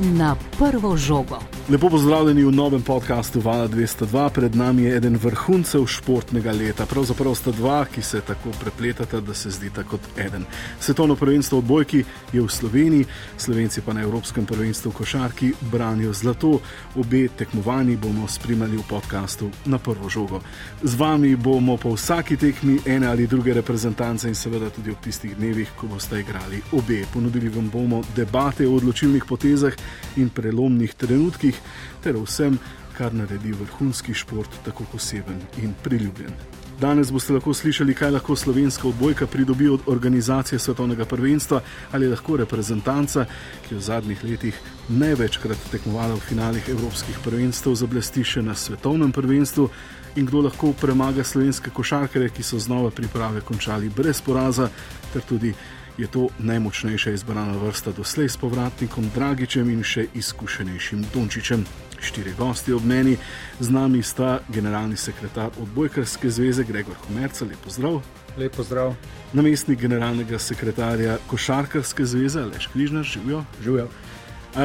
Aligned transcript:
na 0.00 0.36
prvo 0.58 0.96
žogo. 0.96 1.59
Lepo 1.70 1.88
pozdravljeni 1.90 2.44
v 2.44 2.50
novem 2.52 2.82
podkastu 2.82 3.40
Vala 3.40 3.68
202. 3.68 4.30
Pred 4.30 4.56
nami 4.56 4.82
je 4.82 4.96
eden 4.96 5.16
vrhuncev 5.22 5.86
športnega 5.86 6.52
leta. 6.52 6.86
Pravzaprav 6.86 7.34
sta 7.34 7.50
dva, 7.50 7.84
ki 7.84 8.02
se 8.02 8.20
tako 8.20 8.50
prepletata, 8.60 9.20
da 9.20 9.34
se 9.34 9.50
zdita 9.50 9.82
kot 9.82 10.00
eden. 10.18 10.44
Svetovno 10.80 11.14
prvenstvo 11.16 11.60
v 11.60 11.64
bojki 11.64 12.04
je 12.32 12.42
v 12.42 12.48
Sloveniji, 12.48 13.04
Slovenci 13.38 13.80
pa 13.86 13.92
na 13.92 14.02
Evropskem 14.02 14.46
prvenstvu 14.46 14.90
v 14.90 14.94
košarki 14.94 15.52
branijo 15.70 16.12
zlato. 16.12 16.58
Obe 16.96 17.28
tekmovanji 17.38 17.96
bomo 17.96 18.28
spremljali 18.28 18.76
v 18.76 18.88
podkastu 18.90 19.50
na 19.64 19.78
prvo 19.78 20.10
žogo. 20.10 20.40
Z 20.82 20.98
vami 20.98 21.36
bomo 21.36 21.76
po 21.76 21.94
vsaki 21.94 22.36
tekmi 22.36 22.80
ene 22.86 23.06
ali 23.06 23.26
druge 23.26 23.54
reprezentance 23.54 24.28
in 24.28 24.34
seveda 24.34 24.70
tudi 24.70 24.90
ob 24.90 24.98
tistih 24.98 25.36
dnevih, 25.36 25.70
ko 25.78 25.86
boste 25.86 26.18
igrali 26.20 26.62
obe. 26.72 27.04
Ponudili 27.14 27.48
vam 27.48 27.70
bomo 27.70 28.02
debate 28.16 28.66
o 28.66 28.74
odločilnih 28.74 29.24
potezah 29.24 29.72
in 30.16 30.34
prelomnih 30.34 30.94
trenutkih, 30.94 31.59
ter 32.02 32.16
vsem, 32.16 32.58
kar 32.98 33.14
naredi 33.14 33.52
vrhunski 33.52 34.14
šport 34.14 34.60
tako 34.64 34.84
poseben 34.92 35.40
in 35.62 35.74
priljubljen. 35.82 36.32
Danes 36.80 37.10
boste 37.12 37.32
lahko 37.32 37.52
slišali, 37.54 37.94
kaj 37.94 38.10
lahko 38.10 38.36
slovenska 38.36 38.88
odbojka 38.88 39.26
pridobi 39.26 39.68
od 39.68 39.80
organizacije 39.86 40.58
svetovnega 40.58 41.04
prvenstva 41.04 41.60
ali 41.92 42.08
lahko 42.08 42.36
reprezentanca, 42.36 43.24
ki 43.68 43.74
je 43.74 43.78
v 43.78 43.82
zadnjih 43.82 44.24
letih 44.24 44.60
največkrat 44.88 45.58
tekmovala 45.72 46.14
v 46.14 46.24
finalih 46.28 46.68
evropskih 46.68 47.18
prvenstv, 47.24 47.74
zablesti 47.74 48.24
še 48.24 48.42
na 48.42 48.54
svetovnem 48.54 49.12
prvenstvu 49.12 49.68
in 50.16 50.26
kdo 50.26 50.40
lahko 50.48 50.72
premaga 50.72 51.24
slovenske 51.24 51.70
košarkare, 51.70 52.30
ki 52.32 52.42
so 52.42 52.58
znova 52.58 52.90
priprave 52.90 53.40
končali 53.40 53.88
brez 53.88 54.20
poraza, 54.24 54.70
ter 55.12 55.22
tudi 55.28 55.52
je 56.00 56.06
to 56.06 56.28
najmočnejša 56.38 57.10
izbrana 57.10 57.56
vrsta 57.56 57.92
doslej 57.92 58.28
s 58.28 58.36
povratnikom 58.36 59.10
Dragičem 59.14 59.70
in 59.70 59.82
še 59.84 60.06
izkušenejšim 60.14 61.04
Dončičem. 61.14 61.64
Štiri 62.00 62.32
gosti 62.38 62.72
ob 62.72 62.84
meni, 62.88 63.18
z 63.60 63.68
nami 63.70 64.00
sta 64.02 64.38
generalni 64.48 64.96
sekretar 64.96 65.50
odbojkarske 65.60 66.30
zveze 66.30 66.64
Gregor 66.64 66.96
Komerca, 67.06 67.44
lepo 67.44 67.70
zdrav. 67.70 68.00
Lepo 68.40 68.64
zdrav. 68.64 68.94
Namestnik 69.32 69.80
generalnega 69.80 70.38
sekretarja 70.38 71.18
košarkarske 71.28 72.04
zveze 72.04 72.46
Leš 72.48 72.70
Križnar, 72.72 73.04
živijo. 73.04 73.44
Živijo 73.62 73.90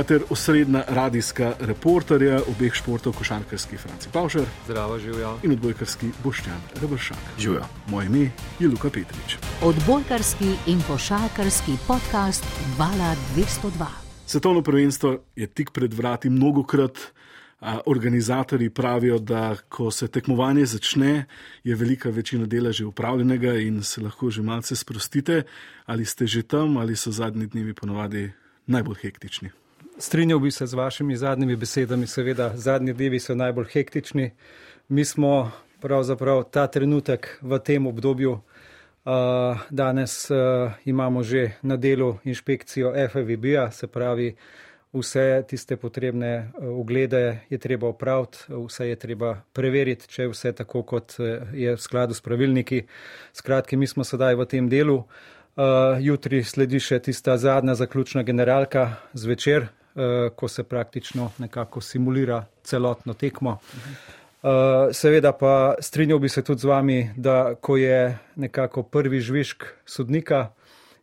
ter 0.08 0.24
osrednja 0.30 0.84
radijska 0.88 1.54
reporterja 1.60 2.40
obeh 2.50 2.74
športov, 2.74 3.14
košarkarski 3.14 3.78
Franci 3.78 4.10
Pavšer. 4.14 4.46
Zdravo, 4.66 5.00
živijo. 5.00 5.38
In 5.44 5.52
odbojkarski 5.52 6.10
Boštjan 6.24 6.62
Rebršak. 6.82 7.18
Živijo. 7.40 7.66
Moje 7.88 8.06
ime 8.06 8.30
je 8.60 8.68
Luka 8.68 8.90
Petrič. 8.90 9.38
Odbojkarski 9.62 10.56
in 10.68 10.82
košarkarski 10.88 11.78
podcast 11.88 12.46
Vala 12.78 13.16
202. 13.36 13.86
Svetovno 14.26 14.62
prvenstvo 14.62 15.20
je 15.36 15.48
tik 15.48 15.72
pred 15.72 15.94
vrati 15.94 16.30
mnogokrat. 16.30 16.98
Organizatori 17.86 18.70
pravijo, 18.70 19.20
da 19.20 19.56
ko 19.70 19.92
se 19.92 20.08
tekmovanje 20.08 20.66
začne, 20.66 21.26
je 21.64 21.76
velika 21.76 22.10
večina 22.10 22.46
dela 22.46 22.72
že 22.72 22.86
upravljenega 22.86 23.54
in 23.54 23.84
se 23.84 24.02
lahko 24.02 24.30
že 24.30 24.42
malce 24.42 24.76
sprostite. 24.76 25.44
Ali 25.86 26.06
ste 26.06 26.28
že 26.28 26.44
tam, 26.44 26.78
ali 26.78 26.96
so 26.96 27.12
zadnji 27.12 27.48
dnevi 27.48 27.74
ponovadi 27.74 28.32
najbolj 28.68 28.96
hektični? 29.02 29.65
Strinjal 29.98 30.40
bi 30.40 30.52
se 30.52 30.68
z 30.68 30.74
vašimi 30.74 31.16
zadnjimi 31.18 31.56
besedami, 31.56 32.08
seveda, 32.08 32.52
zadnji 32.56 32.94
dnevi 32.94 33.20
so 33.20 33.36
najbolj 33.36 33.66
hektični. 33.74 34.32
Mi 34.88 35.06
smo 35.06 35.52
pravzaprav 35.82 36.44
ta 36.44 36.68
trenutek 36.68 37.40
v 37.42 37.60
tem 37.60 37.88
obdobju. 37.88 38.32
Uh, 38.32 39.58
danes 39.70 40.32
uh, 40.32 40.72
imamo 40.86 41.24
že 41.24 41.52
na 41.62 41.78
delu 41.78 42.18
inšpekcijo 42.24 42.92
FVB-a, 43.10 43.72
se 43.72 43.88
pravi, 43.88 44.36
vse 44.94 45.44
tiste 45.48 45.78
potrebne 45.78 46.52
uglede 46.62 47.40
je 47.50 47.58
treba 47.58 47.88
opraviti, 47.88 48.38
vse 48.50 48.88
je 48.88 48.96
treba 48.96 49.42
preveriti, 49.54 50.08
če 50.08 50.22
je 50.22 50.30
vse 50.30 50.52
tako, 50.52 50.84
kot 50.84 51.16
je 51.54 51.76
v 51.76 51.82
skladu 51.82 52.14
s 52.14 52.22
pravilniki. 52.22 52.84
Skratki, 53.34 53.78
mi 53.78 53.88
smo 53.88 54.04
sedaj 54.04 54.36
v 54.36 54.46
tem 54.46 54.70
delu. 54.70 55.06
Uh, 55.56 55.96
jutri 56.00 56.44
sledi 56.44 56.80
še 56.80 57.00
tista 57.00 57.38
zadnja 57.38 57.76
zaključna 57.76 58.24
generalka 58.24 58.98
zvečer, 59.14 59.70
Eh, 59.70 59.85
ko 60.36 60.48
se 60.48 60.64
praktično 60.64 61.32
nekako 61.38 61.82
simulira 61.82 62.46
celotno 62.64 63.14
tekmo. 63.14 63.58
Uh, 64.46 64.52
seveda 64.92 65.32
pa 65.32 65.76
strinjal 65.80 66.20
bi 66.20 66.30
se 66.30 66.44
tudi 66.44 66.62
z 66.62 66.66
vami, 66.66 67.10
da 67.16 67.56
ko 67.56 67.78
je 67.78 68.18
nekako 68.36 68.84
prvi 68.84 69.20
žvižk 69.20 69.64
sodnika, 69.86 70.52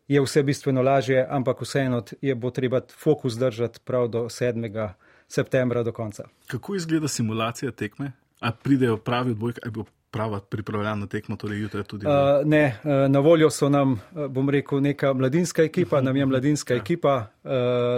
je 0.08 0.20
vse 0.22 0.42
bistveno 0.42 0.82
lažje, 0.82 1.26
ampak 1.30 1.60
vseeno 1.60 2.04
je 2.20 2.34
bo 2.34 2.50
treba 2.50 2.80
fokus 2.98 3.34
držati 3.38 3.80
prav 3.84 4.08
do 4.08 4.24
7. 4.24 4.88
septembra 5.28 5.82
do 5.82 5.92
konca. 5.92 6.24
Kako 6.46 6.74
izgleda 6.74 7.08
simulacija 7.08 7.72
tekme? 7.72 8.12
A 8.40 8.52
pridejo 8.52 8.96
pravi 8.96 9.30
odbojki, 9.30 9.60
ali 9.64 9.72
bo 9.72 9.84
prava 10.12 10.40
pripravljena 10.40 11.06
tekma, 11.06 11.36
torej 11.36 11.62
jutri 11.62 11.84
tudi? 11.88 12.06
Uh, 12.06 12.12
ne, 12.44 12.76
uh, 12.84 12.90
na 13.10 13.20
voljo 13.24 13.50
so 13.50 13.68
nam, 13.72 13.92
uh, 13.92 14.26
bom 14.28 14.50
rekel, 14.50 14.80
neka 14.84 15.14
mladinska 15.16 15.64
ekipa, 15.64 16.00
nam 16.00 16.16
je 16.16 16.26
mladinska 16.26 16.74
ja. 16.74 16.80
ekipa, 16.80 17.14
uh, 17.42 17.50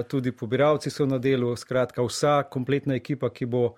tudi 0.09 0.33
pobiralci 0.33 0.91
so 0.91 1.07
na 1.07 1.19
delu, 1.19 1.57
skratka 1.57 2.07
vsa 2.07 2.43
kompletna 2.51 2.95
ekipa, 2.95 3.33
ki 3.35 3.51
bo 3.51 3.65
uh, 3.67 3.77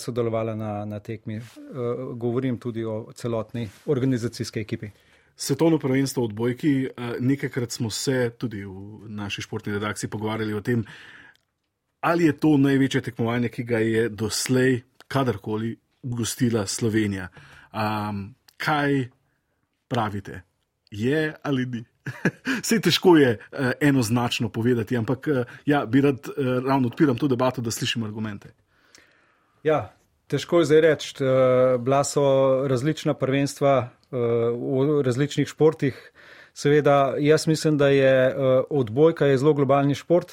sodelovala 0.00 0.56
na, 0.56 0.72
na 0.88 1.00
tekmi. 1.00 1.36
Uh, 1.38 2.16
govorim 2.16 2.58
tudi 2.58 2.84
o 2.84 3.04
celotni 3.14 3.68
organizacijski 3.86 4.60
ekipi. 4.60 4.90
Svetovno 5.36 5.78
prvenstvo 5.78 6.22
v 6.22 6.28
odbojki, 6.28 6.72
nekajkrat 7.20 7.72
smo 7.72 7.90
se 7.90 8.30
tudi 8.38 8.64
v 8.64 9.08
naši 9.08 9.42
športni 9.42 9.72
redakciji 9.72 10.10
pogovarjali 10.10 10.54
o 10.54 10.60
tem, 10.60 10.84
ali 12.00 12.24
je 12.24 12.34
to 12.36 12.56
največje 12.56 13.00
tekmovanje, 13.00 13.48
ki 13.48 13.64
ga 13.64 13.78
je 13.78 14.08
doslej 14.08 14.82
kadarkoli 15.08 15.76
gostila 16.02 16.66
Slovenija. 16.66 17.28
Um, 17.72 18.34
kaj 18.56 19.08
pravite, 19.88 20.42
je 20.90 21.34
ali 21.42 21.66
ni? 21.66 21.84
Vse 22.62 22.80
težko 22.80 23.16
je 23.16 23.38
uh, 23.38 23.70
enoznačno 23.80 24.48
povedati, 24.48 24.96
ampak 24.96 25.26
uh, 25.26 25.44
ja, 25.66 25.86
bi 25.86 26.00
rad 26.00 26.28
uh, 26.28 26.64
ravno 26.66 26.88
odpiral 26.88 27.16
to 27.16 27.28
debato, 27.28 27.62
da 27.62 27.70
slišim 27.70 28.02
argumente. 28.02 28.54
Ja, 29.62 29.94
težko 30.26 30.58
je 30.58 30.70
zdaj 30.70 30.80
reči. 30.80 31.14
Uh, 31.20 31.80
bila 31.80 32.02
so 32.04 32.24
različna 32.68 33.14
prvenstva 33.14 33.76
uh, 34.10 34.18
v 34.98 35.02
različnih 35.02 35.48
športih. 35.48 36.12
Seveda, 36.54 37.14
jaz 37.18 37.46
mislim, 37.46 37.78
da 37.78 37.88
je 37.88 38.14
uh, 38.28 38.64
odbojka 38.70 39.26
je 39.26 39.38
zelo 39.38 39.54
globalni 39.54 39.94
šport. 39.94 40.32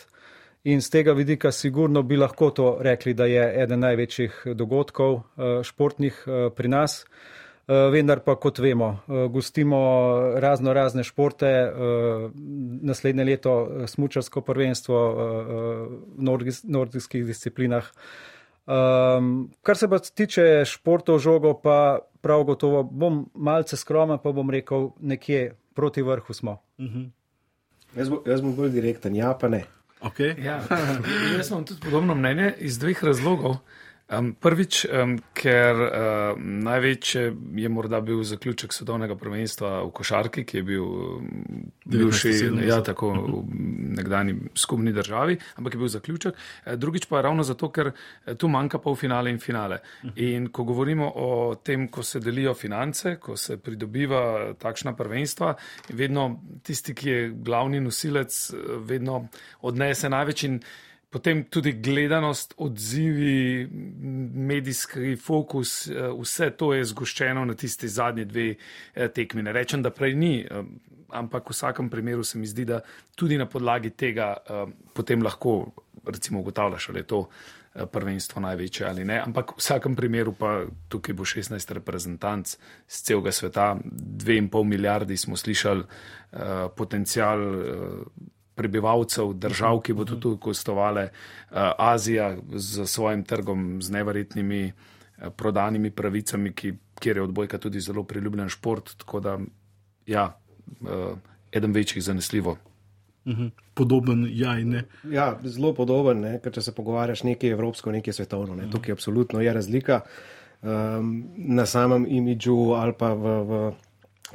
In 0.63 0.81
z 0.81 0.89
tega 0.89 1.13
vidika 1.15 1.51
sigurno 1.51 2.01
bi 2.03 2.17
lahko 2.17 2.49
to 2.51 2.77
rekli, 2.81 3.13
da 3.13 3.25
je 3.25 3.43
eden 3.63 3.79
največjih 3.79 4.41
dogodkov 4.59 5.15
eh, 5.15 5.61
športnih 5.63 6.23
eh, 6.27 6.49
pri 6.55 6.67
nas. 6.67 7.05
Eh, 7.67 7.87
vendar 7.93 8.19
pa, 8.25 8.35
kot 8.35 8.59
vemo, 8.59 8.89
gostimo 9.31 9.79
razno 10.41 10.73
razne 10.73 11.03
športe, 11.03 11.51
naslednje 12.81 13.23
leto 13.23 13.53
smučarsko 13.87 14.41
prvenstvo 14.41 14.97
v 16.17 16.51
nordijskih 16.63 17.25
disciplinah. 17.25 17.85
Kar 19.61 19.77
se 19.77 19.89
pa 19.89 19.99
tiče 19.99 20.65
športov 20.65 21.19
žogo, 21.19 21.53
pa 21.53 21.99
prav 22.21 22.43
gotovo 22.43 22.83
bom 22.83 23.27
malce 23.33 23.77
skromen, 23.77 24.17
pa 24.23 24.31
bom 24.31 24.49
rekel, 24.49 24.89
nekje 24.99 25.55
proti 25.73 26.01
vrhu 26.01 26.33
smo. 26.33 26.57
Uh 26.77 26.85
mhm. 26.85 26.99
-huh. 26.99 27.09
jaz, 27.95 28.09
bo, 28.09 28.23
jaz 28.25 28.41
bom 28.41 28.55
bolj 28.55 28.69
direkten, 28.69 29.15
ja 29.15 29.37
pa 29.41 29.47
ne. 29.47 29.63
Okay. 30.01 30.35
Ja, 30.43 30.61
jaz 31.37 31.49
imam 31.49 31.65
tudi 31.65 31.81
podobno 31.81 32.15
mnenje 32.15 32.53
iz 32.57 32.79
dveh 32.79 33.03
razlogov. 33.03 33.57
Um, 34.09 34.31
prvič, 34.33 34.87
um, 34.89 35.11
ker 35.37 35.77
um, 35.77 36.45
največji 36.65 37.27
je 37.61 37.69
morda 37.69 37.99
bil 38.01 38.23
zaključek 38.25 38.73
svetovnega 38.73 39.13
prvenstva 39.13 39.83
v 39.83 39.91
košarki, 39.93 40.43
ki 40.49 40.57
je 40.57 40.63
bil 40.65 40.87
bivši, 41.85 42.31
ja, 42.65 42.79
tako 42.81 43.11
v 43.13 43.43
nekdani 43.99 44.33
skupni 44.57 44.95
državi, 44.97 45.37
ampak 45.61 45.77
je 45.77 45.81
bil 45.83 45.93
zaključek. 45.93 46.41
E, 46.65 46.75
drugič 46.81 47.05
pa 47.05 47.19
je 47.19 47.27
ravno 47.27 47.45
zato, 47.45 47.69
ker 47.69 47.91
e, 47.91 48.33
tu 48.33 48.49
manjka 48.49 48.81
pol 48.81 48.97
finale 48.97 49.29
in 49.29 49.37
finale. 49.37 49.77
In 50.15 50.49
ko 50.49 50.65
govorimo 50.65 51.11
o 51.15 51.29
tem, 51.61 51.85
ko 51.93 52.01
se 52.03 52.19
delijo 52.19 52.57
finance, 52.57 53.19
ko 53.21 53.37
se 53.37 53.59
pridobiva 53.61 54.55
takšna 54.57 54.95
prvenstva, 54.97 55.53
vedno 55.93 56.31
tisti, 56.65 56.97
ki 56.97 57.09
je 57.09 57.31
glavni 57.45 57.79
nosilec, 57.79 58.41
vedno 58.89 59.27
odnese 59.61 60.09
največ 60.09 60.47
in 60.49 60.61
potem 61.09 61.43
tudi 61.43 61.71
gledanost, 61.71 62.53
odzivi, 62.57 63.67
medijski 64.33 65.15
fokus, 65.15 65.87
eh, 65.87 66.09
vse 66.21 66.51
to 66.51 66.73
je 66.73 66.85
zgoščeno 66.85 67.45
na 67.45 67.53
tisti 67.53 67.87
zadnji 67.87 68.25
dve 68.25 68.49
eh, 68.53 69.07
tekmi. 69.09 69.43
Ne 69.43 69.53
rečem, 69.53 69.81
da 69.81 69.89
prej 69.89 70.15
ni, 70.15 70.33
eh, 70.41 70.63
ampak 71.09 71.49
v 71.49 71.57
vsakem 71.57 71.89
primeru 71.89 72.23
se 72.23 72.37
mi 72.37 72.47
zdi, 72.47 72.65
da 72.65 72.81
tudi 73.15 73.37
na 73.37 73.45
podlagi 73.49 73.89
tega 73.89 74.35
potem 74.93 75.23
lahko 75.25 75.71
recimo 76.05 76.39
ugotavljaš, 76.39 76.89
ali 76.89 76.99
je 76.99 77.07
to 77.07 77.23
prvenstvo 77.91 78.41
največje 78.41 78.85
ali 78.87 79.05
ne. 79.05 79.17
Ampak 79.17 79.55
v 79.55 79.57
vsakem 79.57 79.95
primeru 79.95 80.35
pa 80.37 80.67
tukaj 80.89 81.15
bo 81.17 81.25
16 81.25 81.73
reprezentanc 81.73 82.53
z 82.87 83.01
celega 83.01 83.31
sveta, 83.31 83.75
2,5 83.83 84.63
milijardi 84.63 85.17
smo 85.17 85.37
slišali 85.37 85.83
potencial 86.77 87.41
prebivalcev, 88.59 89.33
držav, 89.39 89.79
ki 89.85 89.95
bodo 89.95 90.17
tu 90.19 90.35
gostovale, 90.41 91.09
Azija 91.51 92.33
z 92.51 92.85
svojim 92.85 93.23
trgom, 93.23 93.81
z 93.81 93.95
neverjetnimi 93.95 94.63
prodanimi 95.35 95.91
pravicami, 95.91 96.51
ki, 96.55 96.73
kjer 96.99 97.17
je 97.17 97.23
odbojka 97.23 97.57
tudi 97.57 97.79
zelo 97.79 98.03
priljubljen 98.03 98.49
šport. 98.51 98.95
Tako 98.99 99.19
da, 99.23 99.37
ja, 100.07 100.25
eden 101.51 101.75
večjih 101.75 102.03
zanesljivo. 102.03 102.57
Mhm. 103.27 103.47
Podoben, 103.73 104.27
ja, 104.31 104.55
ne. 104.55 104.83
Ja, 105.11 105.33
zelo 105.43 105.73
podoben, 105.73 106.19
ne? 106.23 106.39
ker 106.43 106.53
če 106.55 106.61
se 106.65 106.73
pogovarjaš 106.75 107.23
nekaj 107.27 107.53
evropsko, 107.55 107.91
nekaj 107.95 108.15
svetovno, 108.15 108.55
ne? 108.55 108.67
tukaj 108.71 108.95
absolutno 108.95 109.41
je 109.43 109.53
razlika 109.53 110.01
um, 110.01 111.11
na 111.37 111.65
samem 111.65 112.07
imidžu 112.09 112.73
ali 112.75 112.95
pa 112.99 113.13
v, 113.13 113.35
v 113.43 113.61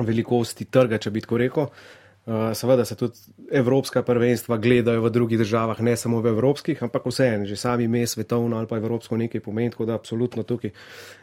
velikosti 0.05 0.65
trga, 0.65 0.99
če 0.99 1.11
bi 1.11 1.25
tako 1.25 1.41
rekel. 1.43 1.69
Uh, 1.69 2.04
seveda 2.55 2.85
se 2.85 2.95
tudi 2.97 3.19
evropska 3.53 4.03
prvenstva 4.03 4.57
gledajo 4.57 5.03
v 5.03 5.11
drugih 5.11 5.39
državah, 5.39 5.81
ne 5.81 5.97
samo 5.97 6.23
v 6.25 6.33
evropskih, 6.33 6.83
ampak 6.83 7.05
vseeno, 7.07 7.45
že 7.45 7.57
sami 7.57 7.85
ime 7.85 8.07
svetovno 8.07 8.57
ali 8.57 8.67
pa 8.67 8.77
evropsko 8.77 9.17
nekaj 9.17 9.41
pomeni, 9.41 9.71
tako 9.71 9.85
da 9.85 9.95
absolutno 9.95 10.43
tukaj 10.43 10.71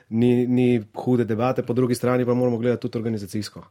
ni, 0.10 0.48
ni 0.48 0.84
hude 0.94 1.26
debate, 1.26 1.64
po 1.64 1.74
drugi 1.74 1.96
strani 1.96 2.26
pa 2.26 2.34
moramo 2.34 2.58
gledati 2.58 2.82
tudi 2.82 2.98
organizacijsko. 2.98 3.64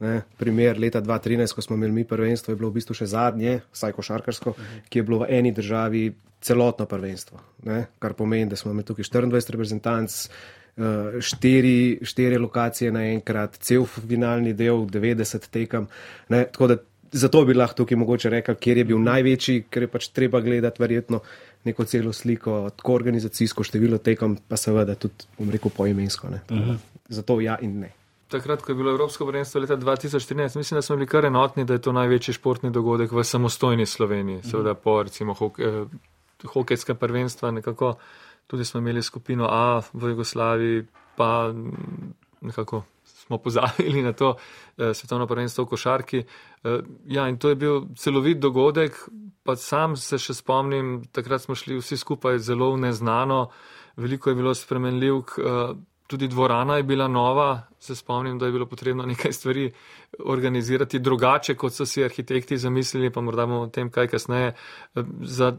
Ne, 0.00 0.22
primer 0.36 0.78
leta 0.78 1.00
2013, 1.00 1.54
ko 1.54 1.62
smo 1.62 1.76
imeli 1.76 1.92
mi 1.92 2.04
prvenstvo, 2.04 2.52
je 2.52 2.56
bilo 2.56 2.68
v 2.68 2.80
bistvu 2.80 2.96
še 2.98 3.06
zadnje, 3.06 3.60
vsaj 3.72 3.92
košarkarsko, 3.92 4.50
uh 4.50 4.56
-huh. 4.56 4.80
ki 4.88 4.98
je 4.98 5.02
bilo 5.02 5.18
v 5.18 5.26
eni 5.28 5.52
državi 5.52 6.12
celotno 6.40 6.86
prvenstvo. 6.86 7.38
Ne, 7.62 7.86
kar 7.98 8.12
pomeni, 8.12 8.50
da 8.50 8.56
smo 8.56 8.70
imeli 8.70 8.84
tukaj 8.84 9.04
24 9.04 9.50
reprezentanc, 9.50 10.26
uh, 10.26 10.63
štiri, 11.20 12.00
štiri 12.02 12.38
lokacije 12.38 12.92
naenkrat, 12.92 13.58
cel 13.62 13.86
finalni 13.86 14.54
del, 14.58 14.86
90 14.90 15.48
tekem. 15.50 15.88
Ne, 16.34 16.46
zato 17.12 17.44
bi 17.44 17.54
lahko 17.54 17.82
tukaj 17.82 17.98
mogoče 18.00 18.30
rekel, 18.30 18.58
kjer 18.60 18.82
je 18.82 18.84
bil 18.92 19.02
največji, 19.02 19.66
ker 19.70 19.86
je 19.86 19.90
pač 19.92 20.08
treba 20.10 20.40
gledati 20.42 20.82
verjetno 20.82 21.22
neko 21.64 21.84
celo 21.88 22.12
sliko, 22.12 22.70
tako 22.76 22.94
organizacijsko 22.94 23.64
število 23.64 23.98
tekem, 23.98 24.36
pa 24.48 24.56
seveda 24.60 24.98
tudi, 24.98 25.30
bom 25.38 25.50
rekel, 25.50 25.70
poimensko. 25.70 26.28
Uh 26.28 26.56
-huh. 26.56 26.76
Zato 27.08 27.40
ja 27.40 27.58
in 27.62 27.80
ne 27.80 27.92
takrat, 28.34 28.62
ko 28.62 28.72
je 28.72 28.76
bilo 28.76 28.90
Evropsko 28.90 29.26
prvenstvo 29.26 29.60
leta 29.60 29.76
2014, 29.76 30.56
mislim, 30.56 30.78
da 30.78 30.82
smo 30.82 30.96
bili 30.96 31.06
kar 31.06 31.24
enotni, 31.24 31.64
da 31.64 31.76
je 31.76 31.82
to 31.82 31.92
največji 31.92 32.34
športni 32.34 32.70
dogodek 32.70 33.12
v 33.12 33.24
samostojni 33.24 33.86
Sloveniji. 33.86 34.42
Seveda 34.50 34.74
po 34.74 35.02
recimo 35.02 35.34
hok, 35.34 35.58
eh, 35.58 35.84
hokejska 36.54 36.94
prvenstva 36.94 37.50
nekako. 37.50 37.94
Tudi 38.46 38.64
smo 38.64 38.80
imeli 38.80 39.02
skupino 39.02 39.48
A 39.50 39.80
v 39.92 40.08
Jugoslaviji, 40.08 40.86
pa 41.16 41.52
nekako 42.40 42.82
smo 43.04 43.38
pozabili 43.38 44.02
na 44.02 44.12
to 44.12 44.36
eh, 44.78 44.94
svetovno 44.94 45.26
prvenstvo 45.26 45.64
v 45.64 45.68
košarki. 45.68 46.18
Eh, 46.18 46.80
ja, 47.06 47.28
in 47.28 47.38
to 47.38 47.48
je 47.48 47.54
bil 47.54 47.80
celovit 47.96 48.38
dogodek, 48.38 49.08
pa 49.42 49.56
sam 49.56 49.96
se 49.96 50.18
še 50.18 50.34
spomnim, 50.34 51.02
takrat 51.12 51.44
smo 51.44 51.54
šli 51.54 51.78
vsi 51.80 51.96
skupaj 51.96 52.38
zelo 52.38 52.76
neznano, 52.76 53.48
veliko 53.96 54.30
je 54.30 54.36
bilo 54.36 54.54
spremenljivk. 54.54 55.38
Eh, 55.38 55.74
tudi 56.06 56.28
dvorana 56.28 56.76
je 56.76 56.82
bila 56.82 57.08
nova, 57.08 57.66
se 57.80 57.96
spomnim, 57.96 58.38
da 58.38 58.46
je 58.46 58.52
bilo 58.52 58.66
potrebno 58.66 59.06
nekaj 59.06 59.32
stvari 59.32 59.70
organizirati 60.18 60.98
drugače, 60.98 61.54
kot 61.54 61.72
so 61.72 61.86
si 61.86 62.04
arhitekti 62.04 62.58
zamislili, 62.58 63.10
pa 63.10 63.20
morda 63.20 63.46
bomo 63.46 63.62
o 63.64 63.70
tem 63.72 63.90
kaj 63.90 64.08
kasneje. 64.12 64.52
Za 65.20 65.54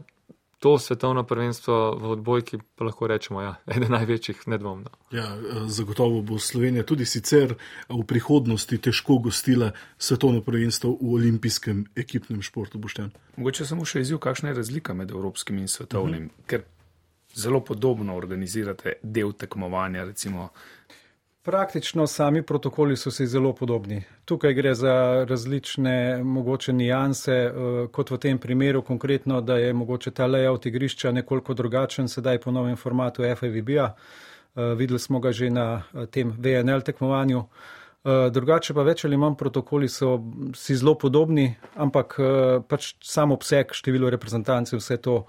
to 0.58 0.78
svetovno 0.78 1.22
prvenstvo 1.22 1.98
v 2.00 2.10
odbojki 2.10 2.58
pa 2.74 2.84
lahko 2.84 3.06
rečemo, 3.06 3.42
ja, 3.42 3.54
eden 3.76 3.92
največjih, 3.92 4.46
nedvomno. 4.46 4.90
Ja, 5.12 5.36
zagotovo 5.66 6.22
bo 6.22 6.38
Slovenija 6.38 6.86
tudi 6.86 7.04
sicer 7.04 7.54
v 7.88 8.04
prihodnosti 8.08 8.78
težko 8.78 9.18
gostila 9.18 9.72
svetovno 9.98 10.40
prvenstvo 10.40 10.96
v 11.00 11.12
olimpijskem 11.20 11.84
ekipnem 11.96 12.42
športu. 12.42 12.78
Boštjan. 12.78 13.12
Mogoče 13.36 13.66
samo 13.66 13.84
še 13.84 14.00
izjiv, 14.00 14.18
kakšna 14.18 14.52
je 14.52 14.60
razlika 14.62 14.94
med 14.94 15.10
evropskim 15.10 15.58
in 15.58 15.68
svetovnim. 15.68 16.24
Uh 16.24 16.30
-huh. 16.30 16.46
Ker 16.46 16.64
zelo 17.34 17.60
podobno 17.60 18.16
organizirate 18.16 18.98
del 19.02 19.32
tekmovanja. 19.32 20.04
Recimo. 20.04 20.48
Praktično 21.46 22.06
sami 22.06 22.42
protokoli 22.42 22.96
so 22.96 23.10
si 23.10 23.26
zelo 23.26 23.52
podobni. 23.52 24.02
Tukaj 24.24 24.54
gre 24.54 24.74
za 24.74 25.24
različne 25.28 26.24
mogoče 26.24 26.72
nijanse, 26.72 27.32
eh, 27.32 27.52
kot 27.92 28.10
v 28.10 28.18
tem 28.18 28.38
primeru 28.38 28.82
konkretno, 28.82 29.40
da 29.40 29.56
je 29.56 29.72
mogoče 29.72 30.10
ta 30.10 30.26
layout 30.26 30.66
igrišča 30.66 31.12
nekoliko 31.12 31.54
drugačen 31.54 32.08
sedaj 32.08 32.40
po 32.40 32.50
novem 32.50 32.76
formatu 32.76 33.22
FAVB-a. 33.22 33.94
Eh, 34.56 34.74
videli 34.74 34.98
smo 34.98 35.20
ga 35.20 35.32
že 35.32 35.50
na 35.50 35.82
eh, 35.94 36.06
tem 36.06 36.34
VNL 36.38 36.80
tekmovanju. 36.80 37.44
Drugače 38.30 38.74
pa 38.74 38.82
več 38.82 39.04
ali 39.04 39.16
manj 39.16 39.34
protokoli 39.34 39.88
so 39.88 40.20
si 40.54 40.76
zelo 40.76 40.94
podobni, 40.94 41.56
ampak 41.74 42.14
pač 42.68 42.94
sam 43.02 43.32
obseg, 43.32 43.72
število 43.74 44.10
reprezentancev, 44.10 44.78
vse 44.78 44.96
to 44.96 45.24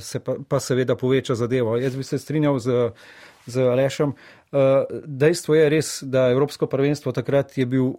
se 0.00 0.20
pa, 0.20 0.34
pa 0.48 0.60
seveda 0.60 0.96
poveča 0.96 1.34
zadevo. 1.34 1.76
Jaz 1.76 1.96
bi 1.96 2.04
se 2.04 2.18
strinjal 2.18 2.58
z, 2.58 2.92
z 3.46 3.64
Alešem. 3.64 4.12
Dejstvo 5.04 5.54
je 5.54 5.68
res, 5.68 5.88
da 6.02 6.30
Evropsko 6.32 6.66
prvenstvo 6.66 7.12
takrat 7.12 7.58
je 7.58 7.66
bil 7.66 7.90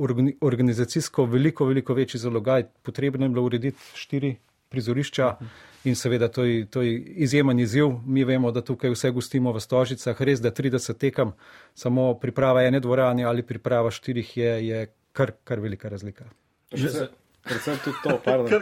organizacijsko 0.41 1.25
veliko, 1.25 1.65
veliko 1.65 1.93
večji 1.93 2.19
zalogaj. 2.19 2.63
Potrebno 2.83 3.25
je 3.25 3.29
bilo 3.29 3.43
urediti 3.45 3.77
štiri 3.95 4.35
prizorišča 4.69 5.35
in 5.83 5.95
seveda 5.95 6.27
to 6.27 6.43
je, 6.43 6.65
to 6.65 6.81
je 6.81 6.97
izjemen 7.25 7.59
izziv. 7.59 7.89
Mi 8.05 8.23
vemo, 8.23 8.51
da 8.51 8.61
tukaj 8.61 8.89
vse 8.93 9.11
gostimo 9.11 9.53
v 9.53 9.61
stožicah, 9.61 10.21
res 10.21 10.41
da 10.41 10.51
30 10.51 10.97
tekam, 10.97 11.33
samo 11.73 12.13
priprava 12.19 12.63
ene 12.63 12.79
dvorane 12.79 13.23
ali 13.23 13.45
priprava 13.45 13.91
štirih 13.91 14.37
je, 14.37 14.67
je 14.67 14.87
kar, 15.13 15.31
kar 15.43 15.59
velika 15.59 15.89
razlika. 15.89 16.25
Predvsem 16.69 17.77
tudi 17.83 17.97
to, 18.03 18.19
pardon. 18.25 18.61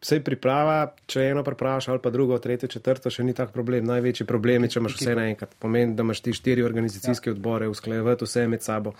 Vse 0.00 0.16
priprava, 0.24 0.94
če 1.12 1.26
eno 1.28 1.42
prepraviš, 1.44 1.90
ali 1.92 2.00
pa 2.00 2.08
drugo, 2.10 2.38
tretje, 2.40 2.70
četrto, 2.72 3.10
še 3.12 3.24
ni 3.26 3.34
tak 3.36 3.50
problem. 3.52 3.84
Največji 3.84 4.24
problem 4.28 4.64
je, 4.64 4.70
če 4.72 4.80
imaš 4.80 4.94
vse 4.96 5.16
naenkrat. 5.18 5.52
Pomeni, 5.60 5.92
da 5.96 6.06
imaš 6.06 6.22
ti 6.24 6.32
štiri 6.32 6.64
organizacijske 6.64 7.28
ja. 7.28 7.34
odbore, 7.36 7.68
usklajevati 7.68 8.24
vse 8.24 8.46
med 8.48 8.64
sabo. 8.64 8.94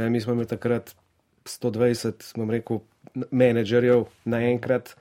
Ne, 0.00 0.08
mi 0.08 0.22
smo 0.24 0.32
imeli 0.32 0.48
takrat 0.48 0.94
120, 1.44 2.30
bom 2.40 2.52
rekel, 2.52 2.80
menedžerjev 3.28 4.06
naenkrat, 4.24 4.94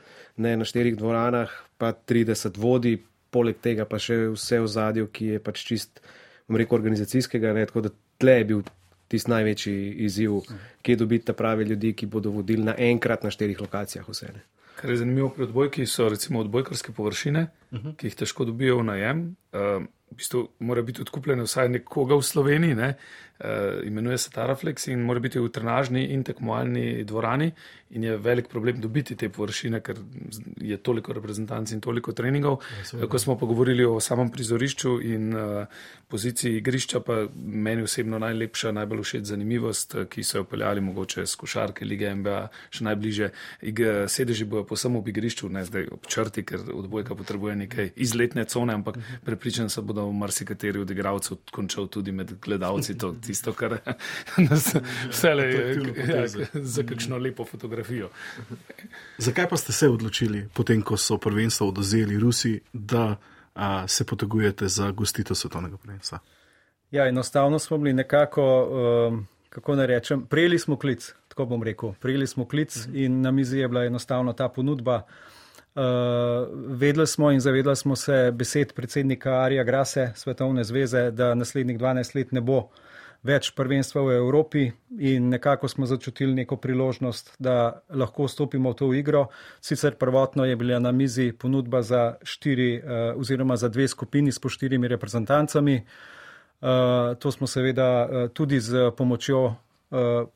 ne 0.43 0.51
na 0.59 0.67
štirih 0.67 0.97
dvoranah, 0.99 1.53
pa 1.79 1.93
30 1.95 2.59
vodi, 2.59 2.97
poleg 3.31 3.63
tega 3.63 3.87
pa 3.87 4.01
še 4.03 4.19
vse 4.33 4.59
v 4.63 4.67
zadju, 4.75 5.07
ki 5.07 5.31
je 5.37 5.45
pač 5.47 5.63
čist, 5.69 6.03
bom 6.51 6.59
rekel, 6.59 6.81
organizacijskega. 6.81 7.55
Ne, 7.55 7.63
tako 7.71 7.87
da 7.87 7.93
tle 8.19 8.35
je 8.41 8.49
bil 8.51 8.67
tisti 9.07 9.31
največji 9.31 9.79
izziv, 10.11 10.41
kje 10.83 10.99
dobiti 10.99 11.29
ta 11.31 11.39
pravi 11.39 11.71
ljudi, 11.71 11.95
ki 11.95 12.11
bodo 12.11 12.35
vodili 12.35 12.67
naenkrat 12.67 13.23
na 13.23 13.31
štirih 13.31 13.63
lokacijah 13.63 14.11
vse. 14.11 14.35
Ne. 14.35 14.43
Kar 14.77 14.89
je 14.93 14.97
zanimivo 15.01 15.29
pri 15.33 15.47
odbojki, 15.47 15.85
so 15.89 16.09
recimo 16.09 16.39
odbojkarske 16.39 16.91
površine, 16.93 17.47
uh 17.71 17.79
-huh. 17.79 17.95
ki 17.97 18.07
jih 18.07 18.15
težko 18.15 18.45
dobijo 18.45 18.77
v 18.77 18.83
najem. 18.83 19.35
Uh, 19.53 19.85
v 20.11 20.15
bistvu 20.15 20.47
mora 20.59 20.81
biti 20.81 21.01
odkupljeno 21.01 21.43
vsaj 21.43 21.69
nekoga 21.69 22.15
v 22.15 22.23
Sloveniji, 22.23 22.75
ne? 22.75 22.93
uh, 23.39 23.87
imenuje 23.87 24.17
se 24.17 24.31
Taraflex 24.31 24.87
in 24.87 25.01
mora 25.01 25.19
biti 25.19 25.39
v 25.39 25.49
trenažni 25.49 26.05
in 26.13 26.23
tekmovalni 26.23 27.03
dvorani. 27.03 27.51
In 27.89 28.03
je 28.03 28.17
velik 28.17 28.47
problem 28.47 28.81
dobiti 28.81 29.15
te 29.15 29.29
površine, 29.29 29.79
ker 29.79 29.95
je 30.59 30.77
toliko 30.77 31.13
reprezentanc 31.13 31.71
in 31.71 31.81
toliko 31.81 32.11
treningov. 32.11 32.57
Ja, 32.93 33.07
Ko 33.07 33.19
smo 33.19 33.37
pa 33.39 33.45
govorili 33.45 33.85
o 33.85 33.99
samem 33.99 34.31
prizorišču 34.31 34.97
in 35.01 35.35
uh, 35.35 35.65
poziciji 36.07 36.57
igrišča, 36.57 36.99
pa 36.99 37.25
meni 37.35 37.81
osebno 37.87 38.19
najlepša, 38.19 38.71
najbolj 38.71 39.03
všeč 39.03 39.23
zanimivost, 39.31 39.95
ki 40.09 40.23
so 40.23 40.41
jo 40.41 40.43
peljali 40.43 40.81
mogoče 40.81 41.25
z 41.25 41.35
košarke 41.35 41.85
lige 41.85 42.11
MBA, 42.15 42.41
še 42.69 42.83
najbliže. 42.89 43.31
Sedeži 44.07 44.45
bojo 44.45 44.65
posebno 44.67 44.99
ob 44.99 45.07
igrišču, 45.07 45.49
ne 45.49 45.63
zdaj 45.65 45.87
ob 45.91 46.11
črti, 46.11 46.43
ker 46.43 46.67
odbojka 46.73 47.15
potrebuje 47.15 47.55
nekaj 47.55 47.91
izletne 47.95 48.43
cone, 48.45 48.73
ampak 48.73 48.97
mhm. 48.97 49.23
prepričan 49.23 49.69
se 49.97 50.01
bodo 50.01 50.11
marsikateri 50.11 50.79
od 50.79 50.91
igralcev 50.91 51.37
končal 51.51 51.87
tudi 51.87 52.11
med 52.11 52.39
gledalci. 52.41 52.97
To, 52.97 53.15
tisto, 53.25 53.53
kar 53.53 53.77
nas 54.49 54.75
vse 55.09 55.33
le 55.33 55.43
je 55.43 56.47
za 56.53 56.83
kakšno 56.83 57.17
lepo 57.17 57.45
fotografijo. 57.45 58.09
Zakaj 59.17 59.49
pa 59.49 59.57
ste 59.57 59.73
se 59.73 59.89
odločili, 59.89 60.49
potem 60.53 60.81
ko 60.81 60.97
so 60.97 61.17
prvenstvo 61.17 61.67
odozeli 61.67 62.19
Rusi, 62.19 62.59
da 62.73 63.15
a, 63.55 63.87
se 63.87 64.05
potegujete 64.05 64.67
za 64.67 64.91
gostitev 64.91 65.35
svetovnega 65.35 65.77
prvenstva? 65.77 66.19
Ja, 66.91 67.07
enostavno 67.07 67.59
smo 67.59 67.77
bili 67.77 67.93
nekako, 67.93 68.43
um, 69.09 69.27
kako 69.49 69.75
naj 69.75 69.87
rečem, 69.87 70.25
prijeli 70.25 70.59
smo 70.59 70.77
klic, 70.77 71.13
tako 71.27 71.45
bom 71.45 71.63
rekel. 71.63 71.93
Prijeli 71.99 72.27
smo 72.27 72.45
klic 72.45 72.85
mhm. 72.85 72.97
in 72.97 73.21
na 73.21 73.31
mizi 73.31 73.57
je 73.57 73.67
bila 73.67 73.85
enostavno 73.85 74.33
ta 74.33 74.49
ponudba. 74.49 74.95
Uh, 74.95 75.36
vedeli 76.67 77.07
smo 77.07 77.31
in 77.31 77.39
zavedali 77.39 77.75
smo 77.75 77.95
se 77.95 78.31
besed 78.33 78.73
predsednika 78.73 79.31
Arija 79.43 79.63
Grase, 79.63 80.11
Svetovne 80.15 80.63
zveze, 80.63 81.11
da 81.11 81.35
naslednjih 81.35 81.79
12 81.79 82.15
let 82.15 82.31
ne 82.31 82.41
bo 82.41 82.69
več 83.27 83.51
prvenstva 83.55 84.03
v 84.05 84.15
Evropi 84.17 84.65
in 84.99 85.29
nekako 85.29 85.67
smo 85.67 85.85
začutili 85.85 86.33
neko 86.33 86.57
priložnost, 86.61 87.33
da 87.39 87.81
lahko 87.89 88.27
stopimo 88.27 88.71
v 88.71 88.79
to 88.79 88.89
igro. 88.93 89.27
Sicer 89.61 89.97
prvotno 89.99 90.45
je 90.45 90.55
bila 90.55 90.79
na 90.79 90.91
mizi 90.91 91.31
ponudba 91.31 91.81
za 91.81 92.15
štiri 92.23 92.77
uh, 92.77 93.19
oziroma 93.19 93.57
za 93.57 93.69
dve 93.69 93.87
skupini 93.87 94.31
s 94.31 94.39
po 94.39 94.49
štirimi 94.49 94.87
reprezentancami. 94.87 95.81
Uh, 96.61 97.15
to 97.19 97.31
smo 97.31 97.47
seveda 97.47 97.89
uh, 98.05 98.29
tudi 98.33 98.59
z 98.59 98.91
pomočjo 98.97 99.55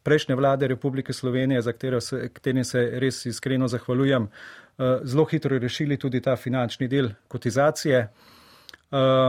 prejšnje 0.03 0.35
vlade 0.35 0.67
Republike 0.67 1.13
Slovenije, 1.13 1.61
za 1.61 1.73
se, 1.99 2.29
katerim 2.33 2.63
se 2.63 2.89
res 2.93 3.25
iskreno 3.25 3.67
zahvaljujem, 3.67 4.29
zelo 5.03 5.25
hitro 5.25 5.59
rešili 5.59 5.97
tudi 5.97 6.21
ta 6.21 6.35
finančni 6.35 6.87
del 6.87 7.09
kotizacije. 7.27 8.07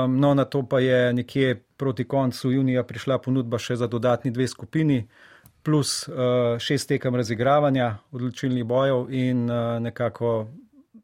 No, 0.09 0.35
na 0.35 0.45
to 0.45 0.63
pa 0.67 0.81
je 0.81 1.13
nekje 1.13 1.63
proti 1.77 2.05
koncu 2.05 2.51
junija 2.51 2.83
prišla 2.83 3.19
ponudba 3.19 3.59
še 3.59 3.77
za 3.77 3.87
dodatni 3.87 4.31
dve 4.31 4.49
skupini, 4.49 5.05
plus 5.63 6.09
šest 6.59 6.89
tekem 6.89 7.15
razigravanja 7.15 7.99
odločilnih 8.11 8.65
bojev 8.65 9.07
in 9.15 9.47
nekako 9.81 10.49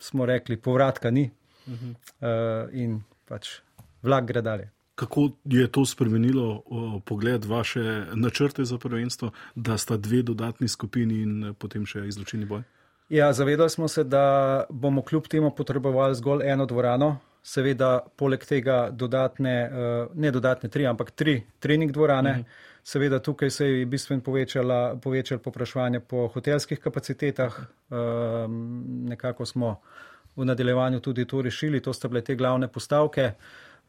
smo 0.00 0.26
rekli, 0.26 0.56
povratka 0.56 1.10
ni 1.10 1.30
uh 1.66 1.72
-huh. 1.72 2.68
in 2.72 3.00
pač 3.28 3.60
vlak 4.02 4.26
gre 4.26 4.42
dalje. 4.42 4.70
Kako 4.98 5.30
je 5.44 5.66
to 5.70 5.84
spremenilo 5.86 6.62
o, 6.66 7.00
pogled 7.04 7.44
vaše 7.44 8.06
načrte 8.14 8.64
za 8.64 8.78
prvenstvo, 8.78 9.30
da 9.54 9.78
sta 9.78 9.96
dve 9.96 10.22
dodatni 10.22 10.68
skupini 10.68 11.22
in 11.22 11.44
eh, 11.44 11.52
potem 11.52 11.86
še 11.86 12.02
izločilni 12.08 12.46
boj? 12.46 12.62
Ja, 13.08 13.32
zavedali 13.32 13.70
smo 13.70 13.88
se, 13.88 14.04
da 14.04 14.64
bomo 14.70 15.02
kljub 15.02 15.26
temu 15.26 15.50
potrebovali 15.50 16.14
zgolj 16.14 16.50
eno 16.50 16.66
dvorano. 16.66 17.18
Seveda, 17.42 18.00
poleg 18.16 18.44
tega 18.44 18.88
dodatne, 18.92 19.54
eh, 19.60 20.06
ne 20.14 20.30
dodatne 20.30 20.68
tri, 20.68 20.86
ampak 20.86 21.10
tri 21.10 21.42
trening 21.58 21.92
dvorane. 21.92 22.32
Mhm. 22.32 22.42
Seveda, 22.84 23.18
tukaj 23.18 23.50
se 23.50 23.66
je 23.66 23.86
bistveno 23.86 24.22
povečalo 25.02 25.40
popraševanje 25.44 26.00
po 26.00 26.28
hotelskih 26.28 26.78
kapacitetah. 26.80 27.58
Um, 27.90 28.84
nekako 29.04 29.46
smo 29.46 29.80
v 30.36 30.44
nadaljevanju 30.44 31.00
tudi 31.00 31.24
to 31.24 31.42
rešili, 31.42 31.82
to 31.82 31.92
sta 31.92 32.08
bile 32.08 32.22
te 32.24 32.34
glavne 32.34 32.68
postavke. 32.68 33.32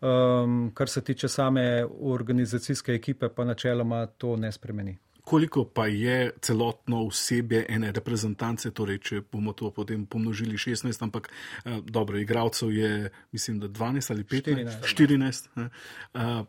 Um, 0.02 0.72
kar 0.74 0.90
se 0.90 1.02
tiče 1.02 1.28
same 1.28 1.86
organizacijske 2.02 2.94
ekipe, 2.94 3.30
pa 3.30 3.44
načeloma 3.44 4.06
to 4.06 4.36
ne 4.36 4.52
spremeni. 4.52 4.98
Koliko 5.30 5.64
pa 5.66 5.86
je 5.88 6.32
celotno 6.42 7.04
osebje 7.06 7.66
ene 7.70 7.92
reprezentance, 7.94 8.72
torej 8.74 8.98
če 9.06 9.20
bomo 9.32 9.54
to 9.54 9.70
potem 9.70 10.08
pomnožili 10.10 10.58
16, 10.58 11.04
ampak 11.06 11.30
eh, 11.30 11.78
dobro, 11.86 12.18
igralcev 12.18 12.72
je, 12.74 13.12
mislim, 13.32 13.60
da 13.62 13.70
12 13.70 14.12
ali 14.12 14.24
15, 14.24 14.82
14, 14.82 14.90
14 14.90 15.52
eh, 15.62 15.70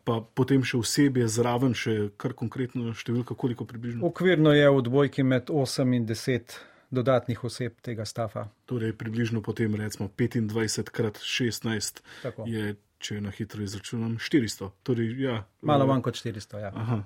pa 0.05 0.17
potem 0.35 0.65
še 0.65 0.81
osebje 0.81 1.29
zraven, 1.29 1.77
še 1.77 1.99
kar 2.17 2.33
konkretno 2.33 2.95
številka, 2.97 3.37
koliko 3.37 3.69
približno? 3.69 4.01
Okvirno 4.09 4.57
je 4.57 4.73
v 4.73 4.83
dvojki 4.89 5.29
med 5.29 5.53
8 5.53 5.97
in 6.01 6.09
10 6.09 6.57
dodatnih 6.91 7.45
oseb 7.45 7.77
tega 7.85 8.05
stafa. 8.09 8.49
Torej, 8.67 8.97
približno 8.99 9.43
potem 9.43 9.75
recimo 9.79 10.09
25 10.09 10.91
krat 10.91 11.21
16 11.21 12.01
Tako. 12.23 12.49
je, 12.49 12.75
če 13.01 13.17
na 13.25 13.33
hitro 13.33 13.63
izračunam, 13.65 14.17
400. 14.21 14.69
Torej, 14.85 15.15
ja, 15.25 15.39
Malo 15.67 15.87
manj 15.89 16.03
kot 16.05 16.19
400. 16.21 16.61
Ja. 16.61 16.99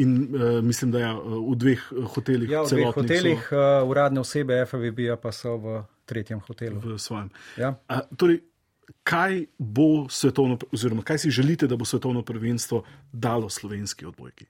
In 0.00 0.12
uh, 0.28 0.58
mislim, 0.64 0.92
da 0.92 1.02
ja, 1.02 1.14
v 1.16 1.56
dveh 1.60 1.86
hotelih. 2.14 2.52
Ja, 2.52 2.64
v 2.66 2.74
dveh 2.74 2.92
hotelih, 2.96 3.46
so, 3.48 3.56
uh, 3.56 3.88
uradne 3.88 4.20
osebe 4.20 4.60
FVB 4.68 5.16
pa 5.20 5.32
so 5.34 5.56
v 5.62 5.80
tretjem 6.08 6.42
hotelu. 6.44 6.82
V 6.84 6.98
svojem. 7.00 7.30
Ja. 7.60 7.72
A, 7.88 8.02
torej, 8.20 8.42
kaj 9.06 9.46
bo 9.56 10.06
svetovno, 10.12 10.58
oziroma 10.74 11.06
kaj 11.06 11.24
si 11.24 11.32
želite, 11.32 11.70
da 11.70 11.78
bo 11.80 11.88
svetovno 11.88 12.22
prvenstvo 12.26 12.82
dalo 13.12 13.48
slovenski 13.48 14.08
odbojki? 14.10 14.48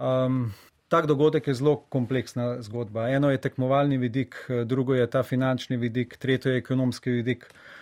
Um, 0.00 0.50
Tak 0.90 1.06
dogodek 1.06 1.46
je 1.46 1.52
zelo 1.54 1.76
kompleksna 1.86 2.56
zgodba. 2.66 3.04
Eno 3.14 3.28
je 3.30 3.38
tekmovalni 3.38 3.94
vidik, 3.94 4.34
drugo 4.66 4.96
je 4.98 5.04
ta 5.06 5.22
finančni 5.22 5.76
vidik, 5.78 6.16
tretje 6.18 6.56
je 6.56 6.58
ekonomski 6.58 7.12
vidik. 7.14 7.46
Uh, 7.46 7.79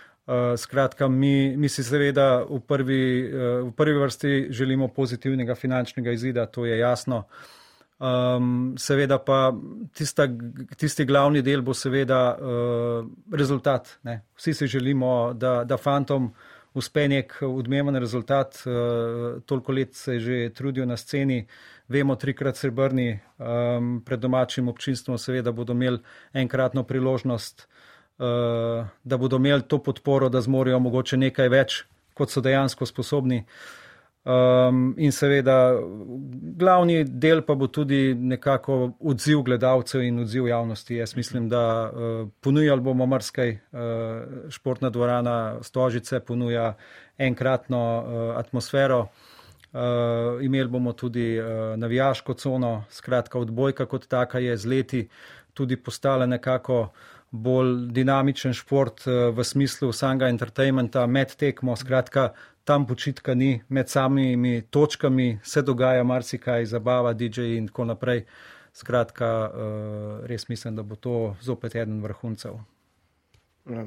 skratka, 0.56 1.08
mi, 1.08 1.56
mi 1.56 1.68
si 1.68 1.84
seveda 1.84 2.44
v 2.44 2.60
prvi, 2.60 3.04
uh, 3.24 3.68
v 3.68 3.72
prvi 3.72 3.96
vrsti 3.98 4.32
želimo 4.50 4.88
pozitivnega 4.88 5.54
finančnega 5.54 6.12
izida, 6.12 6.46
to 6.46 6.66
je 6.66 6.78
jasno. 6.78 7.24
Um, 7.98 8.76
seveda 8.78 9.18
pa 9.18 9.52
tista, 9.96 10.28
tisti 10.76 11.04
glavni 11.04 11.42
del 11.42 11.64
bo 11.66 11.74
seveda 11.74 12.20
uh, 12.36 13.08
rezultat. 13.32 13.98
Ne. 14.02 14.20
Vsi 14.36 14.54
si 14.54 14.66
želimo, 14.66 15.32
da, 15.34 15.64
da 15.64 15.76
fantom 15.76 16.30
uspe 16.74 17.08
nek 17.08 17.40
odmeven 17.42 17.96
rezultat, 17.96 18.60
uh, 18.66 19.40
toliko 19.42 19.72
let 19.72 19.94
se 19.94 20.20
že 20.20 20.50
trudijo 20.54 20.86
na 20.86 20.96
sceni. 20.96 21.46
Vemo, 21.88 22.14
trikrat 22.20 22.56
srebrni, 22.56 23.18
um, 23.38 24.02
pred 24.04 24.20
domačim 24.20 24.68
občinstvom, 24.68 25.18
seveda 25.18 25.52
bodo 25.52 25.72
imeli 25.72 25.98
enkratno 26.32 26.84
priložnost, 26.84 27.64
uh, 27.64 27.77
da 28.18 29.16
bodo 29.16 29.36
imeli 29.36 29.62
to 29.62 29.78
podporo, 29.78 30.28
da 30.28 30.40
zmorejo 30.40 30.78
mogoče 30.78 31.16
nekaj 31.16 31.48
več, 31.48 31.82
kot 32.14 32.30
so 32.30 32.42
dejansko 32.42 32.86
sposobni. 32.86 33.44
Um, 34.28 34.90
in 35.00 35.12
seveda, 35.14 35.78
glavni 36.58 36.98
del 37.06 37.40
pa 37.46 37.54
bo 37.56 37.68
tudi 37.72 38.12
nekako 38.12 38.90
odziv 39.00 39.40
gledalcev 39.46 40.02
in 40.04 40.18
odziv 40.20 40.50
javnosti. 40.50 40.98
Jaz 40.98 41.14
mislim, 41.16 41.46
da 41.48 41.62
uh, 41.88 42.18
ponujali 42.44 42.84
bomo 42.84 43.06
marsikaj, 43.06 43.54
uh, 43.54 44.50
športna 44.52 44.90
dvorana 44.90 45.62
Stožice 45.62 46.20
ponuja 46.20 46.74
enkratno 47.18 47.80
uh, 47.80 48.36
atmosfero. 48.36 49.06
Uh, 49.72 50.44
imeli 50.44 50.68
bomo 50.68 50.92
tudi 50.92 51.38
uh, 51.40 51.46
navijaško 51.76 52.34
cono, 52.34 52.84
skratka, 52.90 53.38
odbojka 53.38 53.86
kot 53.86 54.08
taka 54.08 54.38
je 54.38 54.56
z 54.56 54.66
leti 54.66 55.08
tudi 55.54 55.76
postala 55.76 56.26
nekako 56.26 56.88
bolj 57.30 57.88
dinamičen 57.92 58.54
šport 58.56 59.06
uh, 59.06 59.28
v 59.36 59.44
smislu 59.44 59.92
samega 59.92 60.28
entertainmenta 60.28 61.06
med 61.06 61.34
tekmo, 61.36 61.76
skratka, 61.76 62.32
tam 62.64 62.86
počitka 62.86 63.34
ni, 63.34 63.60
med 63.68 63.88
samimi 63.88 64.62
točkami 64.70 65.38
se 65.42 65.62
dogaja 65.62 66.04
marsikaj, 66.04 66.66
zabava, 66.66 67.12
DJ 67.12 67.56
in 67.56 67.66
tako 67.68 67.84
naprej. 67.84 68.24
Skratka, 68.72 69.28
uh, 69.48 70.26
res 70.28 70.48
mislim, 70.48 70.76
da 70.76 70.82
bo 70.82 70.96
to 70.96 71.34
zopet 71.42 71.74
eden 71.74 72.02
vrhuncev. 72.02 72.60
Ja, 73.70 73.86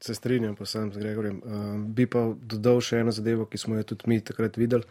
Se 0.00 0.14
strinjam, 0.14 0.56
pa 0.56 0.66
sem 0.68 0.90
z 0.92 1.00
Gregorjem. 1.00 1.38
Uh, 1.40 1.68
bi 1.96 2.04
pa 2.06 2.26
dodal 2.36 2.82
še 2.84 3.00
eno 3.00 3.12
zadevo, 3.16 3.46
ki 3.48 3.58
smo 3.58 3.78
jo 3.78 3.86
tudi 3.94 4.10
mi 4.12 4.18
takrat 4.20 4.58
videli, 4.60 4.84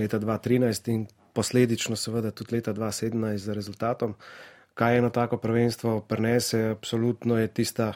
leta 0.00 0.18
2013 0.18 0.88
in 0.94 1.02
posledično 1.36 1.96
seveda 1.96 2.30
tudi 2.32 2.56
leta 2.56 2.72
2017 2.74 3.44
za 3.44 3.54
rezultatom. 3.54 4.14
Kaj 4.78 4.98
eno 4.98 5.10
tako 5.10 5.40
prvenstvo 5.42 6.00
prenese, 6.06 6.60
absolutno 6.76 7.38
je 7.38 7.48
tista 7.50 7.92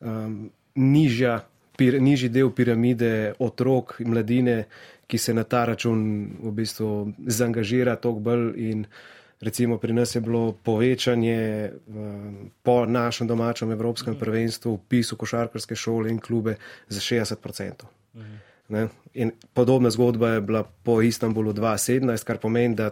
um, 0.00 0.50
nižja, 0.74 1.38
pir, 1.76 1.96
nižji 2.02 2.28
del 2.28 2.50
piramide 2.52 3.32
otrok 3.38 3.96
in 4.04 4.12
mladine, 4.12 4.58
ki 5.08 5.18
se 5.18 5.32
na 5.34 5.44
ta 5.48 5.64
račun 5.64 6.02
v 6.42 6.52
bistvu 6.52 6.90
zaangažira 7.26 7.96
toliko 7.96 8.20
bolj 8.20 8.50
in 8.70 8.84
Recimo 9.40 9.78
pri 9.78 9.92
nas 9.92 10.14
je 10.14 10.20
bilo 10.20 10.52
povečanje 10.52 11.70
po 12.62 12.86
našem 12.86 13.26
domačem 13.26 13.70
evropskem 13.70 14.12
mhm. 14.12 14.20
prvenstvu 14.20 14.72
upisu 14.72 15.16
košarkarske 15.16 15.76
šole 15.76 16.10
in 16.10 16.18
klube 16.18 16.56
za 16.88 17.00
60%. 17.00 17.84
Ne? 18.68 18.88
In 19.14 19.30
podobna 19.54 19.90
zgodba 19.90 20.28
je 20.28 20.40
bila 20.40 20.62
po 20.82 21.02
Istanbulu 21.02 21.52
2017, 21.52 22.24
kar 22.24 22.38
pomeni, 22.38 22.74
da 22.74 22.90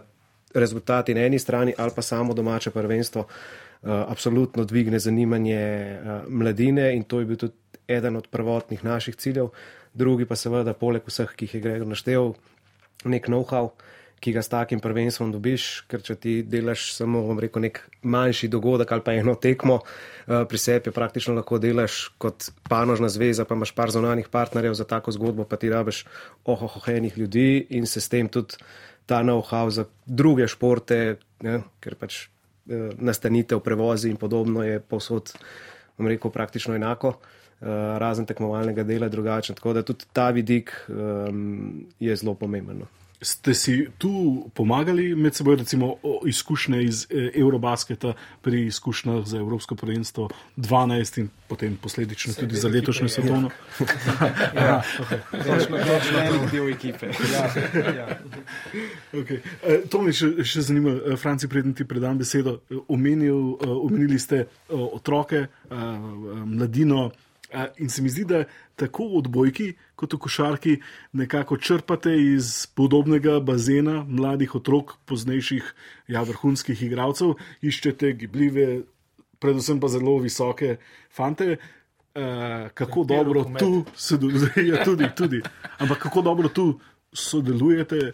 rezultati 0.53 1.13
na 1.13 1.25
eni 1.25 1.39
strani 1.39 1.73
ali 1.77 1.91
pa 1.95 2.01
samo 2.01 2.33
domače 2.33 2.71
prvenstvo 2.71 3.21
uh, 3.21 3.89
absolutno 4.07 4.63
dvigne 4.63 4.99
zanimanje 4.99 5.99
uh, 5.99 6.29
mladine 6.29 6.95
in 6.95 7.03
to 7.03 7.19
je 7.19 7.25
bil 7.25 7.37
tudi 7.37 7.53
eden 7.87 8.15
od 8.15 8.27
prvotnih 8.27 8.83
naših 8.83 9.15
ciljev. 9.15 9.49
Drugi 9.93 10.25
pa 10.25 10.35
seveda, 10.35 10.73
poleg 10.73 11.05
vseh, 11.07 11.31
ki 11.35 11.47
jih 11.47 11.55
je 11.57 11.61
Gregor 11.61 11.87
naštel, 11.87 12.33
nek 13.05 13.29
know-how. 13.31 13.71
Ki 14.17 14.31
ga 14.33 14.41
s 14.41 14.49
takim 14.49 14.79
prvenstvom 14.81 15.29
dobiš, 15.29 15.85
ker 15.85 16.01
če 16.01 16.15
ti 16.17 16.31
delaš 16.41 16.87
samo, 16.95 17.19
bom 17.27 17.37
rekel, 17.37 17.61
nek 17.67 17.83
manjši 18.01 18.49
dogodek 18.49 18.89
ali 18.91 19.03
pa 19.05 19.13
eno 19.13 19.35
tekmo, 19.37 19.75
eh, 19.85 20.41
pri 20.49 20.57
sebi 20.57 20.91
praktično 20.91 21.35
lahko 21.37 21.59
delaš 21.61 21.99
kot 22.17 22.49
panožna 22.65 23.11
zveza, 23.13 23.45
pa 23.45 23.53
imaš 23.53 23.75
par 23.77 23.93
zonanih 23.93 24.29
partnerjev 24.33 24.73
za 24.73 24.89
tako 24.89 25.13
zgodbo, 25.13 25.45
pa 25.45 25.61
ti 25.61 25.69
rabiš 25.69 26.05
ohohohenih 26.45 27.17
ljudi 27.17 27.67
in 27.69 27.85
se 27.85 28.01
s 28.01 28.09
tem 28.09 28.25
tudi 28.29 28.57
ta 29.07 29.23
know-how 29.23 29.71
za 29.71 29.87
druge 30.05 30.47
športe, 30.51 31.17
ne, 31.43 31.61
ker 31.79 31.95
pač 31.95 32.27
eh, 32.27 32.91
nastanitev, 32.99 33.63
prevozi 33.65 34.11
in 34.11 34.19
podobno 34.19 34.65
je 34.67 34.79
posod, 34.79 35.33
bom 35.97 36.11
rekel, 36.11 36.31
praktično 36.31 36.75
enako. 36.75 37.17
Uh, 37.57 37.97
razen 37.97 38.27
tekmovalnega 38.29 38.83
dela, 38.85 39.07
drugačen. 39.09 39.55
Tako 39.57 39.71
da 39.73 39.81
tudi 39.81 40.05
ta 40.13 40.27
vidik 40.29 40.69
um, 40.93 41.87
je 41.97 42.15
zelo 42.15 42.35
pomemben. 42.37 42.83
Ste 43.21 43.53
si 43.53 43.87
tu 43.97 44.45
pomagali 44.53 45.15
med 45.15 45.35
seboj, 45.35 45.55
recimo 45.55 45.95
izkušnje 46.25 46.83
iz 46.83 47.07
e, 47.09 47.31
Eurobasketa 47.35 48.13
pri 48.41 48.65
izkušnjah 48.67 49.25
za 49.25 49.37
Evropsko 49.37 49.75
prvenstvo 49.75 50.29
12 50.57 51.19
in 51.19 51.29
potem 51.47 51.77
posledično 51.81 52.33
tudi 52.33 52.55
za 52.55 52.67
letošnjo 52.67 53.09
svetovno? 53.09 53.49
Ja, 54.55 54.83
točno 55.47 55.77
en 56.19 56.49
del 56.51 56.69
ekipe. 56.69 57.07
Ja, 57.33 57.43
ja. 57.97 58.19
Okay. 59.13 59.39
E, 59.65 59.81
to 59.89 60.01
me 60.01 60.13
še, 60.13 60.43
še 60.45 60.61
zanima, 60.69 60.93
e, 60.93 61.17
Franci, 61.17 61.49
predtem 61.49 61.73
ti 61.73 61.87
predam 61.89 62.17
besedo. 62.21 62.59
Omenil, 62.87 63.57
omenili 63.65 64.19
ste 64.19 64.45
otroke, 64.69 65.47
mladino. 66.45 67.09
In 67.79 67.89
se 67.89 68.01
mi 68.01 68.09
zdi, 68.11 68.25
da 68.27 68.43
tako 68.75 69.05
v 69.07 69.21
odbojki 69.21 69.67
kot 69.95 70.13
v 70.13 70.19
košarki 70.19 70.73
nekako 71.15 71.57
črpate 71.57 72.11
iz 72.19 72.67
podobnega 72.75 73.39
bazena 73.39 74.03
mladih 74.03 74.55
otrok, 74.59 74.97
poznejših, 75.07 75.63
ja, 76.11 76.25
vrhunskih 76.27 76.81
igralcev, 76.83 77.37
iščete 77.63 78.11
gibljive, 78.19 78.81
predvsem 79.39 79.79
pa 79.79 79.87
zelo 79.87 80.17
visoke 80.19 80.77
fante. 81.09 81.57
Uh, 82.17 82.67
kako 82.73 83.03
dobro 83.05 83.43
tu 83.59 83.85
sodelujete, 83.95 84.63
ja, 84.65 84.83
tudi, 84.87 85.05
tudi. 85.15 85.41
Ampak 85.77 86.01
kako 86.09 86.21
dobro 86.25 86.49
tu 86.49 86.79
sodelujete? 87.13 88.11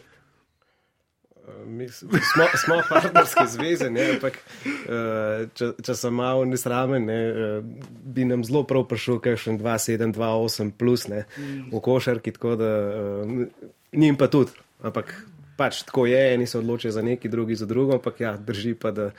Mi 1.68 1.90
smo, 1.90 2.10
smo 2.66 2.80
partnerske 2.90 3.46
zveze, 3.48 3.90
ne, 3.90 4.06
ampak 4.16 4.38
eh, 4.38 5.46
če, 5.54 5.70
če 5.84 5.96
sem 5.98 6.16
malo 6.16 6.46
nesramen, 6.50 7.06
ne, 7.08 7.20
eh, 7.28 7.86
bi 8.16 8.26
nam 8.30 8.44
zelo 8.48 8.64
prav 8.68 8.88
prišel, 8.90 9.20
kaj 9.24 9.40
še 9.46 9.56
2-7, 9.62 10.16
2-8 10.16 10.74
plus 10.80 11.08
ne, 11.12 11.24
v 11.72 11.84
košarki, 11.84 12.36
tako 12.36 12.56
da 12.60 12.74
eh, 12.74 13.72
njim 13.94 14.20
pa 14.20 14.30
tudi. 14.32 14.56
Ampak 14.84 15.14
pač 15.58 15.84
tako 15.88 16.06
je, 16.10 16.22
eni 16.34 16.48
se 16.50 16.58
odločijo 16.60 16.92
za 16.92 17.02
neki, 17.06 17.30
drugi 17.30 17.56
za 17.56 17.66
drugo, 17.70 18.00
ampak 18.00 18.20
ja, 18.20 18.36
drži 18.38 18.74
pa, 18.76 18.92
da 18.92 19.12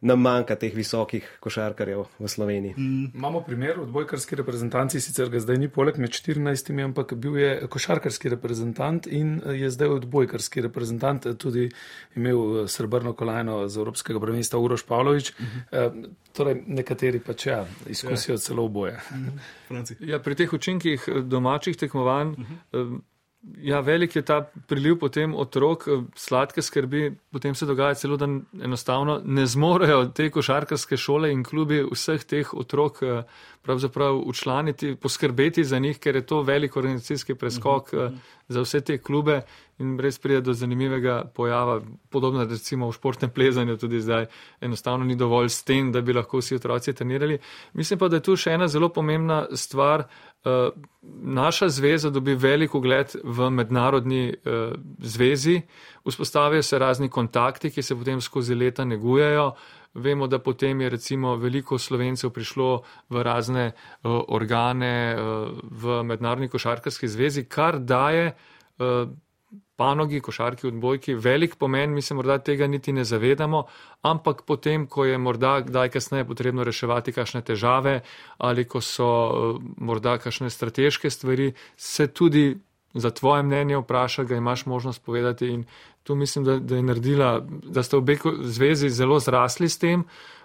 nam 0.00 0.20
manjka 0.22 0.56
teh 0.56 0.74
visokih 0.74 1.26
košarkarjev 1.40 2.04
v 2.18 2.28
Sloveniji. 2.28 2.74
Mm. 2.76 3.10
Imamo 3.14 3.40
primer 3.40 3.78
v 3.78 3.82
odbojkarski 3.82 4.36
reprezentanci, 4.36 5.00
sicer 5.00 5.30
ga 5.30 5.40
zdaj 5.42 5.58
ni 5.58 5.68
poleg 5.68 5.98
med 5.98 6.14
14, 6.14 6.72
ampak 6.84 7.14
bil 7.14 7.38
je 7.38 7.50
košarkarski 7.70 8.32
reprezentant 8.34 9.06
in 9.06 9.40
je 9.54 9.70
zdaj 9.70 9.88
odbojkarski 9.98 10.62
reprezentant, 10.68 11.26
tudi 11.38 11.68
imel 12.16 12.38
eh, 12.64 12.68
srebrno 12.68 13.12
kolajno 13.12 13.66
z 13.68 13.78
Evropskega 13.78 14.20
prvenstva 14.20 14.60
Uroš 14.60 14.86
Pavlović. 14.86 15.32
Mm 15.38 15.44
-hmm. 15.44 15.62
e, 15.72 16.08
torej, 16.32 16.62
nekateri 16.66 17.20
pa 17.20 17.32
če 17.32 17.50
ja, 17.50 17.66
izkusijo 17.86 18.34
ja. 18.34 18.38
celo 18.38 18.64
oboje. 18.64 18.98
Mm 19.18 19.26
-hmm. 19.76 19.96
ja, 20.00 20.18
pri 20.18 20.34
teh 20.34 20.52
učinkih 20.52 21.08
domačih 21.22 21.76
tekmovanj. 21.76 22.28
Mm 22.28 22.46
-hmm. 22.72 23.00
Ja, 23.42 23.80
velik 23.80 24.16
je 24.16 24.22
ta 24.22 24.40
priliv 24.66 24.96
potem 24.98 25.34
otrok, 25.34 25.84
eh, 25.88 26.00
sladke 26.14 26.62
skrbi, 26.62 27.16
potem 27.30 27.54
se 27.54 27.66
dogaja 27.66 27.94
celo, 27.94 28.16
da 28.16 28.26
enostavno 28.64 29.20
ne 29.24 29.46
zmorejo 29.46 30.04
te 30.14 30.30
košarkarske 30.30 30.96
šole 30.96 31.30
in 31.32 31.44
klubi 31.44 31.84
vseh 31.92 32.24
teh 32.24 32.54
otrok 32.54 33.02
eh, 33.02 33.22
pravzaprav 33.62 34.18
učlaniti, 34.26 34.96
poskrbeti 34.96 35.64
za 35.64 35.78
njih, 35.78 35.98
ker 35.98 36.16
je 36.16 36.26
to 36.26 36.42
velik 36.42 36.76
organizacijski 36.76 37.34
preskok 37.34 37.92
uh 37.92 37.98
eh, 37.98 38.02
-huh. 38.02 38.16
za 38.48 38.60
vse 38.60 38.80
te 38.80 38.98
klube 38.98 39.42
in 39.78 39.98
res 39.98 40.18
pride 40.18 40.40
do 40.40 40.52
zanimivega 40.52 41.24
pojava, 41.34 41.80
podobno 42.10 42.44
recimo 42.44 42.88
v 42.88 42.92
športnem 42.92 43.30
plezanju 43.30 43.76
tudi 43.76 44.00
zdaj, 44.00 44.26
enostavno 44.60 45.04
ni 45.04 45.16
dovolj 45.16 45.48
s 45.48 45.64
tem, 45.64 45.92
da 45.92 46.00
bi 46.00 46.12
lahko 46.12 46.38
vsi 46.38 46.54
otroci 46.54 46.92
trenirali. 46.92 47.38
Mislim 47.72 47.98
pa, 47.98 48.08
da 48.08 48.16
je 48.16 48.22
tu 48.22 48.36
še 48.36 48.50
ena 48.50 48.68
zelo 48.68 48.88
pomembna 48.88 49.46
stvar, 49.52 50.04
naša 51.22 51.68
zveza 51.68 52.10
dobi 52.10 52.34
velik 52.34 52.74
ugled 52.74 53.16
v 53.24 53.50
mednarodni 53.50 54.28
uh, 54.28 54.72
zvezi, 54.98 55.62
vzpostavijo 56.06 56.62
se 56.62 56.78
razni 56.78 57.08
kontakti, 57.08 57.70
ki 57.70 57.82
se 57.82 57.96
potem 57.96 58.20
skozi 58.20 58.54
leta 58.54 58.84
negujejo. 58.84 59.52
Vemo, 59.94 60.26
da 60.26 60.38
potem 60.38 60.80
je 60.80 60.90
recimo 60.90 61.36
veliko 61.36 61.78
slovencev 61.78 62.30
prišlo 62.30 62.82
v 63.10 63.22
razne 63.22 63.72
uh, 63.72 64.20
organe 64.28 65.16
v 65.62 66.02
mednarodni 66.02 66.48
košarkarski 66.48 67.08
zvezi, 67.08 67.44
kar 67.48 67.78
daje 67.78 68.36
panogi, 69.78 70.20
košarki, 70.20 70.66
odbojki, 70.66 71.14
velik 71.14 71.54
pomen, 71.56 71.94
mi 71.94 72.02
se 72.02 72.14
morda 72.14 72.38
tega 72.42 72.66
niti 72.66 72.92
ne 72.92 73.04
zavedamo, 73.06 73.62
ampak 74.02 74.42
potem, 74.46 74.86
ko 74.90 75.04
je 75.06 75.18
morda 75.18 75.60
kdaj 75.66 75.92
kasneje 75.94 76.26
potrebno 76.26 76.66
reševati 76.66 77.14
kakšne 77.14 77.44
težave 77.46 78.00
ali 78.38 78.64
ko 78.64 78.82
so 78.82 79.10
eh, 79.10 79.60
morda 79.76 80.18
kakšne 80.18 80.50
strateške 80.50 81.10
stvari, 81.10 81.52
se 81.76 82.06
tudi 82.06 82.56
za 82.94 83.10
tvoje 83.10 83.42
mnenje 83.42 83.78
vpraša, 83.78 84.24
ga 84.24 84.36
imaš 84.36 84.66
možnost 84.66 85.04
povedati 85.04 85.46
in 85.46 85.64
tu 86.02 86.14
mislim, 86.14 86.44
da, 86.44 86.58
da 86.58 86.76
je 86.76 86.82
naredila, 86.82 87.40
da 87.46 87.82
ste 87.82 87.96
obe 87.96 88.16
zvezi 88.40 88.88
zelo 88.90 89.18
zrasli 89.20 89.68
s 89.68 89.78
tem. 89.78 90.00
Uh, 90.00 90.37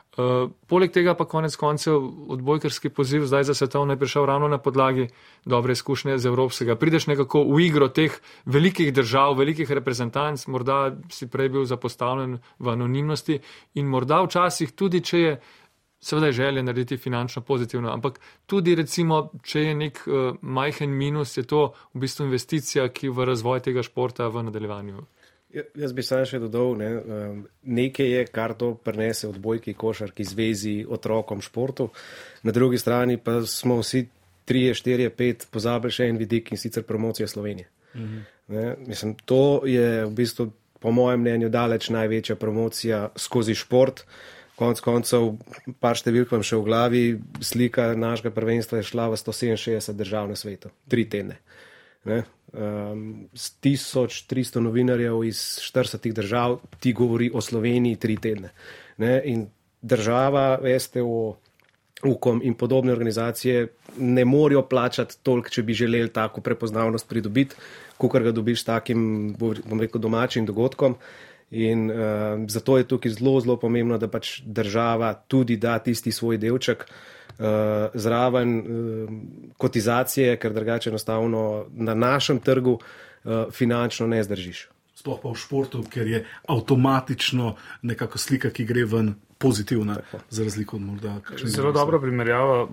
poleg 0.67 0.91
tega 0.93 1.15
pa 1.17 1.25
konec 1.25 1.55
koncev 1.57 2.03
odbojkarski 2.29 2.89
poziv 2.89 3.25
zdaj 3.25 3.43
za 3.43 3.53
svetovno 3.53 3.93
je 3.93 3.99
prišel 3.99 4.25
ravno 4.25 4.47
na 4.47 4.57
podlagi 4.57 5.07
dobre 5.45 5.73
izkušnje 5.73 6.17
z 6.17 6.25
evropskega. 6.25 6.75
Prideš 6.75 7.07
nekako 7.07 7.43
v 7.43 7.65
igro 7.65 7.87
teh 7.87 8.13
velikih 8.45 8.93
držav, 8.93 9.33
velikih 9.37 9.71
reprezentanc, 9.71 10.45
morda 10.47 10.93
si 11.09 11.27
prej 11.27 11.49
bil 11.49 11.65
zapostavljen 11.65 12.37
v 12.59 12.69
anonimnosti 12.69 13.39
in 13.73 13.89
morda 13.89 14.21
včasih 14.21 14.71
tudi, 14.71 15.01
če 15.01 15.19
je 15.19 15.33
seveda 16.03 16.31
želja 16.31 16.61
narediti 16.61 16.97
finančno 16.97 17.41
pozitivno, 17.41 17.89
ampak 17.89 18.19
tudi 18.45 18.75
recimo, 18.75 19.31
če 19.43 19.61
je 19.61 19.75
nek 19.75 20.01
uh, 20.05 20.35
majhen 20.41 20.91
minus, 20.91 21.37
je 21.37 21.43
to 21.43 21.71
v 21.93 21.99
bistvu 22.03 22.25
investicija, 22.25 22.89
ki 22.89 23.09
v 23.09 23.25
razvoj 23.25 23.63
tega 23.63 23.83
športa 23.83 24.27
v 24.27 24.43
nadaljevanju. 24.43 25.05
Ja, 25.53 25.61
jaz 25.77 25.93
bi 25.93 26.01
samo 26.05 26.25
še 26.25 26.39
dodal, 26.41 26.73
ne, 26.79 26.89
um, 26.97 27.43
nekaj 27.77 28.09
je, 28.09 28.25
kar 28.33 28.55
to 28.57 28.71
prenese 28.81 29.27
odbojki, 29.29 29.75
košarki, 29.77 30.25
zvezi 30.25 30.79
otrokom 30.89 31.43
športu, 31.45 31.91
na 32.43 32.51
drugi 32.55 32.81
strani 32.81 33.19
pa 33.21 33.43
smo 33.45 33.77
vsi 33.83 34.07
trije, 34.49 34.73
štirje, 34.73 35.11
pet 35.13 35.47
pozabili 35.53 35.93
še 35.93 36.09
en 36.09 36.17
vidik 36.17 36.51
in 36.51 36.59
sicer 36.59 36.83
promocija 36.83 37.29
Slovenije. 37.29 37.69
Mhm. 37.93 38.21
Ne, 38.53 38.75
mislim, 38.89 39.13
to 39.25 39.61
je 39.69 40.05
v 40.05 40.11
bistvu, 40.17 40.49
po 40.83 40.91
mojem 40.91 41.21
mnenju, 41.21 41.49
daleč 41.49 41.87
največja 41.95 42.35
promocija 42.35 43.05
skozi 43.15 43.55
šport. 43.55 44.03
Konec 44.59 44.81
koncev, 44.83 45.29
par 45.81 45.97
številk 45.97 46.33
vam 46.35 46.43
še 46.45 46.59
v 46.59 46.65
glavi, 46.67 47.03
slika 47.41 47.87
našega 47.97 48.33
prvenstva 48.35 48.81
je 48.81 48.89
šla 48.91 49.07
v 49.13 49.17
167 49.21 49.95
držav 49.97 50.27
na 50.29 50.35
svetu, 50.37 50.73
tri 50.91 51.07
tedne. 51.09 51.39
Ne, 52.05 52.19
um, 52.53 53.29
1300 53.33 54.59
novinarjev 54.59 55.23
iz 55.23 55.37
40 55.73 56.13
držav 56.13 56.59
ti 56.79 56.93
govori 56.93 57.31
o 57.33 57.41
Sloveniji 57.41 57.95
tri 57.95 58.17
tedne. 58.17 58.49
Ne? 58.97 59.21
In 59.25 59.47
država, 59.81 60.59
STO, 60.79 61.35
UKOM 62.03 62.41
in 62.43 62.53
podobne 62.53 62.91
organizacije 62.91 63.67
ne 63.97 64.25
morejo 64.25 64.61
plačati 64.61 65.17
toliko, 65.23 65.49
če 65.49 65.63
bi 65.63 65.73
želeli 65.73 66.09
tako 66.13 66.41
prepoznavnost 66.41 67.09
pridobiti, 67.09 67.55
kot 67.97 68.23
ga 68.23 68.31
dobiš 68.31 68.61
s 68.61 68.63
takim, 68.63 69.35
bom 69.39 69.79
rekel, 69.79 70.01
domačim 70.01 70.45
dogodkom. 70.45 70.95
In 71.51 71.91
uh, 71.91 71.97
zato 72.47 72.77
je 72.77 72.87
tukaj 72.87 73.11
zelo, 73.11 73.39
zelo 73.39 73.57
pomembno, 73.61 73.97
da 73.97 74.07
pač 74.07 74.41
država 74.45 75.13
tudi 75.27 75.57
da 75.57 75.77
tisti 75.79 76.11
svoj 76.11 76.37
delček 76.37 76.85
uh, 76.89 76.95
zraven 77.93 78.57
uh, 78.59 79.09
kotizacije, 79.57 80.37
ker 80.37 80.53
drugače 80.53 80.89
enostavno 80.89 81.65
na 81.73 81.93
našem 81.93 82.39
trgu 82.39 82.77
uh, 82.77 83.31
finančno 83.51 84.07
ne 84.07 84.23
zdržiš. 84.23 84.69
Sploh 84.95 85.19
pa 85.23 85.31
v 85.33 85.35
športu, 85.35 85.81
ker 85.89 86.07
je 86.07 86.25
avtomatično 86.47 87.55
nekako 87.81 88.17
slika, 88.17 88.49
ki 88.49 88.65
gre 88.65 88.85
ven 88.85 89.15
pozitivna, 89.37 89.97
za 90.29 90.43
razliko 90.43 90.77
od 90.77 90.81
morda. 90.81 91.17
Zelo 91.43 91.71
dobra 91.75 91.99
primerjava, 91.99 92.67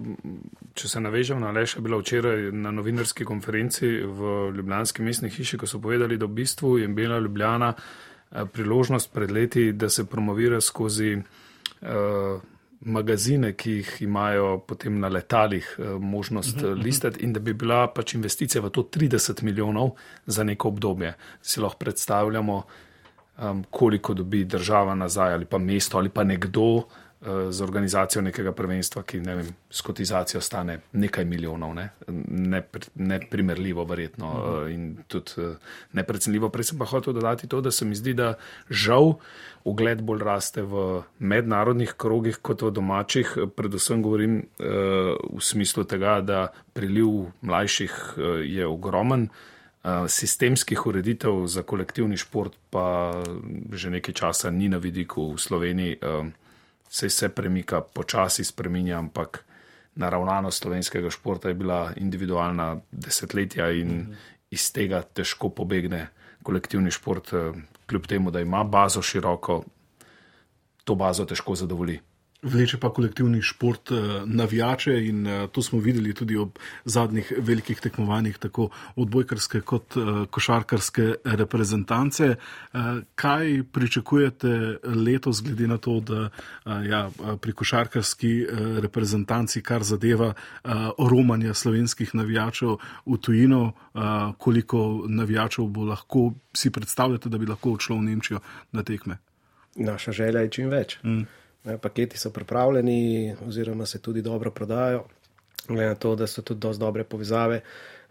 če 0.75 0.89
se 0.89 1.01
navežem 1.01 1.41
na 1.41 1.51
Leša, 1.51 1.81
bila 1.81 1.99
včeraj 1.99 2.53
na 2.53 2.71
novinarski 2.71 3.25
konferenci 3.25 3.89
v 4.05 4.37
Ljubljanski 4.55 5.03
mestni 5.03 5.31
hiši, 5.31 5.59
ko 5.59 5.67
so 5.67 5.81
povedali, 5.83 6.19
da 6.21 6.29
v 6.29 6.37
bistvu 6.39 6.77
je 6.79 6.89
bila 6.89 7.19
Ljubljana 7.19 7.73
priložnost 8.53 9.11
pred 9.13 9.31
leti, 9.31 9.73
da 9.73 9.89
se 9.91 10.07
promovira 10.07 10.61
skozi 10.61 11.17
uh, 11.17 12.43
magazine, 12.81 13.53
ki 13.53 13.71
jih 13.71 14.03
imajo 14.03 14.59
potem 14.67 14.99
na 15.01 15.09
letalih 15.09 15.77
eh, 15.79 15.85
možnost 15.99 16.57
uh 16.57 16.63
eh, 16.63 16.67
-huh. 16.67 16.83
listati 16.83 17.25
in 17.25 17.33
da 17.33 17.41
bi 17.41 17.53
bila 17.53 17.87
pač 17.87 18.15
investicija 18.15 18.63
v 18.63 18.71
to 18.71 18.83
30 18.83 19.43
milijonov 19.43 19.91
za 20.27 20.45
neko 20.45 20.69
obdobje. 20.69 21.15
Si 21.43 21.61
lahko 21.61 21.79
predstavljamo, 21.79 22.63
um, 23.43 23.65
koliko 23.71 24.15
dobi 24.15 24.45
država 24.45 24.95
nazaj 24.95 25.35
ali 25.35 25.45
pa 25.45 25.59
mesto 25.59 25.99
ali 25.99 26.09
pa 26.09 26.25
nekdo, 26.25 26.83
Eh, 27.21 27.53
z 27.53 27.61
organizacijo 27.61 28.23
nekega 28.23 28.53
prvenstva, 28.57 29.03
ki 29.05 29.19
ne 29.21 29.35
vem, 29.37 29.49
s 29.71 29.83
kotizacijo 29.85 30.41
stane 30.41 30.79
nekaj 30.93 31.25
milijonov, 31.25 31.75
ne? 31.75 31.91
neprimerljivo, 32.95 33.85
verjetno 33.85 34.31
uh 34.31 34.39
-huh. 34.39 34.73
in 34.73 34.97
tudi 35.09 35.33
eh, 35.37 35.57
neprecenljivo. 35.93 36.49
Prej 36.49 36.65
sem 36.65 36.79
pa 36.79 36.85
hotel 36.85 37.13
dodati 37.13 37.49
to, 37.49 37.61
da 37.61 37.71
se 37.71 37.85
mi 37.85 37.95
zdi, 37.95 38.15
da 38.15 38.35
žal 38.71 39.13
ugled 39.65 40.03
bolj 40.03 40.25
raste 40.25 40.63
v 40.63 41.03
mednarodnih 41.19 41.93
krogih 41.97 42.39
kot 42.43 42.63
v 42.63 42.71
domačih. 42.71 43.37
Predvsem 43.57 44.03
govorim 44.03 44.43
v 45.33 45.41
smislu 45.41 45.85
tega, 45.85 46.21
da 46.21 46.49
priliv 46.73 47.07
mlajših 47.41 48.15
je 48.45 48.67
ogromen. 48.67 49.29
Sistemskih 50.09 50.87
ureditev 50.87 51.47
za 51.47 51.63
kolektivni 51.63 52.17
šport 52.17 52.53
pa 52.71 53.13
že 53.73 53.91
nekaj 53.91 54.15
časa 54.15 54.51
ni 54.51 54.69
na 54.69 54.79
vidiku 54.79 55.33
v 55.33 55.39
Sloveniji 55.39 55.97
se 56.91 57.07
vse 57.07 57.29
premika, 57.29 57.81
počasi 57.81 58.45
spreminja, 58.45 58.99
ampak 58.99 59.45
naravnanost 59.95 60.63
slovenskega 60.63 61.11
športa 61.11 61.49
je 61.49 61.55
bila 61.55 61.93
individualna 61.97 62.81
desetletja 62.91 63.71
in 63.71 63.89
mhm. 63.89 64.13
iz 64.51 64.73
tega 64.73 65.03
težko 65.03 65.49
pobegne 65.55 66.09
kolektivni 66.43 66.91
šport, 66.91 67.33
eh, 67.33 67.53
kljub 67.87 68.07
temu, 68.07 68.31
da 68.31 68.41
ima 68.41 68.65
bazo 68.65 69.03
široko, 69.03 69.63
to 70.85 70.95
bazo 70.95 71.25
težko 71.25 71.55
zadovolji. 71.55 72.01
Vleče 72.43 72.79
pa 72.81 72.93
kolektivni 72.93 73.43
šport 73.43 73.91
navijače 74.27 75.07
in 75.07 75.27
to 75.53 75.63
smo 75.63 75.79
videli 75.81 76.15
tudi 76.15 76.37
ob 76.37 76.59
zadnjih 76.85 77.33
velikih 77.39 77.81
tekmovanjih, 77.81 78.39
tako 78.39 78.69
odbojkarske 78.97 79.61
kot 79.61 79.95
košarkarske 80.31 81.15
reprezentance. 81.25 82.35
Kaj 83.15 83.63
pričakujete 83.73 84.79
letos, 84.85 85.43
glede 85.43 85.67
na 85.67 85.79
to, 85.79 86.01
da 86.01 86.29
ja, 86.65 87.11
pri 87.41 87.53
košarkarski 87.53 88.47
reprezentanci, 88.83 89.63
kar 89.63 89.83
zadeva 89.83 90.33
romanja 90.99 91.55
slovenskih 91.55 92.15
navijačev 92.15 92.77
v 93.07 93.19
tujino, 93.21 93.73
koliko 94.39 95.05
navijačev 95.09 95.65
bo 95.65 95.85
lahko 95.85 96.33
si 96.57 96.71
predstavljate, 96.71 97.29
da 97.29 97.39
bi 97.39 97.47
lahko 97.47 97.73
odšlo 97.73 97.97
v 97.97 98.03
Nemčijo 98.03 98.41
na 98.73 98.83
tekme? 98.83 99.19
Naša 99.77 100.13
želja 100.13 100.41
je 100.41 100.51
čim 100.51 100.69
več. 100.69 100.99
Mm. 101.05 101.23
Paketi 101.81 102.19
so 102.19 102.31
pripravljeni, 102.31 103.35
oziroma 103.47 103.87
se 103.87 103.99
tudi 104.03 104.23
dobro 104.23 104.51
prodajo. 104.51 105.05
Glede 105.69 105.87
na 105.87 105.95
to, 105.95 106.17
da 106.17 106.27
so 106.27 106.43
tudi 106.43 106.61
dosti 106.61 106.81
dobre 106.81 107.05
povezave, 107.05 107.61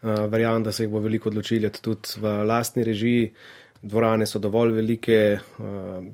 verjamem, 0.03 0.63
da 0.63 0.71
se 0.71 0.83
jih 0.83 0.91
bo 0.91 0.99
veliko 0.99 1.29
odločili 1.29 1.69
tudi 1.69 2.21
v 2.21 2.43
lastni 2.45 2.83
režiji. 2.83 3.31
Dvorane 3.81 4.25
so 4.25 4.39
dovolj 4.39 4.73
velike, 4.75 5.39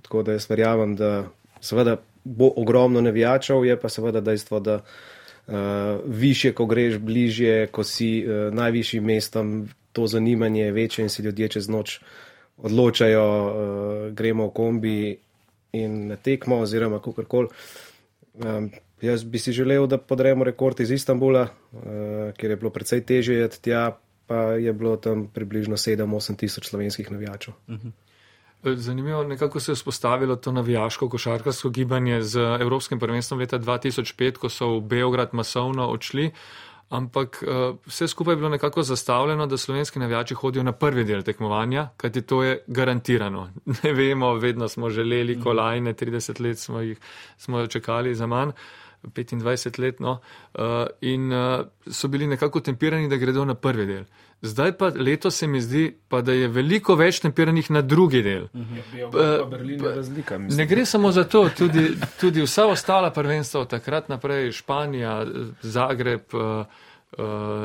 tako 0.01 0.23
da 0.23 0.31
jaz 0.31 0.49
verjamem, 0.49 0.95
da 0.95 1.25
seveda 1.61 1.97
bo 2.25 2.51
ogromno 2.55 3.01
navijačev, 3.01 3.65
je 3.65 3.79
pa 3.81 3.89
seveda 3.89 4.21
dejstvo, 4.21 4.59
da 4.59 4.75
uh, 5.47 5.53
više, 6.05 6.51
ko 6.53 6.65
greš 6.65 6.97
bližje, 6.97 7.67
ko 7.67 7.83
si 7.83 8.25
uh, 8.25 8.53
najvišjim 8.53 9.03
mestom, 9.03 9.69
to 9.93 10.07
zanimanje 10.07 10.61
je 10.61 10.71
večje 10.71 11.03
in 11.03 11.09
se 11.09 11.23
ljudje 11.23 11.47
čez 11.47 11.69
noč 11.69 11.99
odločajo, 12.57 13.27
uh, 13.45 14.13
gremo 14.13 14.47
v 14.47 14.53
kombi 14.53 15.17
in 15.83 16.07
na 16.07 16.15
tekmo 16.15 16.59
oziroma 16.63 16.99
kakorkoli. 16.99 17.51
Um, 18.33 18.69
jaz 19.01 19.23
bi 19.23 19.39
si 19.39 19.51
želel, 19.55 19.87
da 19.87 19.97
podremo 19.97 20.43
rekord 20.43 20.79
iz 20.79 20.91
Istanbula, 20.91 21.47
uh, 21.47 21.81
kjer 22.37 22.51
je 22.51 22.57
bilo 22.57 22.71
precej 22.71 23.03
težje 23.05 23.37
jeti 23.39 23.61
tja, 23.61 23.97
pa 24.27 24.57
je 24.59 24.73
bilo 24.73 24.95
tam 24.97 25.27
približno 25.33 25.77
7-8 25.77 26.35
tisoč 26.35 26.69
slovenskih 26.69 27.11
navijačev. 27.11 27.53
Uh 27.67 27.75
-huh. 27.75 27.91
Zanimivo, 28.73 29.23
nekako 29.23 29.59
se 29.59 29.71
je 29.71 29.75
vzpostavilo 29.75 30.35
to 30.35 30.51
navijaško 30.51 31.09
košarkarsko 31.09 31.69
gibanje 31.69 32.21
z 32.21 32.39
Evropskim 32.59 32.99
prvenstvom 32.99 33.39
leta 33.39 33.59
2005, 33.59 34.37
ko 34.37 34.49
so 34.49 34.69
v 34.77 34.81
Beograd 34.81 35.29
masovno 35.31 35.87
odšli. 35.87 36.31
Ampak 36.89 37.43
uh, 37.43 37.75
vse 37.85 38.07
skupaj 38.07 38.31
je 38.31 38.35
bilo 38.35 38.49
nekako 38.49 38.83
zastavljeno, 38.83 39.47
da 39.47 39.57
slovenski 39.57 39.99
navijači 39.99 40.33
hodijo 40.33 40.63
na 40.63 40.71
prvi 40.71 41.03
del 41.03 41.23
tekmovanja, 41.23 41.89
kajti 41.97 42.21
to 42.21 42.43
je 42.43 42.63
garantirano. 42.67 43.49
Ne 43.83 43.93
vemo, 43.93 44.33
vedno 44.33 44.67
smo 44.67 44.89
želeli 44.89 45.41
kolajne, 45.41 45.93
30 45.93 46.41
let 46.41 46.59
smo 46.59 46.79
jih 46.79 46.99
smo 47.37 47.67
čakali 47.67 48.15
za 48.15 48.27
manj. 48.27 48.51
25 49.13 49.79
let, 49.79 49.99
no, 49.99 50.19
uh, 50.53 50.85
in 51.01 51.33
uh, 51.33 51.65
so 51.91 52.07
bili 52.07 52.27
nekako 52.27 52.59
tempirani, 52.59 53.09
da 53.09 53.15
gredo 53.15 53.45
na 53.45 53.55
prvi 53.55 53.85
del. 53.85 54.03
Zdaj 54.41 54.77
pa 54.77 54.91
leto 54.95 55.31
se 55.31 55.47
mi 55.47 55.61
zdi, 55.61 55.95
pa, 56.07 56.21
da 56.21 56.33
je 56.33 56.47
veliko 56.47 56.95
več 56.95 57.19
tempiranih 57.23 57.71
na 57.71 57.81
drugi 57.81 58.21
del. 58.21 58.47
Razlika, 59.95 60.37
ne 60.37 60.65
gre 60.65 60.85
samo 60.85 61.11
za 61.11 61.23
to, 61.23 61.49
tudi, 61.57 61.87
tudi 62.19 62.43
vsa 62.45 62.67
ostala 62.69 63.11
prvenstva 63.13 63.61
od 63.61 63.69
takrat 63.69 64.09
naprej, 64.09 64.51
Španija, 64.51 65.23
Zagreb, 65.61 66.33
uh, 66.33 66.65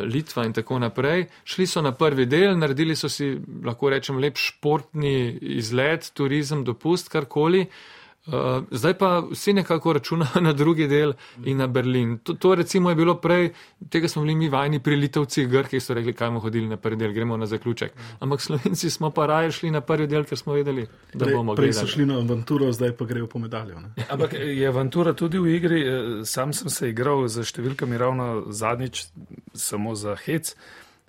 Litva 0.07 0.45
in 0.47 0.53
tako 0.55 0.79
naprej, 0.79 1.27
šli 1.45 1.67
so 1.67 1.83
na 1.83 1.91
prvi 1.93 2.27
del, 2.31 2.55
naredili 2.59 2.97
so 2.97 3.09
si, 3.11 3.33
lahko 3.65 3.91
rečem, 3.91 4.21
lep 4.23 4.39
športni 4.39 5.39
izlet, 5.59 6.13
turizem, 6.15 6.63
dopust, 6.65 7.11
karkoli. 7.11 7.67
Uh, 7.67 8.00
Uh, 8.27 8.65
zdaj 8.71 8.95
pa 8.99 9.23
vsi 9.31 9.53
nekako 9.53 9.93
računajo 9.93 10.41
na 10.47 10.53
drugi 10.53 10.87
del 10.87 11.13
in 11.45 11.57
na 11.57 11.67
Berlin. 11.67 12.19
To, 12.19 12.35
to 12.35 12.55
recimo 12.55 12.91
je 12.91 12.97
bilo 12.97 13.15
prej, 13.15 13.53
tega 13.89 14.09
smo 14.09 14.23
bili 14.23 14.35
mi 14.35 14.49
vajni 14.49 14.81
pri 14.81 14.97
Litovcih, 14.97 15.49
Grki, 15.49 15.71
ki 15.71 15.81
so 15.81 15.95
rekli, 15.95 16.13
kaj 16.13 16.29
bomo 16.29 16.41
hodili 16.41 16.69
na 16.69 16.77
prvi 16.77 16.97
del, 16.97 17.13
gremo 17.13 17.37
na 17.37 17.47
zaključek. 17.47 17.93
Ampak 18.21 18.41
Slovenci 18.41 18.91
smo 18.91 19.11
pa 19.11 19.27
raje 19.27 19.53
šli 19.53 19.71
na 19.71 19.81
prvi 19.81 20.07
del, 20.07 20.25
ker 20.25 20.39
smo 20.39 20.53
vedeli, 20.53 20.85
da 21.15 21.25
prej, 21.25 21.35
bomo 21.35 21.55
gledali. 21.55 21.73
Prej 21.73 21.81
so 21.81 21.87
šli 21.87 22.07
na 22.07 22.21
avanturo, 22.21 22.73
zdaj 22.73 22.93
pa 22.97 23.05
grejo 23.05 23.27
po 23.27 23.39
medaljo. 23.39 23.81
Ne? 23.81 23.95
Ampak 24.11 24.37
je 24.37 24.69
avantura 24.69 25.13
tudi 25.13 25.39
v 25.39 25.57
igri. 25.57 25.81
Eh, 25.81 26.25
sam 26.25 26.53
sem 26.53 26.69
se 26.69 26.93
igral 26.93 27.25
za 27.29 27.41
številkami 27.41 27.97
ravno 27.99 28.53
zadnjič, 28.53 29.07
samo 29.55 29.95
za 29.97 30.15
hec. 30.27 30.53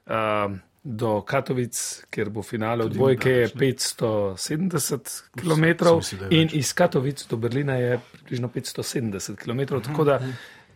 Uh, 0.07 0.55
do 0.83 1.21
Katovic, 1.21 2.03
kjer 2.09 2.29
bo 2.29 2.41
finale 2.43 2.85
odbojke, 2.85 3.29
je 3.29 3.49
570 3.49 5.21
km 5.41 5.65
in 6.29 6.49
iz 6.53 6.73
Katovic 6.73 7.27
do 7.29 7.37
Berlina 7.37 7.73
je 7.73 7.99
približno 8.11 8.47
570 8.47 9.35
km. 9.35 9.81
Tako 9.83 10.03
da 10.03 10.19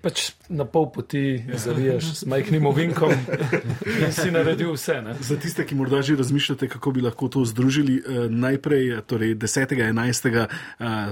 pač 0.06 0.36
na 0.54 0.68
pol 0.70 0.86
poti 0.94 1.42
zavijaš 1.50 2.06
s 2.20 2.26
majhnim 2.30 2.68
ovinkom 2.70 3.10
in 4.04 4.12
si 4.14 4.30
naredil 4.30 4.76
vse. 4.76 5.00
Ne? 5.02 5.16
Za 5.18 5.38
tiste, 5.42 5.66
ki 5.66 5.76
morda 5.76 6.04
že 6.06 6.18
razmišljate, 6.20 6.70
kako 6.70 6.94
bi 6.94 7.02
lahko 7.02 7.28
to 7.34 7.42
združili, 7.46 7.98
eh, 7.98 8.28
najprej, 8.30 9.02
torej 9.10 9.34
10. 9.42 9.74
in 9.74 9.98
11. 9.98 10.30
Eh, 10.30 10.46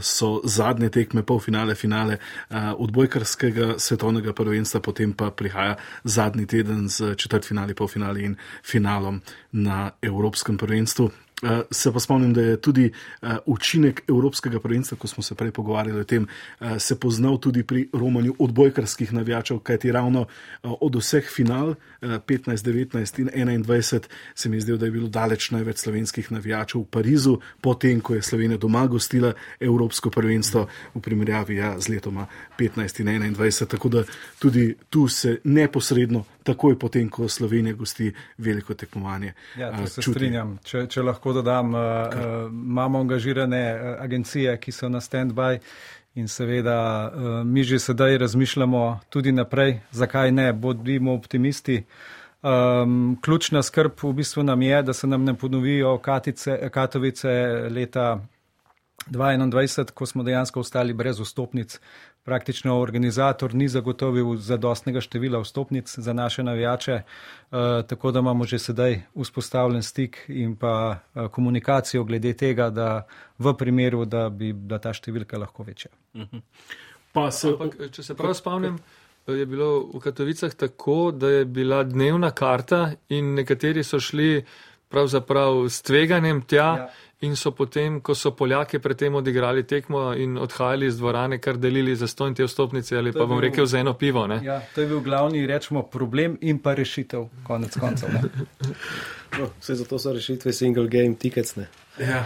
so 0.02 0.42
zadnje 0.46 0.92
tekme, 0.94 1.26
polfinale, 1.26 1.76
finale 1.76 2.20
eh, 2.20 2.70
odbojkarskega 2.78 3.80
svetovnega 3.82 4.34
prvenstva, 4.34 4.80
potem 4.86 5.14
pa 5.18 5.32
prihaja 5.32 5.76
zadnji 6.04 6.46
teden 6.46 6.86
z 6.90 7.16
četrtfinali, 7.18 7.74
polfinali 7.74 8.30
in 8.30 8.38
finalom 8.62 9.22
na 9.52 9.92
Evropskem 10.02 10.58
prvenstvu. 10.58 11.23
Uh, 11.44 11.50
se 11.72 11.92
pa 11.92 12.00
spomnim, 12.00 12.34
da 12.34 12.42
je 12.42 12.58
tudi 12.62 12.92
uh, 13.22 13.30
učinek 13.46 14.04
Evropskega 14.08 14.60
prvenstva, 14.60 14.98
ko 14.98 15.08
smo 15.08 15.24
se 15.24 15.36
prej 15.36 15.52
pogovarjali 15.52 16.00
o 16.00 16.04
tem, 16.04 16.28
uh, 16.60 16.78
se 16.80 16.96
poznal 17.00 17.38
tudi 17.38 17.64
pri 17.64 17.90
romanju 17.94 18.36
odbojkarskih 18.40 19.14
navijačev, 19.14 19.60
kajti 19.60 19.92
ravno 19.92 20.22
uh, 20.22 20.72
od 20.82 20.96
vseh 20.96 21.28
final, 21.30 21.70
uh, 21.70 21.76
15, 22.02 22.64
19 22.64 23.20
in 23.20 23.30
21, 23.30 24.08
se 24.36 24.50
mi 24.50 24.58
je 24.58 24.62
zdelo, 24.62 24.78
da 24.78 24.86
je 24.86 24.92
bilo 24.92 25.08
daleč 25.08 25.52
največ 25.52 25.78
slovenskih 25.78 26.32
navijačev 26.32 26.82
v 26.82 26.86
Parizu, 26.86 27.38
potem, 27.62 28.02
ko 28.02 28.16
je 28.16 28.22
Slovenija 28.22 28.58
doma 28.58 28.88
gostila 28.88 29.34
Evropsko 29.60 30.10
prvenstvo 30.10 30.68
v 30.96 31.02
primerjavi 31.02 31.56
ja, 31.56 31.80
z 31.80 31.90
letoma 31.90 32.28
15 32.60 33.02
in 33.02 33.36
21. 33.36 33.68
Tako 33.68 33.90
da 33.90 34.04
tudi 34.40 34.76
tu 34.90 35.08
se 35.08 35.40
neposredno, 35.44 36.24
takoj 36.44 36.80
potem, 36.80 37.10
ko 37.10 37.28
Slovenija 37.28 37.76
gosti 37.76 38.14
veliko 38.38 38.74
tekmovanje. 38.74 39.34
Ja, 39.58 39.72
uh, 39.72 39.88
se 39.88 40.02
čuti. 40.02 40.20
strinjam. 40.20 40.58
Če, 40.64 40.88
če 40.88 41.02
lahko 41.02 41.33
dodam, 41.34 41.74
uh, 41.74 41.82
uh, 41.82 42.16
imamo 42.52 43.00
angažirane 43.00 43.64
uh, 43.74 44.04
agencije, 44.04 44.58
ki 44.58 44.72
so 44.72 44.90
na 44.90 45.02
stand-by. 45.02 45.60
In 46.16 46.28
seveda, 46.28 47.12
mi 47.46 47.64
že 47.64 47.80
sedaj 47.80 48.18
razmišljamo 48.18 49.00
tudi 49.10 49.32
naprej, 49.32 49.80
zakaj 49.92 50.32
ne, 50.32 50.54
bodimo 50.54 51.14
optimisti. 51.14 51.84
Um, 52.44 53.18
ključna 53.22 53.64
skrb 53.64 53.92
v 54.04 54.14
bistvu 54.14 54.44
nam 54.44 54.62
je, 54.62 54.84
da 54.84 54.94
se 54.94 55.08
nam 55.08 55.24
ne 55.24 55.34
ponovijo 55.34 55.98
Katice, 55.98 56.70
Katovice 56.70 57.30
leta 57.70 58.20
2021, 59.10 59.92
ko 59.92 60.06
smo 60.06 60.24
dejansko 60.24 60.60
ostali 60.60 60.94
brez 60.94 61.20
vstopnic. 61.20 61.80
Praktično 62.24 62.80
organizator 62.80 63.56
ni 63.56 63.68
zagotovil 63.68 64.36
zadostnega 64.36 65.02
števila 65.02 65.40
vstopnic 65.40 65.98
za 66.00 66.14
naše 66.14 66.44
navijače, 66.44 67.02
uh, 67.02 67.58
tako 67.88 68.12
da 68.12 68.20
imamo 68.20 68.46
že 68.46 68.60
sedaj 68.60 69.02
vzpostavljen 69.22 69.84
stik 69.84 70.26
in 70.28 70.56
pa 70.56 71.00
uh, 71.16 71.28
komunikacijo 71.28 72.04
glede 72.04 72.34
tega, 72.34 72.70
da 72.70 73.08
v 73.40 73.54
primeru, 73.58 74.06
da 74.06 74.30
bi 74.30 74.54
bila 74.54 74.80
ta 74.80 74.94
številka 74.94 75.38
lahko 75.38 75.64
večja. 75.64 75.92
Mhm. 76.14 76.38
-huh. 77.14 77.32
se, 77.32 77.48
Ampak, 77.48 77.92
če 77.92 78.04
se 78.04 78.16
prav 78.16 78.34
spomnim, 78.34 78.80
je 79.28 79.46
bilo 79.46 79.90
v 79.94 80.00
Katovicah 80.00 80.54
tako, 80.54 81.12
da 81.12 81.30
je 81.30 81.46
bila 81.46 81.84
dnevna 81.84 82.32
karta 82.32 82.92
in 83.10 83.34
nekateri 83.34 83.84
so 83.84 84.00
šli 84.00 84.46
pravzaprav 84.94 85.66
s 85.70 85.82
tveganjem 85.82 86.46
tja. 86.46 86.70
Ja 86.86 86.92
in 87.24 87.36
so 87.36 87.52
potem, 87.56 88.00
ko 88.04 88.16
so 88.16 88.34
Poljaki 88.36 88.80
predtem 88.84 89.16
odigrali 89.16 89.64
tekmo 89.68 90.12
in 90.20 90.38
odhajali 90.38 90.88
iz 90.92 90.98
dvorane, 91.00 91.40
kar 91.40 91.58
delili 91.58 91.96
za 91.96 92.08
stojn 92.08 92.36
te 92.36 92.44
vstopnice 92.44 92.98
ali 92.98 93.14
pa 93.14 93.26
bom 93.26 93.40
bil, 93.40 93.48
rekel 93.48 93.66
za 93.66 93.80
eno 93.80 93.94
pivo. 93.98 94.26
Ja, 94.44 94.60
to 94.76 94.82
je 94.82 94.88
bil 94.88 95.00
glavni, 95.00 95.46
rečemo, 95.48 95.84
problem 95.84 96.38
in 96.42 96.60
pa 96.60 96.74
rešitev, 96.76 97.28
konec 97.48 97.78
koncev. 97.80 98.10
no, 99.40 99.50
vse 99.60 99.76
zato 99.80 100.00
so 100.00 100.14
rešitve 100.14 100.54
single 100.54 100.88
game 100.88 101.16
tickets, 101.20 101.56
ja, 101.58 101.68
ja. 102.00 102.24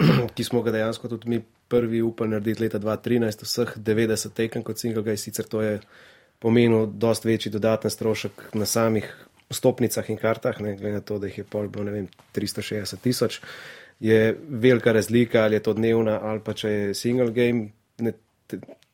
Uh, 0.00 0.24
ki 0.36 0.44
smo 0.44 0.62
ga 0.62 0.72
dejansko 0.72 1.08
tudi 1.08 1.28
mi 1.28 1.42
prvi 1.68 2.02
upali 2.02 2.30
narediti 2.30 2.62
leta 2.62 2.78
2013, 2.78 3.44
vseh 3.44 3.76
90 3.76 4.32
tekem 4.32 4.62
kot 4.62 4.80
single 4.80 5.02
game, 5.02 5.20
sicer 5.20 5.44
to 5.44 5.62
je 5.62 5.78
pomenil 6.38 6.86
dost 6.86 7.24
večji 7.24 7.52
dodatni 7.52 7.90
strošek 7.90 8.50
na 8.54 8.66
samih. 8.66 9.12
Stopnicah 9.54 10.10
in 10.10 10.20
kartah, 10.20 10.60
ne 10.60 10.76
glede 10.76 11.00
na 11.00 11.04
to, 11.06 11.18
da 11.22 11.30
jih 11.30 11.42
je 11.42 11.46
pol, 11.48 11.70
ne 11.86 11.94
vem, 11.94 12.10
360 12.36 13.02
tisoč 13.04 13.40
je 14.00 14.36
velika 14.48 14.92
razlika, 14.92 15.44
ali 15.44 15.56
je 15.56 15.62
to 15.62 15.72
dnevna 15.72 16.18
ali 16.22 16.40
pa 16.44 16.52
če 16.52 16.70
je 16.70 16.94
single 16.94 17.30
game. 17.32 17.68
Ne, 17.98 18.12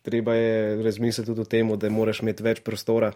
treba 0.03 0.35
je 0.35 0.83
razmisliti 0.83 1.27
tudi 1.27 1.41
o 1.41 1.45
tem, 1.45 1.73
da 1.79 1.91
moraš 1.91 2.23
imeti 2.23 2.43
več 2.43 2.61
prostora. 2.65 3.13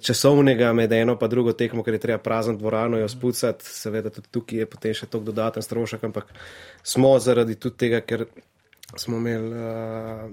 Časovnega 0.00 0.70
med 0.72 0.92
eno 0.92 1.18
in 1.20 1.28
drugo 1.28 1.52
tekmo, 1.52 1.82
ker 1.82 1.94
je 1.94 2.00
treba 2.00 2.18
prazen 2.22 2.56
dvorano 2.56 2.98
jo 2.98 3.08
spucati, 3.08 3.64
seveda 3.64 4.10
tudi 4.10 4.28
tukaj 4.32 4.58
je 4.58 4.66
potem 4.66 4.94
še 4.94 5.08
tok 5.10 5.24
dodaten 5.24 5.62
strošek, 5.62 6.04
ampak 6.04 6.30
smo 6.82 7.18
zaradi 7.18 7.58
tudi 7.60 7.76
tega, 7.76 8.00
ker 8.00 8.24
smo 8.96 9.18
imeli 9.18 9.52
uh, 9.52 10.30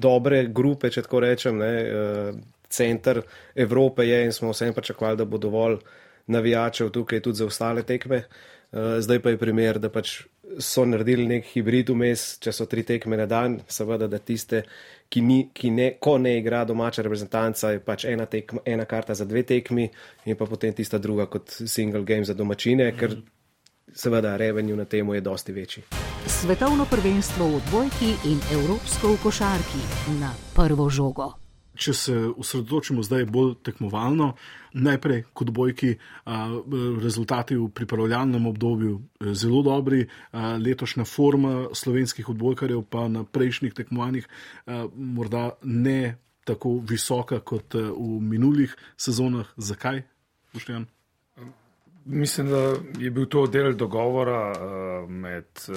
dobre 0.00 0.46
grupe, 0.48 0.90
če 0.90 1.04
tako 1.06 1.20
rečem, 1.22 1.60
ne, 1.60 1.72
uh, 1.86 2.40
center 2.68 3.22
Evrope 3.54 4.06
je 4.06 4.24
in 4.24 4.32
smo 4.32 4.50
vsem 4.50 4.74
pričakovali, 4.74 5.16
da 5.16 5.24
bo 5.24 5.38
dovolj 5.38 5.78
navijačev 6.26 6.90
tukaj 6.90 7.20
tudi 7.20 7.36
za 7.36 7.46
ostale 7.46 7.82
tekme. 7.82 8.22
Uh, 8.72 8.98
zdaj 8.98 9.22
pa 9.22 9.30
je 9.30 9.38
primer, 9.38 9.78
da 9.78 9.88
pač 9.88 10.22
so 10.58 10.84
naredili 10.84 11.26
nek 11.26 11.46
hibrid 11.52 11.90
vmes, 11.90 12.24
če 12.42 12.52
so 12.52 12.66
tri 12.70 12.82
tekme 12.86 13.18
na 13.18 13.26
dan, 13.30 13.60
seveda, 13.68 14.08
da 14.10 14.18
tiste, 14.18 14.62
ki, 15.08 15.22
ni, 15.22 15.38
ki 15.54 15.70
ne, 15.70 15.88
ko 16.02 16.16
ne 16.18 16.36
igra 16.38 16.64
domača 16.64 17.04
reprezentanca, 17.06 17.72
je 17.74 17.82
pač 17.84 18.06
ena, 18.10 18.26
tekma, 18.30 18.62
ena 18.66 18.86
karta 18.88 19.14
za 19.14 19.24
dve 19.24 19.42
tekmi 19.46 19.88
in 20.26 20.36
pa 20.36 20.46
potem 20.46 20.74
tista 20.74 20.98
druga 20.98 21.28
kot 21.30 21.58
single 21.66 22.04
game 22.04 22.26
za 22.26 22.34
domačine, 22.34 22.90
ker 22.98 23.16
seveda 23.94 24.36
revenue 24.36 24.76
na 24.76 24.84
temu 24.84 25.14
je 25.14 25.20
dosti 25.20 25.52
večji. 25.52 25.86
Svetovno 26.26 26.86
prvenstvo 26.90 27.48
v 27.48 27.62
odbojki 27.62 28.12
in 28.26 28.38
evropsko 28.58 29.14
v 29.14 29.22
košarki 29.22 29.82
na 30.20 30.34
prvo 30.54 30.90
žogo. 30.90 31.45
Če 31.76 31.92
se 31.94 32.16
osredotočimo 32.16 33.02
zdaj 33.04 33.26
bolj 33.30 33.54
tekmovalno, 33.66 34.32
najprej 34.72 35.22
kot 35.36 35.50
bojki, 35.54 35.94
rezultati 37.02 37.56
v 37.56 37.68
pripravljalnem 37.68 38.46
obdobju 38.46 38.98
eh, 38.98 39.32
zelo 39.34 39.62
dobri, 39.62 40.06
letošnja 40.32 41.04
forma 41.04 41.68
slovenskih 41.72 42.28
odbojkarjev 42.32 42.84
pa 42.90 43.08
na 43.08 43.24
prejšnjih 43.24 43.74
tekmovanjih 43.74 44.28
morda 44.96 45.50
ne 45.62 46.16
tako 46.46 46.78
visoka 46.88 47.40
kot 47.40 47.74
eh, 47.74 47.90
v 47.90 48.20
minulih 48.22 48.76
sezonah. 48.96 49.50
Zakaj? 49.56 50.04
Poštejem? 50.54 50.86
Mislim, 52.08 52.50
da 52.50 52.74
je 52.98 53.10
bil 53.10 53.26
to 53.26 53.46
del 53.46 53.72
dogovora 53.74 54.52
uh, 54.52 55.10
med 55.10 55.46
uh, 55.68 55.76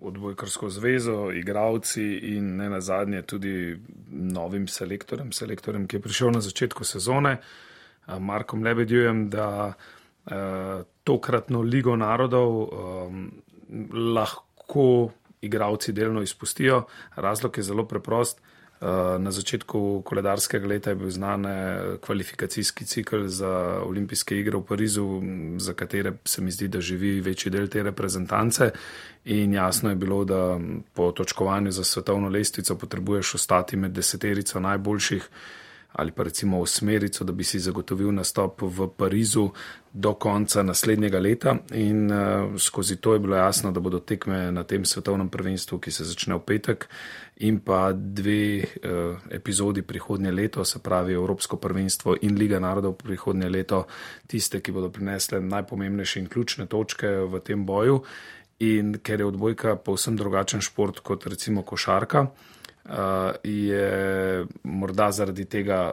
odbojkarsko 0.00 0.68
zvezo, 0.68 1.30
igravci 1.32 2.02
in 2.34 2.56
ne 2.56 2.68
nazadnje 2.68 3.22
tudi 3.22 3.78
novim 4.10 4.66
selektorjem, 4.68 5.32
selektorjem, 5.32 5.86
ki 5.88 5.96
je 5.96 6.00
prišel 6.00 6.34
na 6.36 6.40
začetku 6.44 6.84
sezone, 6.84 7.38
uh, 7.40 8.18
Markom 8.18 8.62
Lebedjujem, 8.64 9.30
da 9.30 9.74
tokratno 11.04 11.62
Ligo 11.62 11.96
narodov 11.96 12.68
lahko 14.14 15.10
igravci 15.40 15.92
delno 15.92 16.22
izpustijo. 16.22 16.84
Razlog 17.16 17.56
je 17.56 17.62
zelo 17.62 17.84
preprost. 17.88 18.42
Eh, 18.80 19.18
na 19.18 19.30
začetku 19.30 20.02
koledarskega 20.08 20.66
leta 20.66 20.90
je 20.90 20.96
bil 20.96 21.10
znan 21.10 21.44
kvalifikacijski 22.00 22.84
cikl 22.84 23.26
za 23.26 23.82
olimpijske 23.84 24.38
igre 24.38 24.56
v 24.56 24.64
Parizu, 24.64 25.22
za 25.58 25.74
katere 25.74 26.12
se 26.24 26.42
mi 26.42 26.50
zdi, 26.50 26.68
da 26.68 26.80
živi 26.80 27.20
večji 27.20 27.52
del 27.52 27.68
te 27.68 27.82
reprezentance. 27.82 28.70
In 29.24 29.52
jasno 29.52 29.90
je 29.90 29.96
bilo, 29.96 30.24
da 30.24 30.58
po 30.94 31.12
točkovanju 31.12 31.70
za 31.70 31.84
svetovno 31.84 32.28
lestvico 32.28 32.78
potrebuješ 32.78 33.34
ostati 33.34 33.76
med 33.76 33.92
deseterico 33.92 34.60
najboljših 34.60 35.28
ali 35.92 36.12
pa 36.12 36.22
recimo 36.22 36.60
osmerico, 36.60 37.24
da 37.24 37.32
bi 37.32 37.44
si 37.44 37.58
zagotovil 37.58 38.12
nastop 38.14 38.62
v 38.62 38.88
Parizu 38.96 39.50
do 39.92 40.14
konca 40.14 40.62
naslednjega 40.62 41.18
leta. 41.18 41.56
In 41.74 42.10
uh, 42.10 42.58
skozi 42.58 42.96
to 42.96 43.12
je 43.12 43.18
bilo 43.18 43.36
jasno, 43.36 43.72
da 43.72 43.80
bodo 43.80 43.98
tekme 43.98 44.52
na 44.52 44.64
tem 44.64 44.84
svetovnem 44.84 45.28
prvenstvu, 45.28 45.78
ki 45.78 45.90
se 45.90 46.04
začne 46.04 46.34
v 46.38 46.44
petek, 46.46 46.86
in 47.36 47.58
pa 47.60 47.90
dve 47.92 48.62
uh, 48.62 49.18
epizodi 49.30 49.82
prihodnje 49.82 50.30
leto, 50.32 50.64
se 50.64 50.78
pravi 50.78 51.14
Evropsko 51.14 51.56
prvenstvo 51.56 52.16
in 52.22 52.38
Liga 52.38 52.58
narodov 52.58 52.94
prihodnje 53.02 53.48
leto, 53.48 53.86
tiste, 54.26 54.60
ki 54.60 54.72
bodo 54.72 54.90
prinesle 54.90 55.40
najpomembnejše 55.40 56.20
in 56.20 56.28
ključne 56.28 56.66
točke 56.66 57.08
v 57.08 57.40
tem 57.44 57.66
boju. 57.66 58.02
In 58.60 58.98
ker 59.02 59.20
je 59.20 59.26
odbojka 59.26 59.76
povsem 59.76 60.16
drugačen 60.16 60.60
šport 60.60 61.00
kot 61.00 61.26
recimo 61.26 61.62
košarka, 61.62 62.26
je 63.44 64.46
morda 64.64 65.12
zaradi 65.12 65.44
tega 65.44 65.92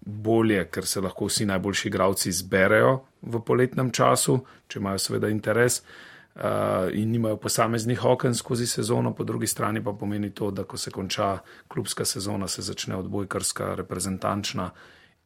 bolje, 0.00 0.64
ker 0.70 0.86
se 0.86 1.00
lahko 1.00 1.26
vsi 1.26 1.46
najboljši 1.46 1.88
igravci 1.88 2.32
zberejo 2.32 3.00
v 3.22 3.40
poletnem 3.46 3.90
času, 3.90 4.38
če 4.68 4.78
imajo 4.78 4.98
seveda 4.98 5.28
interes. 5.28 5.82
Uh, 6.30 6.86
in 6.94 7.10
nimajo 7.10 7.36
posameznih 7.42 8.04
okn 8.06 8.36
skozi 8.38 8.66
sezono, 8.66 9.10
po 9.14 9.24
drugi 9.24 9.46
strani 9.50 9.82
pa 9.84 9.92
pomeni 9.92 10.30
to, 10.30 10.50
da 10.50 10.64
ko 10.64 10.78
se 10.78 10.90
konča 10.90 11.38
klubska 11.68 12.04
sezona, 12.04 12.48
se 12.48 12.62
začne 12.62 12.96
odbojkarska, 12.96 13.74
reprezentančna 13.74 14.70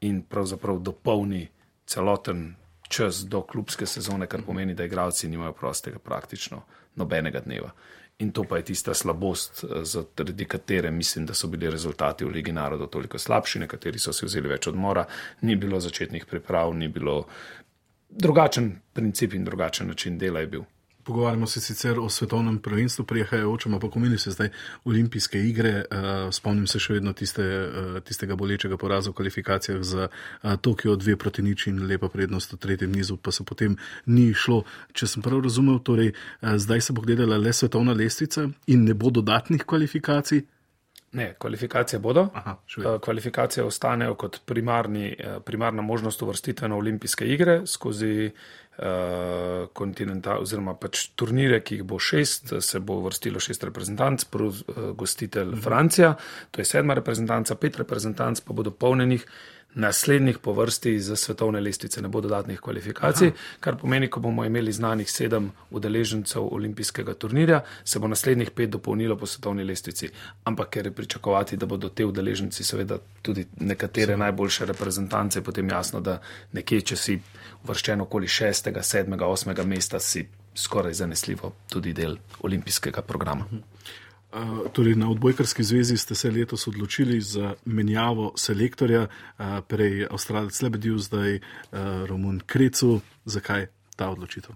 in 0.01 0.23
pravzaprav 0.23 0.79
dopolni 0.79 1.49
celoten 1.87 2.55
čas 2.89 3.21
do 3.29 3.43
klubske 3.43 3.87
sezone, 3.87 4.27
kar 4.27 4.43
pomeni, 4.47 4.75
da 4.75 4.85
igravci 4.85 5.29
nimajo 5.29 5.53
prostega 5.53 5.99
praktično 5.99 6.63
nobenega 6.97 7.41
dneva. 7.41 7.71
In 8.19 8.31
to 8.33 8.45
pa 8.45 8.57
je 8.57 8.65
tista 8.65 8.95
slabost, 8.95 9.65
eh, 9.65 9.85
zaradi 9.85 10.45
katere 10.45 10.91
mislim, 10.91 11.27
da 11.27 11.35
so 11.35 11.49
bili 11.49 11.71
rezultati 11.71 12.25
v 12.25 12.29
Ligi 12.29 12.53
narodov 12.53 12.89
toliko 12.89 13.19
slabši, 13.19 13.59
nekateri 13.59 13.99
so 13.99 14.13
si 14.13 14.27
vzeli 14.27 14.49
več 14.49 14.67
odmora, 14.71 15.05
ni 15.43 15.57
bilo 15.57 15.81
začetnih 15.81 16.27
priprav, 16.27 16.75
ni 16.75 16.89
bilo 16.89 17.25
drugačen 18.09 18.81
princip 18.93 19.35
in 19.35 19.45
drugačen 19.45 19.89
način 19.89 20.19
dela 20.19 20.41
je 20.41 20.47
bil. 20.47 20.65
Pogovarjamo 21.05 21.47
se 21.47 21.61
sicer 21.61 21.99
o 21.99 22.09
svetovnem 22.09 22.59
prvenstvu, 22.59 23.05
prihajajočem, 23.05 23.75
ampak 23.75 23.97
omenili 23.97 24.19
se 24.19 24.31
zdaj 24.31 24.49
olimpijske 24.85 25.41
igre. 25.41 25.85
Uh, 25.91 26.33
spomnim 26.33 26.67
se 26.67 26.81
še 26.81 26.97
vedno 26.97 27.13
tiste, 27.13 27.45
uh, 27.45 27.99
tistega 28.01 28.37
bolečega 28.41 28.79
poraza 28.81 29.13
v 29.13 29.19
kvalifikacijah 29.21 29.83
za 29.85 30.09
uh, 30.09 30.55
Tokio, 30.57 30.97
dve 30.97 31.17
proti 31.21 31.45
nič 31.45 31.67
in 31.69 31.85
lepa 31.89 32.09
prednost 32.09 32.57
v 32.57 32.61
tretjem 32.65 32.93
nizu, 32.93 33.19
pa 33.21 33.33
se 33.33 33.45
potem 33.45 33.77
ni 34.07 34.31
šlo. 34.33 34.63
Če 34.97 35.11
sem 35.13 35.23
prav 35.23 35.45
razumel, 35.45 35.83
torej 35.85 36.15
uh, 36.15 36.57
zdaj 36.57 36.89
se 36.89 36.97
bo 36.97 37.05
gledala 37.05 37.37
le 37.37 37.53
svetovna 37.53 37.93
lestvica 37.93 38.49
in 38.67 38.89
ne 38.89 38.97
bo 38.97 39.13
dodatnih 39.13 39.69
kvalifikacij. 39.69 40.47
Ne, 41.15 41.35
kvalifikacije 41.39 41.99
bodo. 42.01 42.29
Aha, 42.35 42.57
kvalifikacije 43.01 43.65
ostanejo 43.65 44.15
kot 44.19 44.41
primarni, 44.47 45.17
primarna 45.45 45.83
možnost 45.83 46.23
uvrstitve 46.23 46.69
na 46.69 46.77
olimpijske 46.77 47.27
igre 47.27 47.61
skozi 47.67 48.31
kontinental, 49.73 50.43
oziroma 50.43 50.75
pač 50.75 51.09
turnire, 51.15 51.61
ki 51.63 51.77
jih 51.79 51.85
bo 51.87 52.01
šest, 52.03 52.57
se 52.59 52.81
bo 52.83 52.97
vrstilo 53.05 53.39
šest 53.43 53.65
reprezentanc, 53.69 54.25
prvi 54.27 54.51
uh, 54.51 54.89
gostitelj. 54.99 55.55
Francija, 55.63 56.15
to 56.51 56.61
je 56.61 56.67
sedma 56.67 56.97
reprezentanca, 56.99 57.55
pet 57.55 57.79
reprezentanc 57.79 58.43
pa 58.43 58.57
bo 58.57 58.67
dopolnjenih. 58.67 59.27
Naslednjih 59.75 60.39
po 60.39 60.53
vrsti 60.53 61.01
za 61.01 61.17
svetovne 61.17 61.61
lestvice 61.61 62.03
ne 62.03 62.09
bo 62.09 62.21
dodatnih 62.21 62.61
kvalifikacij, 62.61 63.29
Aha. 63.29 63.37
kar 63.61 63.77
pomeni, 63.77 64.11
ko 64.11 64.21
bomo 64.21 64.45
imeli 64.45 64.73
znanih 64.73 65.11
sedem 65.11 65.51
udeležencev 65.71 66.47
olimpijskega 66.55 67.15
turnirja, 67.15 67.61
se 67.85 67.99
bo 67.99 68.09
naslednjih 68.09 68.51
pet 68.51 68.71
dopolnilo 68.71 69.17
po 69.17 69.27
svetovni 69.27 69.65
lestvici. 69.65 70.11
Ampak 70.45 70.71
ker 70.71 70.87
je 70.87 70.93
pričakovati, 70.93 71.57
da 71.57 71.67
bodo 71.67 71.89
te 71.89 72.07
udeleženci 72.07 72.65
seveda 72.65 72.99
tudi 73.23 73.47
nekatere 73.61 74.17
najboljše 74.17 74.67
reprezentance, 74.67 75.43
potem 75.43 75.69
jasno, 75.69 76.01
da 76.01 76.21
nekje, 76.53 76.81
če 76.81 76.97
si 76.97 77.21
vrščen 77.65 78.01
okoli 78.01 78.29
šestega, 78.29 78.83
sedmega, 78.83 79.27
osmega 79.27 79.65
mesta, 79.65 80.01
si 80.01 80.29
skoraj 80.55 80.95
zanesljivo 80.95 81.53
tudi 81.69 81.93
del 81.93 82.17
olimpijskega 82.41 83.03
programa. 83.03 83.47
Uh, 83.51 83.59
torej 84.73 84.95
na 84.95 85.11
odbojkarski 85.11 85.63
zvezi 85.63 85.97
ste 85.97 86.15
se 86.15 86.31
letos 86.31 86.67
odločili 86.69 87.21
za 87.21 87.55
menjavo 87.65 88.33
selektorja, 88.37 89.07
prej 89.69 90.07
Avstralec 90.11 90.63
Lebedil, 90.63 90.99
zdaj 90.99 91.39
Romun 92.07 92.41
Krecu. 92.47 93.01
Zakaj 93.25 93.67
ta 93.97 94.11
odločitev? 94.11 94.55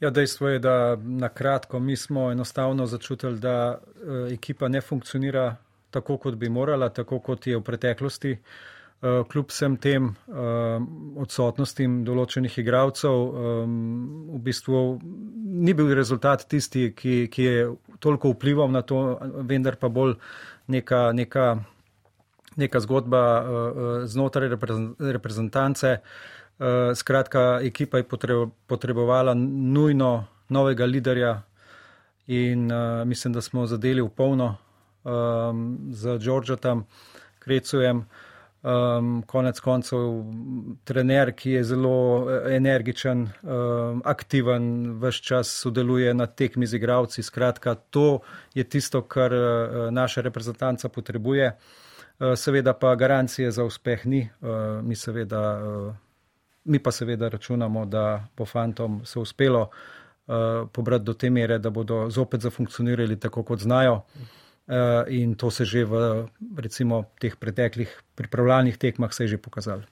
Ja, 0.00 0.10
dejstvo 0.10 0.48
je, 0.48 0.58
da 0.58 0.96
na 0.96 1.28
kratko 1.28 1.78
mi 1.78 1.96
smo 1.96 2.30
enostavno 2.32 2.86
začutili, 2.86 3.38
da 3.38 3.78
uh, 3.78 4.32
ekipa 4.32 4.68
ne 4.68 4.80
funkcionira 4.80 5.56
tako, 5.90 6.16
kot 6.16 6.34
bi 6.34 6.48
morala, 6.48 6.88
tako 6.88 7.18
kot 7.18 7.46
je 7.46 7.56
v 7.56 7.62
preteklosti. 7.62 8.32
Uh, 8.32 8.73
kljub 9.04 9.50
vsem 9.52 9.76
tem 9.76 10.06
uh, 10.08 10.80
odsotnostim 11.20 11.98
določenih 12.06 12.54
igralcev, 12.62 13.12
um, 13.12 13.74
v 14.32 14.40
bistvu 14.46 14.80
ni 15.64 15.74
bil 15.76 15.92
rezultat 15.96 16.46
tisti, 16.48 16.86
ki, 16.96 17.16
ki 17.32 17.44
je 17.44 17.66
toliko 18.00 18.32
vplival 18.32 18.72
na 18.72 18.80
to, 18.86 19.02
vendar 19.44 19.76
pa 19.80 19.90
bolj 19.92 20.16
neka, 20.72 21.12
neka, 21.12 21.46
neka 22.56 22.84
zgodba 22.86 23.22
uh, 23.22 23.92
znotraj 24.08 24.54
reprezentance. 25.12 25.98
Uh, 26.54 26.94
skratka, 26.94 27.60
ekipa 27.66 28.00
je 28.00 28.06
potrebovala 28.70 29.34
nujno 29.34 30.12
novega 30.54 30.86
liderja 30.86 31.32
in 32.26 32.70
uh, 32.72 33.02
mislim, 33.04 33.32
da 33.34 33.42
smo 33.42 33.66
zadeli 33.66 34.00
v 34.00 34.08
polno 34.08 34.54
um, 35.04 35.66
z 35.92 36.18
Džordžetom, 36.18 36.86
Krecujem. 37.38 38.06
Um, 38.64 39.22
konec 39.26 39.58
koncev, 39.60 39.98
trener, 40.88 41.34
ki 41.36 41.50
je 41.50 41.64
zelo 41.68 41.96
eh, 42.24 42.54
energičen, 42.56 43.26
um, 43.42 43.98
aktiven, 44.04 44.94
vse 45.02 45.20
čas 45.22 45.50
sodeluje 45.60 46.14
na 46.14 46.26
tekmi 46.26 46.66
z 46.66 46.78
igravci. 46.80 47.22
Skratka, 47.22 47.74
to 47.74 48.22
je 48.54 48.64
tisto, 48.64 49.02
kar 49.02 49.32
uh, 49.36 49.90
naša 49.92 50.24
reprezentanca 50.24 50.88
potrebuje. 50.88 51.50
Uh, 51.52 52.32
seveda 52.36 52.72
pa 52.72 52.94
garancije 52.94 53.50
za 53.50 53.64
uspeh 53.64 54.06
ni. 54.06 54.22
Uh, 54.40 54.80
mi, 54.80 54.96
seveda, 54.96 55.42
uh, 55.60 55.94
mi 56.64 56.78
pa 56.78 56.92
seveda 56.92 57.28
računamo, 57.28 57.84
da 57.84 58.24
bo 58.36 58.46
fantom 58.46 59.02
se 59.04 59.18
uspelo 59.18 59.68
uh, 59.68 60.68
pobrati 60.72 61.04
do 61.04 61.12
te 61.12 61.30
mere, 61.30 61.58
da 61.58 61.70
bodo 61.70 62.08
zopet 62.10 62.40
zafunkcionirali 62.40 63.20
tako, 63.20 63.42
kot 63.42 63.60
znajo. 63.60 64.00
In 65.08 65.34
to 65.34 65.50
se 65.50 65.64
že 65.64 65.84
v 65.84 66.24
recimo 66.56 67.04
teh 67.20 67.36
preteklih 67.36 67.90
pripravljalnih 68.14 68.78
tekmah 68.78 69.12
se 69.12 69.24
je 69.24 69.28
že 69.28 69.38
pokazalo. 69.38 69.82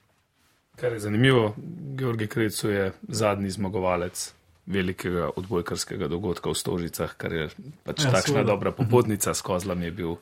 Kar 0.75 0.93
je 0.93 0.99
zanimivo, 0.99 1.53
Georgi 1.93 2.27
Krecu 2.27 2.69
je 2.69 2.91
zadnji 3.07 3.49
zmagovalec 3.49 4.33
velikega 4.65 5.29
odbojkarskega 5.35 6.07
dogodka 6.07 6.49
v 6.49 6.55
Stožicah, 6.55 7.11
kar 7.19 7.33
je 7.33 7.45
pač 7.83 8.07
ja, 8.07 8.15
takšna 8.15 8.41
seveda. 8.41 8.51
dobra 8.55 8.71
popotnica. 8.71 9.33
S 9.35 9.43
Kozlami 9.43 9.85
je 9.85 9.91
bil 9.91 10.15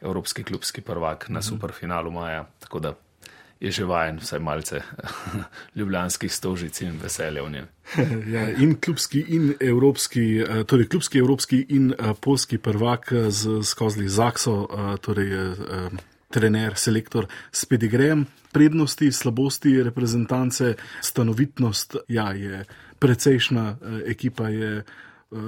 evropski 0.00 0.46
klubski 0.46 0.80
prvak 0.80 1.28
na 1.28 1.42
superfinalu 1.42 2.10
maja, 2.10 2.46
tako 2.62 2.78
da 2.78 2.94
je 3.60 3.70
že 3.70 3.84
vajen 3.84 4.18
vsaj 4.18 4.38
malce 4.40 4.80
ljubljanskih 5.78 6.32
stožic 6.32 6.80
in 6.80 6.98
veselja 7.02 7.42
v 7.42 7.50
njem. 7.50 7.66
Ja, 8.34 8.50
in 8.50 8.76
klubski 8.80 9.24
in 9.28 9.54
evropski, 9.60 10.40
eh, 10.40 10.64
torej 10.64 10.88
klubski 10.88 11.18
evropski 11.18 11.66
in 11.68 11.92
eh, 11.92 12.14
polski 12.20 12.58
prvak 12.58 13.12
z, 13.28 13.62
z 13.62 13.74
Kozli 13.74 14.08
Zakso, 14.08 14.68
eh, 14.70 14.96
torej 15.00 15.56
trener, 16.28 16.76
selektor 16.76 17.26
s 17.52 17.64
pedigrejem, 17.64 18.26
prednosti, 18.52 19.12
slabosti 19.12 19.82
reprezentance, 19.82 20.74
stanovitnost, 21.00 21.96
ja, 22.08 22.32
je 22.32 22.64
precejšna 22.98 23.76
ekipa, 24.06 24.48
je 24.48 24.84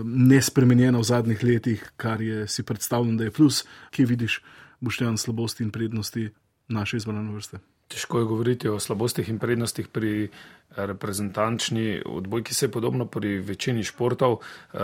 nespremenjena 0.04 0.98
v 0.98 1.04
zadnjih 1.04 1.44
letih, 1.44 1.84
kar 1.96 2.20
je 2.20 2.48
si 2.48 2.62
predstavljam, 2.62 3.16
da 3.16 3.24
je 3.24 3.30
plus, 3.30 3.64
ki 3.90 4.04
vidiš, 4.04 4.40
boš 4.80 4.98
tam 4.98 5.16
slabosti 5.16 5.64
in 5.64 5.70
prednosti 5.70 6.30
naše 6.68 6.96
izbrane 6.96 7.32
vrste. 7.32 7.60
Težko 7.90 8.18
je 8.18 8.24
govoriti 8.24 8.68
o 8.68 8.78
slabostih 8.78 9.28
in 9.28 9.38
prednostih 9.38 9.88
pri 9.88 10.28
reprezentančni 10.76 12.02
odbojki, 12.06 12.54
se 12.54 12.66
je 12.66 12.70
podobno 12.70 13.06
pri 13.06 13.38
večini 13.38 13.82
športov. 13.84 14.38
Eh, 14.74 14.78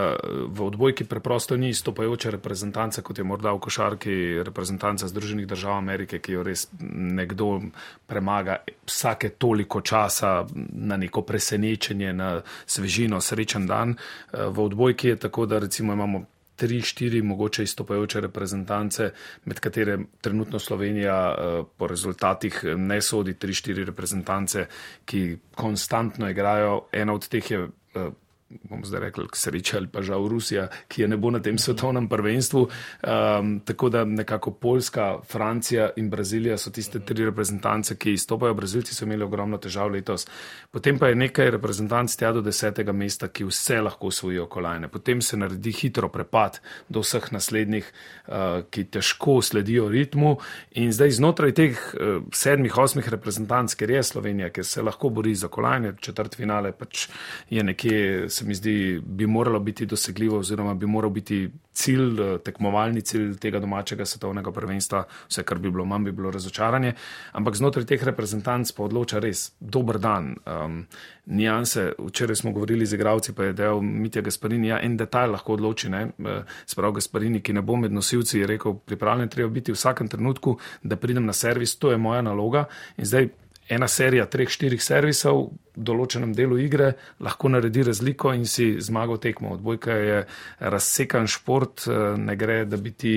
v 0.46 0.62
odbojki 0.62 1.04
preprosto 1.04 1.56
ni 1.56 1.74
stopajoče 1.74 2.30
reprezentance, 2.30 3.02
kot 3.02 3.18
je 3.18 3.24
morda 3.24 3.52
v 3.52 3.58
košarki 3.58 4.42
reprezentanca 4.42 5.08
Združenih 5.08 5.46
držav 5.46 5.78
Amerike, 5.78 6.18
ki 6.18 6.32
jo 6.32 6.42
res 6.42 6.68
nekdo 6.90 7.60
premaga 8.06 8.56
vsake 8.86 9.28
toliko 9.38 9.80
časa 9.80 10.46
na 10.72 10.96
neko 10.96 11.22
presenečenje, 11.22 12.12
na 12.12 12.40
svežino, 12.66 13.20
srečen 13.20 13.66
dan. 13.66 13.94
Eh, 13.94 14.46
v 14.50 14.60
odbojki 14.60 15.08
je 15.08 15.16
tako, 15.16 15.46
da 15.46 15.58
recimo 15.58 15.92
imamo 15.92 16.24
tri, 16.56 16.80
štiri 16.82 17.22
mogoče 17.22 17.62
izstopajoče 17.62 18.20
reprezentance, 18.20 19.10
med 19.44 19.60
katere 19.60 19.98
trenutno 20.20 20.58
Slovenija 20.58 21.18
eh, 21.30 21.62
po 21.76 21.86
rezultatih 21.86 22.60
ne 22.76 23.00
sodi 23.02 23.34
tri, 23.34 23.54
štiri 23.54 23.84
reprezentance, 23.84 24.66
ki 25.04 25.38
konstantno 25.54 26.30
igrajo. 26.30 26.86
Ena 26.92 27.14
od 27.14 27.28
teh 27.28 27.50
je 27.50 27.62
eh, 27.64 28.08
bom 28.48 28.84
zdaj 28.84 29.00
rekel, 29.00 29.26
sreča 29.34 29.76
ali 29.76 29.88
pa 29.90 30.02
žal 30.02 30.28
Rusija, 30.28 30.68
ki 30.88 31.02
je 31.02 31.08
ne 31.08 31.16
bo 31.16 31.30
na 31.30 31.40
tem 31.42 31.58
svetovnem 31.58 32.08
prvenstvu. 32.08 32.60
Um, 32.62 33.60
tako 33.66 33.88
da 33.88 34.04
nekako 34.04 34.50
Poljska, 34.50 35.18
Francija 35.26 35.90
in 35.96 36.10
Brazilija 36.10 36.58
so 36.58 36.70
tiste 36.70 37.00
tri 37.00 37.24
reprezentance, 37.24 37.96
ki 37.96 38.12
izstopajo. 38.12 38.54
Brazilci 38.54 38.94
so 38.94 39.04
imeli 39.04 39.24
ogromno 39.24 39.58
težav 39.58 39.90
letos. 39.90 40.26
Potem 40.70 40.98
pa 40.98 41.08
je 41.08 41.14
nekaj 41.14 41.50
reprezentanc 41.50 42.16
tja 42.16 42.32
do 42.32 42.40
desetega 42.40 42.92
mesta, 42.92 43.28
ki 43.28 43.48
vse 43.50 43.80
lahko 43.82 44.12
usvojijo 44.12 44.46
kolajne. 44.46 44.88
Potem 44.88 45.22
se 45.22 45.36
naredi 45.36 45.72
hitro 45.72 46.08
prepad 46.08 46.60
do 46.88 47.02
vseh 47.02 47.32
naslednjih, 47.32 47.90
uh, 48.28 48.62
ki 48.70 48.86
težko 48.94 49.40
sledijo 49.42 49.88
ritmu. 49.90 50.36
In 50.78 50.94
zdaj 50.94 51.16
znotraj 51.18 51.56
teh 51.58 51.74
uh, 51.74 52.22
sedmih, 52.32 52.78
osmih 52.78 53.10
reprezentanc, 53.10 53.74
ker 53.74 53.90
je 53.90 54.02
Slovenija, 54.06 54.52
ker 54.54 54.64
se 54.64 54.86
lahko 54.86 55.10
bori 55.10 55.34
za 55.34 55.50
kolajne, 55.50 55.96
četrt 56.00 56.38
finale 56.38 56.72
pač 56.72 57.08
je 57.50 57.62
nekje 57.62 58.30
se 58.36 58.44
mi 58.44 58.54
zdi, 58.54 59.00
bi 59.04 59.26
moralo 59.26 59.58
biti 59.60 59.86
dosegljivo, 59.86 60.38
oziroma 60.38 60.74
bi 60.74 60.86
moral 60.86 61.10
biti 61.10 61.50
cilj, 61.72 62.20
eh, 62.20 62.38
tekmovalni 62.44 63.00
cilj 63.00 63.36
tega 63.40 63.60
domačega 63.60 64.04
svetovnega 64.04 64.52
prvenstva, 64.52 65.04
vse 65.28 65.42
kar 65.42 65.58
bi 65.58 65.70
bilo 65.70 65.84
manj, 65.84 66.04
bi 66.04 66.12
bilo 66.12 66.30
razočaranje. 66.30 66.92
Ampak 67.32 67.56
znotraj 67.56 67.86
teh 67.86 68.04
reprezentanc 68.04 68.72
pa 68.76 68.84
odloča 68.84 69.20
res 69.24 69.50
dober 69.60 69.98
dan. 69.98 70.34
Um, 70.46 70.82
nijanse, 71.26 71.92
včeraj 71.98 72.36
smo 72.36 72.52
govorili 72.52 72.86
z 72.86 72.94
igravci, 72.94 73.34
pa 73.34 73.48
je 73.48 73.52
dejal 73.52 73.80
Mitja 73.80 74.22
Gasparini, 74.22 74.68
ja, 74.68 74.80
en 74.82 74.96
detajl 74.96 75.32
lahko 75.32 75.56
odloči, 75.56 75.88
ne, 75.90 76.02
eh, 76.18 76.44
sprav 76.66 76.92
Gasparini, 76.92 77.40
ki 77.40 77.52
ne 77.52 77.62
bo 77.62 77.76
med 77.76 77.92
nosilci, 77.92 78.38
je 78.38 78.46
rekel, 78.46 78.76
pripravljen 78.84 79.32
treba 79.32 79.50
biti 79.50 79.72
v 79.72 79.80
vsakem 79.80 80.08
trenutku, 80.08 80.58
da 80.82 80.96
pridem 80.96 81.26
na 81.26 81.32
servis, 81.32 81.76
to 81.78 81.90
je 81.90 81.96
moja 81.96 82.22
naloga. 82.22 82.66
In 82.96 83.04
zdaj 83.04 83.28
ena 83.68 83.88
serija 83.88 84.26
treh, 84.30 84.48
štirih 84.48 84.82
servisov 84.82 85.48
v 85.76 85.84
določenem 85.84 86.32
delu 86.36 86.56
igre 86.62 86.92
lahko 87.24 87.50
naredi 87.50 87.82
razliko 87.88 88.30
in 88.34 88.46
si 88.48 88.76
zmagal 88.80 89.18
tekmo. 89.22 89.56
Odbojka 89.56 89.96
je 89.98 90.18
razsekan 90.60 91.26
šport, 91.26 91.86
eh, 91.86 92.16
ne 92.16 92.36
gre, 92.36 92.64
da 92.64 92.76
bi 92.76 92.92
ti 92.92 93.14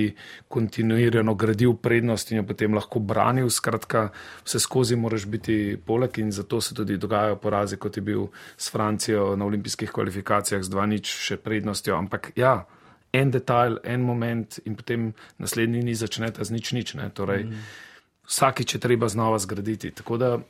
kontinuirano 0.47 1.35
gradil 1.35 1.75
prednost 1.77 2.31
in 2.31 2.41
jo 2.41 2.43
potem 2.43 2.73
lahko 2.73 2.99
branil. 2.99 3.49
Skratka, 3.49 4.09
vse 4.43 4.59
skozi 4.59 4.95
moraš 4.95 5.25
biti 5.25 5.77
poleg 5.85 6.17
in 6.19 6.31
zato 6.31 6.61
se 6.61 6.75
tudi 6.75 6.97
dogajajo 6.97 7.35
porazi, 7.35 7.77
kot 7.77 7.97
je 7.97 8.01
bil 8.01 8.27
s 8.57 8.71
Francijo 8.71 9.35
na 9.35 9.45
olimpijskih 9.45 9.91
kvalifikacijah 9.91 10.63
z 10.63 10.69
dva 10.69 10.85
nič 10.85 11.05
še 11.07 11.37
prednostjo. 11.37 11.95
Ampak 11.95 12.31
ja. 12.35 12.65
En 13.11 13.31
detajl, 13.31 13.79
en 13.83 14.01
moment, 14.05 14.59
in 14.65 14.75
potem 14.75 15.13
naslednji 15.39 15.81
ni 15.81 15.95
začnete 15.95 16.43
z 16.45 16.51
nič, 16.53 16.73
nič. 16.73 16.93
Torej, 17.13 17.43
mm 17.45 17.88
vsakič 18.29 18.75
je 18.75 18.79
treba 18.79 19.09
znova 19.09 19.39
zgraditi. 19.39 19.91
Tako 19.91 20.17
da 20.17 20.35
uh, 20.35 20.41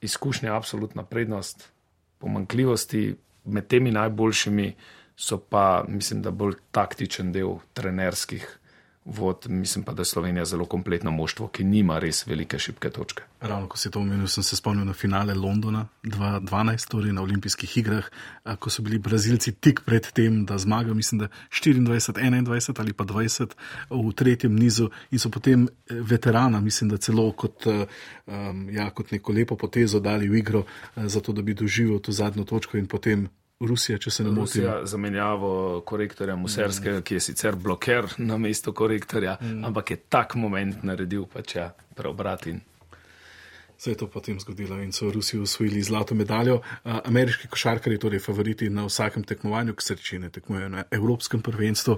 izkušnja 0.00 0.48
je 0.48 0.56
absolutna 0.56 1.02
prednost, 1.02 1.72
pomankljivosti 2.18 3.16
med 3.44 3.66
temi 3.66 3.90
najboljšimi 3.90 4.74
so 5.16 5.38
pa, 5.38 5.84
mislim, 5.88 6.22
da 6.22 6.30
bolj 6.30 6.54
taktičen 6.70 7.32
del 7.32 7.58
trenerskih 7.74 8.58
vod. 9.04 9.46
Mislim 9.48 9.84
pa, 9.84 9.92
da 9.92 10.00
je 10.00 10.04
Slovenija 10.04 10.44
zelo 10.44 10.64
kompletno 10.64 11.10
moštvo, 11.10 11.48
ki 11.48 11.64
nima 11.64 11.98
res 11.98 12.26
velike 12.26 12.58
šibke 12.58 12.90
točke. 12.90 13.22
Ravno 13.40 13.68
ko 13.68 13.78
si 13.78 13.90
to 13.90 14.00
omenil, 14.00 14.28
sem 14.30 14.44
se 14.46 14.56
spomnil 14.56 14.86
na 14.86 14.92
finale 14.92 15.34
Londona 15.34 15.86
2012, 16.02 16.88
torej 16.88 17.12
na 17.12 17.22
olimpijskih 17.22 17.76
igrah, 17.78 18.10
ko 18.58 18.70
so 18.70 18.82
bili 18.82 18.98
Brazilci 18.98 19.52
tik 19.52 19.82
pred 19.86 20.06
tem, 20.14 20.44
da 20.46 20.58
zmagajo, 20.58 20.94
mislim, 20.94 21.24
da 21.24 21.28
24, 21.50 21.82
21 22.06 22.80
ali 22.80 22.92
pa 22.92 23.04
20 23.04 23.56
v 23.90 24.12
tretjem 24.14 24.54
nizu 24.56 24.90
in 25.10 25.18
so 25.18 25.30
potem 25.30 25.66
eh, 25.66 25.94
veterana, 26.00 26.60
mislim, 26.60 26.90
da 26.90 26.96
celo 26.96 27.32
kot, 27.32 27.66
um, 27.66 28.68
ja, 28.70 28.90
kot 28.90 29.10
neko 29.10 29.32
lepo 29.32 29.56
potezo 29.56 30.00
dali 30.00 30.28
v 30.28 30.38
igro, 30.38 30.64
eh, 30.96 31.08
zato 31.08 31.32
da 31.32 31.42
bi 31.42 31.54
doživel 31.54 31.98
to 31.98 32.12
zadnjo 32.12 32.44
točko 32.44 32.78
in 32.78 32.86
potem 32.86 33.28
Rusija, 33.66 33.98
če 33.98 34.10
se 34.10 34.24
ne 34.24 34.30
motim. 34.30 34.42
Rusija 34.42 34.74
zamenjavo 34.86 35.52
korektorja 35.86 36.36
Muserskega, 36.36 36.98
mm. 36.98 37.06
ki 37.06 37.14
je 37.14 37.24
sicer 37.28 37.56
bloker 37.56 38.10
na 38.18 38.38
mesto 38.38 38.72
korektorja, 38.72 39.38
mm. 39.40 39.64
ampak 39.70 39.94
je 39.94 40.02
tak 40.08 40.34
moment 40.34 40.82
naredil 40.82 41.26
pač 41.30 41.56
ja, 41.56 41.70
preobrat 41.96 42.46
in. 42.50 42.60
Se 43.82 43.90
je 43.90 43.98
to 43.98 44.06
potem 44.06 44.36
zgodilo 44.38 44.76
in 44.78 44.92
so 44.94 45.08
Rusi 45.10 45.38
usvojili 45.42 45.80
zlato 45.82 46.14
medaljo. 46.14 46.60
Ameriški 46.84 47.48
košarkari, 47.50 47.98
torej 47.98 48.20
favoriti 48.22 48.68
na 48.70 48.84
vsakem 48.86 49.24
tekmovanju, 49.26 49.74
ki 49.74 49.84
se 49.84 49.96
reče, 49.98 50.18
ne 50.22 50.30
tekmujejo 50.30 50.68
na 50.68 50.84
Evropskem 50.90 51.42
prvenstvu, 51.42 51.96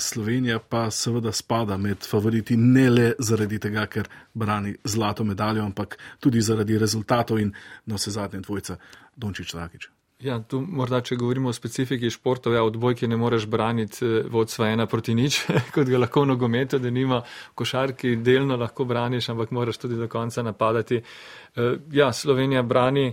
Slovenija 0.00 0.58
pa 0.58 0.88
seveda 0.90 1.32
spada 1.32 1.78
med 1.78 2.02
favoriti 2.10 2.56
ne 2.56 2.88
le 2.90 3.06
zaradi 3.18 3.62
tega, 3.62 3.86
ker 3.86 4.10
brani 4.34 4.74
zlato 4.84 5.24
medaljo, 5.24 5.62
ampak 5.62 5.98
tudi 6.18 6.42
zaradi 6.42 6.78
rezultatov 6.78 7.38
in 7.38 7.54
na 7.86 8.02
vse 8.02 8.18
zadnje 8.18 8.42
dvojca 8.42 8.80
Dončič 9.16 9.54
Rakič. 9.54 9.91
Ja, 10.22 10.36
tu 10.46 10.60
morda, 10.62 11.00
če 11.02 11.16
govorimo 11.18 11.50
o 11.50 11.56
specifiki 11.56 12.10
športov, 12.14 12.54
ja, 12.54 12.62
odbojki 12.62 13.08
ne 13.10 13.16
moreš 13.18 13.48
braniti 13.50 14.04
eh, 14.06 14.28
vodstva 14.30 14.68
ena 14.70 14.86
proti 14.86 15.16
nič, 15.18 15.40
kot 15.74 15.90
ga 15.90 15.98
lahko 15.98 16.22
v 16.22 16.30
nogometu, 16.30 16.78
da 16.78 16.92
nima 16.94 17.18
košarki, 17.58 18.14
delno 18.22 18.58
lahko 18.60 18.86
braniš, 18.86 19.32
ampak 19.34 19.50
moraš 19.50 19.82
tudi 19.82 19.98
do 19.98 20.06
konca 20.12 20.44
napadati. 20.46 21.00
Eh, 21.02 21.74
ja, 21.98 22.12
Slovenija 22.14 22.62
brani 22.62 23.08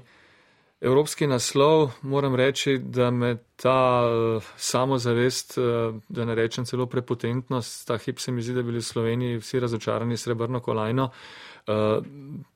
evropski 0.80 1.28
naslov, 1.28 1.98
moram 2.06 2.38
reči, 2.38 2.78
da 2.78 3.10
me 3.10 3.34
ta 3.58 4.06
eh, 4.06 4.54
samozavest, 4.56 5.58
da 6.10 6.30
ne 6.30 6.38
rečem 6.38 6.70
celo 6.70 6.86
prepotentnost, 6.86 7.88
ta 7.90 7.98
hip 7.98 8.22
se 8.22 8.32
mi 8.32 8.46
zdi, 8.46 8.60
da 8.60 8.68
bili 8.70 8.86
v 8.86 8.90
Sloveniji 8.92 9.42
vsi 9.42 9.66
razočarani 9.66 10.18
srebrno 10.18 10.62
kolajno, 10.62 11.10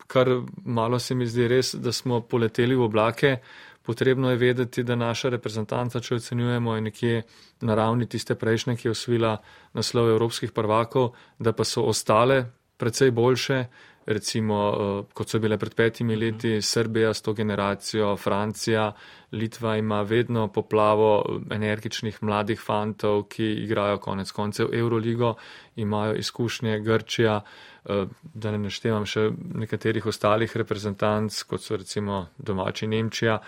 kar 0.08 0.30
malo 0.66 0.98
se 1.00 1.16
mi 1.16 1.26
zdi 1.30 1.46
res, 1.48 1.76
da 1.76 1.92
smo 1.94 2.22
poleteli 2.26 2.76
v 2.76 2.82
oblake. 2.82 3.38
Potrebno 3.84 4.30
je 4.32 4.38
vedeti, 4.40 4.84
da 4.84 4.96
naša 4.96 5.30
reprezentanca, 5.30 6.00
če 6.00 6.16
ocenjujemo, 6.16 6.76
je 6.76 6.82
nekje 6.82 7.22
na 7.62 7.76
ravni 7.76 8.08
tiste 8.08 8.36
prejšnje, 8.36 8.78
ki 8.80 8.88
je 8.88 8.92
osvila 8.92 9.38
naslov 9.74 10.10
evropskih 10.14 10.52
prvakov, 10.56 11.12
da 11.40 11.52
pa 11.52 11.66
so 11.68 11.84
ostale 11.84 12.46
precej 12.78 13.12
boljše, 13.12 13.66
recimo, 14.06 14.58
uh, 14.70 15.06
kot 15.14 15.30
so 15.30 15.40
bile 15.40 15.58
pred 15.58 15.76
petimi 15.76 16.16
leti, 16.16 16.62
Srbija 16.62 17.14
s 17.14 17.22
to 17.22 17.34
generacijo, 17.34 18.16
Francija, 18.18 18.92
Litva 19.34 19.78
ima 19.78 20.02
vedno 20.02 20.48
poplavo 20.48 21.40
energičnih 21.52 22.20
mladih 22.24 22.60
fantov, 22.62 23.24
ki 23.24 23.46
igrajo 23.64 23.98
konec 23.98 24.32
koncev 24.32 24.68
Euroligo, 24.74 25.34
imajo 25.76 26.16
izkušnje 26.16 26.80
Grčija, 26.80 27.40
uh, 27.40 28.08
da 28.34 28.52
ne 28.52 28.58
naštevam 28.58 29.06
še 29.06 29.30
nekaterih 29.64 30.06
ostalih 30.06 30.58
reprezentanc, 30.58 31.44
kot 31.44 31.62
so 31.62 31.78
recimo 31.78 32.28
domači 32.38 32.88
Nemčija. 32.88 33.40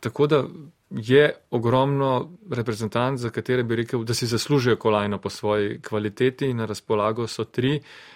Tako 0.00 0.26
da 0.26 0.38
je 0.90 1.24
ogromno 1.50 2.30
reprezentant, 2.50 3.18
za 3.18 3.28
katere 3.30 3.62
bi 3.62 3.76
rekel, 3.76 4.04
da 4.04 4.14
si 4.14 4.26
zaslužijo 4.26 4.76
kolajno 4.80 5.18
po 5.18 5.30
svoji 5.30 5.80
kvaliteti 5.84 6.48
in 6.48 6.56
na 6.56 6.66
razpolago 6.66 7.26
so 7.26 7.44
tri. 7.44 7.76
Uh, 7.76 8.13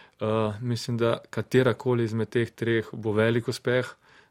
mislim, 0.61 0.97
da 0.99 1.19
katerakoli 1.31 2.05
izmed 2.05 2.29
teh 2.29 2.51
treh 2.51 2.87
bo 2.93 3.13
velik 3.13 3.49
uspeh 3.49 3.87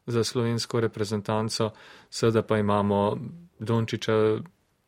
za 0.06 0.24
slovensko 0.24 0.80
reprezentanco, 0.80 1.70
seveda 2.10 2.42
pa 2.42 2.58
imamo 2.58 3.18
Dončiča, 3.58 4.12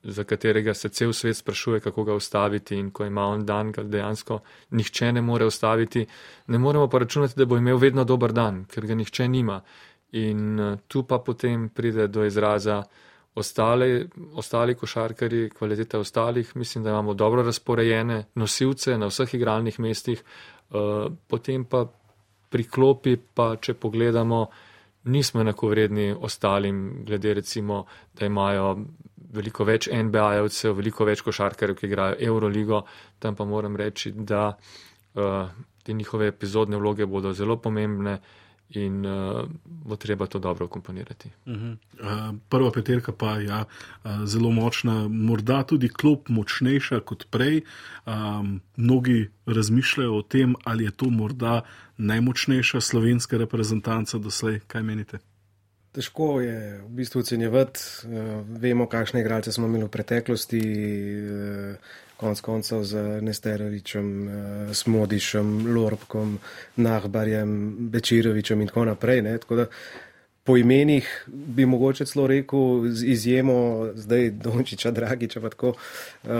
za 0.03 0.24
katerega 0.24 0.74
se 0.74 0.88
cel 0.88 1.12
svet 1.12 1.36
sprašuje, 1.36 1.80
kako 1.80 2.05
ga 2.05 2.14
ustaviti 2.14 2.76
in 2.76 2.90
ko 2.90 3.05
ima 3.05 3.22
on 3.22 3.46
dan, 3.46 3.72
ga 3.72 3.82
dejansko 3.82 4.40
nihče 4.70 5.12
ne 5.12 5.20
more 5.22 5.44
ustaviti. 5.44 6.07
Ne 6.46 6.59
moremo 6.59 6.88
pa 6.88 6.98
računati, 6.98 7.34
da 7.36 7.44
bo 7.44 7.57
imel 7.57 7.76
vedno 7.76 8.05
dober 8.05 8.32
dan, 8.32 8.64
ker 8.64 8.86
ga 8.86 8.94
nihče 8.94 9.28
nima. 9.28 9.61
In 10.12 10.61
uh, 10.61 10.78
tu 10.88 11.03
pa 11.03 11.18
potem 11.18 11.68
pride 11.68 12.07
do 12.09 12.24
izraza 12.24 12.82
ostale, 13.34 14.07
ostali 14.34 14.74
košarkari, 14.74 15.51
kvalitete 15.51 15.98
ostalih, 15.98 16.57
mislim, 16.57 16.84
da 16.84 16.90
imamo 16.90 17.14
dobro 17.14 17.42
razporejene 17.42 18.24
nosilce 18.34 18.98
na 18.98 19.07
vseh 19.07 19.34
igralnih 19.34 19.80
mestih, 19.80 20.24
potem 20.71 21.64
pa 21.64 21.85
priklopi, 22.51 23.16
pa 23.16 23.55
če 23.62 23.75
pogledamo, 23.79 24.41
nismo 25.11 25.41
enako 25.41 25.71
vredni 25.71 26.11
ostalim, 26.12 27.05
glede 27.07 27.35
recimo, 27.41 27.85
da 28.14 28.27
imajo 28.27 28.75
veliko 29.35 29.64
več 29.64 29.89
NBA-jevcev, 29.95 30.75
veliko 30.77 31.07
več 31.07 31.23
košarkarjev, 31.27 31.79
ki 31.79 31.87
igrajo 31.87 32.18
Euroligo, 32.31 32.83
tam 33.23 33.39
pa 33.39 33.47
moram 33.47 33.79
reči, 33.79 34.12
da 34.12 34.51
uh, 34.51 35.51
te 35.83 35.95
njihove 35.95 36.29
epizodne 36.33 36.79
vloge 36.81 37.07
bodo 37.07 37.33
zelo 37.33 37.57
pomembne 37.62 38.18
in 38.71 39.07
uh, 39.07 39.49
bo 39.64 39.97
treba 39.97 40.27
to 40.27 40.39
dobro 40.39 40.68
komponirati. 40.68 41.31
Uh 41.47 41.53
-huh. 41.53 41.77
uh, 42.01 42.37
prva 42.49 42.71
peterka 42.71 43.12
pa 43.12 43.37
je 43.37 43.47
ja, 43.47 43.64
uh, 44.05 44.11
zelo 44.25 44.51
močna, 44.51 45.09
morda 45.09 45.62
tudi 45.62 45.89
klop 45.89 46.29
močnejša 46.29 47.01
kot 47.01 47.27
prej. 47.31 47.62
Um, 48.07 48.61
mnogi 48.77 49.31
razmišljajo 49.47 50.16
o 50.16 50.23
tem, 50.23 50.55
ali 50.64 50.85
je 50.85 50.91
to 50.91 51.11
morda 51.11 51.62
najmočnejša 51.97 52.81
slovenska 52.81 53.39
reprezentanca 53.39 54.18
doslej. 54.18 54.61
Kaj 54.66 54.83
menite? 54.83 55.18
Težko 55.93 56.41
je 56.41 56.78
v 56.84 56.88
bistvu 57.01 57.20
ocenjevati. 57.24 57.80
Uh, 58.07 58.45
vemo, 58.62 58.86
kakšne 58.86 59.20
igralce 59.20 59.53
smo 59.53 59.66
imeli 59.66 59.88
v 59.88 59.91
preteklosti. 59.91 60.61
Uh, 60.61 61.97
konc 62.20 62.41
koncev 62.45 62.84
z 62.84 63.22
Nesterovičem, 63.24 64.07
uh, 64.28 64.74
Smodišem, 64.76 65.74
Lorbkom, 65.74 66.36
Nahbarjem, 66.76 67.51
Bečirovičem 67.91 68.61
in 68.61 68.70
tako 68.70 68.84
naprej. 68.93 69.22
Ne? 69.22 69.38
Tako 69.38 69.57
da 69.57 69.66
po 70.45 70.57
imenih 70.57 71.09
bi 71.26 71.66
mogoče 71.66 72.07
celo 72.07 72.26
rekel, 72.26 72.91
z 72.91 73.05
izjemo 73.05 73.91
zdaj 73.95 74.30
Dončiča, 74.30 74.91
Dragiča, 74.91 75.41
pa 75.41 75.49
tako 75.49 75.68
uh, 75.68 76.30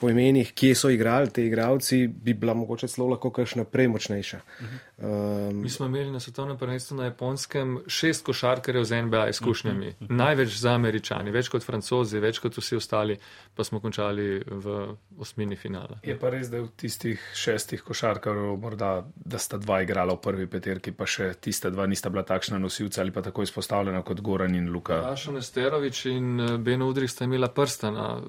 po 0.00 0.10
imenih, 0.10 0.52
kje 0.54 0.74
so 0.74 0.90
igrali 0.90 1.30
ti 1.30 1.46
igravci, 1.46 2.06
bi 2.06 2.34
bila 2.34 2.54
mogoče 2.54 2.88
celo 2.88 3.08
lahko 3.08 3.30
kakšna 3.30 3.64
prej 3.64 3.88
močnejša. 3.88 4.40
Uh 4.60 4.66
-huh. 4.66 4.87
Um, 5.02 5.62
Mi 5.62 5.70
smo 5.70 5.86
imeli 5.86 6.10
na 6.10 6.20
svetovnem 6.20 6.58
prvenstvu 6.58 6.96
na 6.96 7.04
japonskem 7.04 7.80
šest 7.86 8.24
košarkarjev 8.24 8.84
z 8.84 9.02
NBA 9.02 9.28
izkušnjami, 9.28 9.88
uh 9.88 9.94
-huh. 9.94 10.16
največ 10.16 10.56
za 10.56 10.70
američani, 10.70 11.30
več 11.30 11.48
kot 11.48 11.62
francozi, 11.62 12.18
več 12.18 12.38
kot 12.38 12.56
vsi 12.56 12.76
ostali, 12.76 13.18
pa 13.54 13.64
smo 13.64 13.80
končali 13.80 14.42
v 14.46 14.96
osmini 15.18 15.56
finala. 15.56 15.98
Je 16.02 16.18
pa 16.18 16.30
res, 16.30 16.50
da 16.50 16.60
v 16.60 16.68
tistih 16.76 17.30
šestih 17.34 17.82
košarkarjev 17.82 18.56
morda, 18.56 19.04
da 19.14 19.38
sta 19.38 19.56
dva 19.56 19.82
igrala 19.82 20.14
v 20.14 20.20
prvi 20.20 20.46
peterki, 20.46 20.92
pa 20.92 21.06
še 21.06 21.34
tista 21.40 21.70
dva 21.70 21.86
nista 21.86 22.10
bila 22.10 22.22
takšna 22.22 22.58
nosilca 22.58 23.00
ali 23.00 23.10
pa 23.10 23.22
tako 23.22 23.42
izpostavljena 23.42 24.02
kot 24.02 24.20
Goran 24.20 24.54
in 24.54 24.70
Luka. 24.72 25.00
Rašo 25.00 25.32
Nesterovič 25.32 26.06
in 26.06 26.40
eh, 26.40 26.58
Ben 26.58 26.82
Udrih 26.82 27.10
sta 27.10 27.24
imela 27.24 27.48
prstana. 27.48 28.22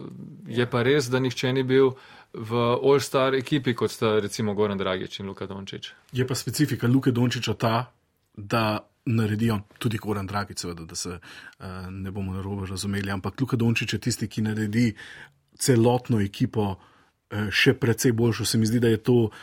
Je 0.48 0.66
pa 0.70 0.84
res, 0.84 1.10
da 1.10 1.20
nihče 1.20 1.54
ni 1.54 1.64
bil 1.64 1.92
v 2.34 2.52
All-Star 2.84 3.34
ekipi, 3.36 3.74
kot 3.74 3.92
sta 3.92 4.20
recimo 4.20 4.54
Goran 4.54 4.78
Dragič 4.78 5.20
in 5.20 5.28
Luka 5.28 5.48
Dončić. 5.48 5.92
Je 6.12 6.28
pa 6.28 6.36
specifika 6.36 6.88
Luke 6.88 7.12
Dončiča 7.12 7.54
ta, 7.54 7.92
da 8.36 8.80
naredijo 9.06 9.60
tudi 9.78 9.98
Goran 9.98 10.28
Dragič, 10.28 10.60
seveda, 10.60 10.86
da 10.86 10.96
se 10.96 11.10
uh, 11.10 11.66
ne 11.90 12.12
bomo 12.12 12.34
narobe 12.34 12.68
razumeli, 12.70 13.12
ampak 13.12 13.42
Luka 13.42 13.58
Dončič 13.58 13.94
je 13.94 14.00
tisti, 14.00 14.28
ki 14.28 14.42
naredi 14.42 14.94
celotno 15.60 16.22
ekipo. 16.22 16.76
Eh, 17.30 17.52
še 17.54 17.76
precej 17.78 18.16
boljšo 18.18 18.46
se 18.46 18.58
mi 18.58 18.66
zdi, 18.66 18.80
da 18.82 18.90
je 18.90 18.98
to 19.06 19.18
uh, 19.30 19.34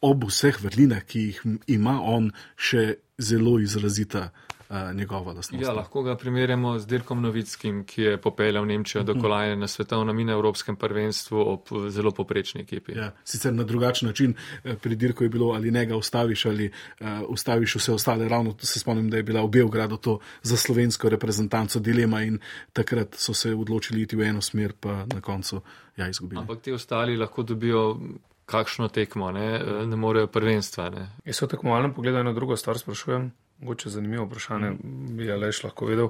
ob 0.00 0.28
vseh 0.30 0.54
vrlinah, 0.62 1.02
ki 1.02 1.20
jih 1.20 1.40
ima 1.66 1.96
on, 2.06 2.28
še 2.54 3.00
zelo 3.18 3.56
izrazita 3.58 4.28
uh, 4.28 4.49
njegova 4.94 5.32
lastnost. 5.32 5.64
Ja, 5.64 5.72
lahko 5.72 6.02
ga 6.02 6.16
primerjamo 6.16 6.78
z 6.78 6.86
Dirkom 6.86 7.22
Novickim, 7.22 7.84
ki 7.84 8.02
je 8.02 8.16
popeljal 8.20 8.66
Nemčijo 8.66 9.02
do 9.02 9.12
mhm. 9.12 9.20
kolajne 9.20 9.56
na 9.56 9.68
svetovnem 9.68 10.18
in 10.18 10.30
evropskem 10.30 10.76
prvenstvu 10.76 11.40
ob 11.40 11.68
zelo 11.88 12.10
poprečni 12.10 12.60
ekipi. 12.60 12.92
Ja, 12.92 13.10
sicer 13.24 13.54
na 13.54 13.64
drugačen 13.64 14.08
način 14.08 14.34
eh, 14.64 14.76
pri 14.76 14.96
Dirku 14.96 15.24
je 15.24 15.28
bilo 15.28 15.52
ali 15.52 15.70
ne 15.70 15.86
ga 15.86 15.96
ustaviš 15.96 16.46
ali 16.46 16.70
uh, 17.00 17.06
ustaviš 17.28 17.76
vse 17.76 17.92
ostale. 17.92 18.28
Ravno 18.28 18.54
se 18.58 18.80
spomnim, 18.80 19.10
da 19.10 19.16
je 19.16 19.22
bila 19.22 19.42
v 19.42 19.48
Beogradu 19.48 19.96
to 19.96 20.18
za 20.42 20.56
slovensko 20.56 21.08
reprezentanco 21.08 21.80
dilema 21.80 22.22
in 22.22 22.38
takrat 22.72 23.14
so 23.14 23.34
se 23.34 23.54
odločili 23.54 24.02
iti 24.02 24.16
v 24.16 24.22
eno 24.22 24.40
smer, 24.40 24.72
pa 24.80 25.04
na 25.14 25.20
koncu 25.20 25.60
ja 25.96 26.08
izgubili. 26.08 26.40
Ampak 26.40 26.60
ti 26.60 26.72
ostali 26.72 27.16
lahko 27.16 27.42
dobijo. 27.42 27.96
Kakšno 28.50 28.88
tekmo, 28.88 29.30
ne, 29.30 29.54
eh, 29.54 29.86
ne 29.86 29.96
morejo 29.96 30.26
prvenstva. 30.26 30.90
Jaz 31.24 31.36
se 31.36 31.46
v 31.46 31.48
tekmovalnem 31.48 31.92
pogledu 31.94 32.22
na 32.24 32.32
drugo 32.32 32.56
stvar 32.56 32.78
sprašujem, 32.78 33.30
Mogoče 33.60 33.90
zanimivo 33.90 34.24
vprašanje, 34.24 34.70
bi 34.82 35.24
mm. 35.24 35.30
Aleš 35.32 35.64
lahko 35.64 35.86
vedel. 35.86 36.08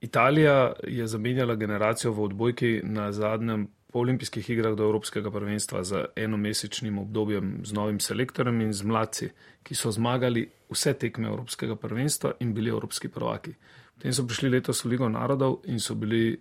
Italija 0.00 0.72
je 0.86 1.06
zamenjala 1.06 1.54
generacijo 1.54 2.12
v 2.12 2.22
odbojki 2.22 2.80
na 2.84 3.12
zadnjem 3.12 3.68
olimpijskih 3.92 4.50
igrah 4.50 4.74
do 4.76 4.84
Evropskega 4.84 5.30
prvenstva 5.30 5.84
z 5.84 6.04
enomesečnim 6.16 6.98
obdobjem 6.98 7.60
z 7.64 7.72
novim 7.72 8.00
selektorjem 8.00 8.60
in 8.60 8.72
z 8.72 8.84
mladci, 8.84 9.30
ki 9.62 9.74
so 9.74 9.90
zmagali 9.90 10.48
vse 10.70 10.92
tekme 10.94 11.28
Evropskega 11.28 11.76
prvenstva 11.76 12.32
in 12.40 12.54
bili 12.54 12.70
evropski 12.70 13.08
prvaki. 13.08 13.54
Potem 13.94 14.12
so 14.12 14.26
prišli 14.26 14.50
letos 14.50 14.84
v 14.84 14.88
Ligo 14.88 15.08
narodov 15.08 15.62
in 15.64 15.80
so 15.80 15.94
bili 15.94 16.38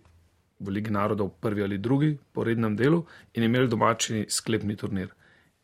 v 0.60 0.70
Ligi 0.70 0.92
narodov 0.92 1.32
prvi 1.42 1.64
ali 1.64 1.78
drugi 1.78 2.18
po 2.34 2.44
rednem 2.44 2.76
delu 2.76 3.06
in 3.34 3.44
imeli 3.44 3.68
domači 3.68 4.26
sklepni 4.30 4.76
turnir. 4.76 5.14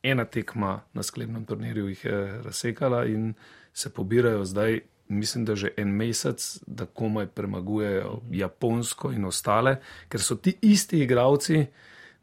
Ena 0.04 0.26
tekma 0.26 0.82
na 0.94 1.04
sklepnem 1.04 1.46
turnirju 1.46 1.88
jih 1.90 2.06
je 2.06 2.42
razsekala 2.44 3.06
in 3.06 3.34
se 3.74 3.90
pobirajo 3.90 4.46
zdaj, 4.46 4.80
mislim, 5.08 5.46
da 5.46 5.56
že 5.56 5.70
en 5.78 5.90
mesec, 5.90 6.60
da 6.68 6.86
komaj 6.86 7.28
premagujejo 7.28 8.22
Japonsko 8.32 9.12
in 9.12 9.26
ostale, 9.26 9.78
ker 10.10 10.22
so 10.22 10.36
ti 10.36 10.56
isti 10.62 11.00
igravci 11.04 11.66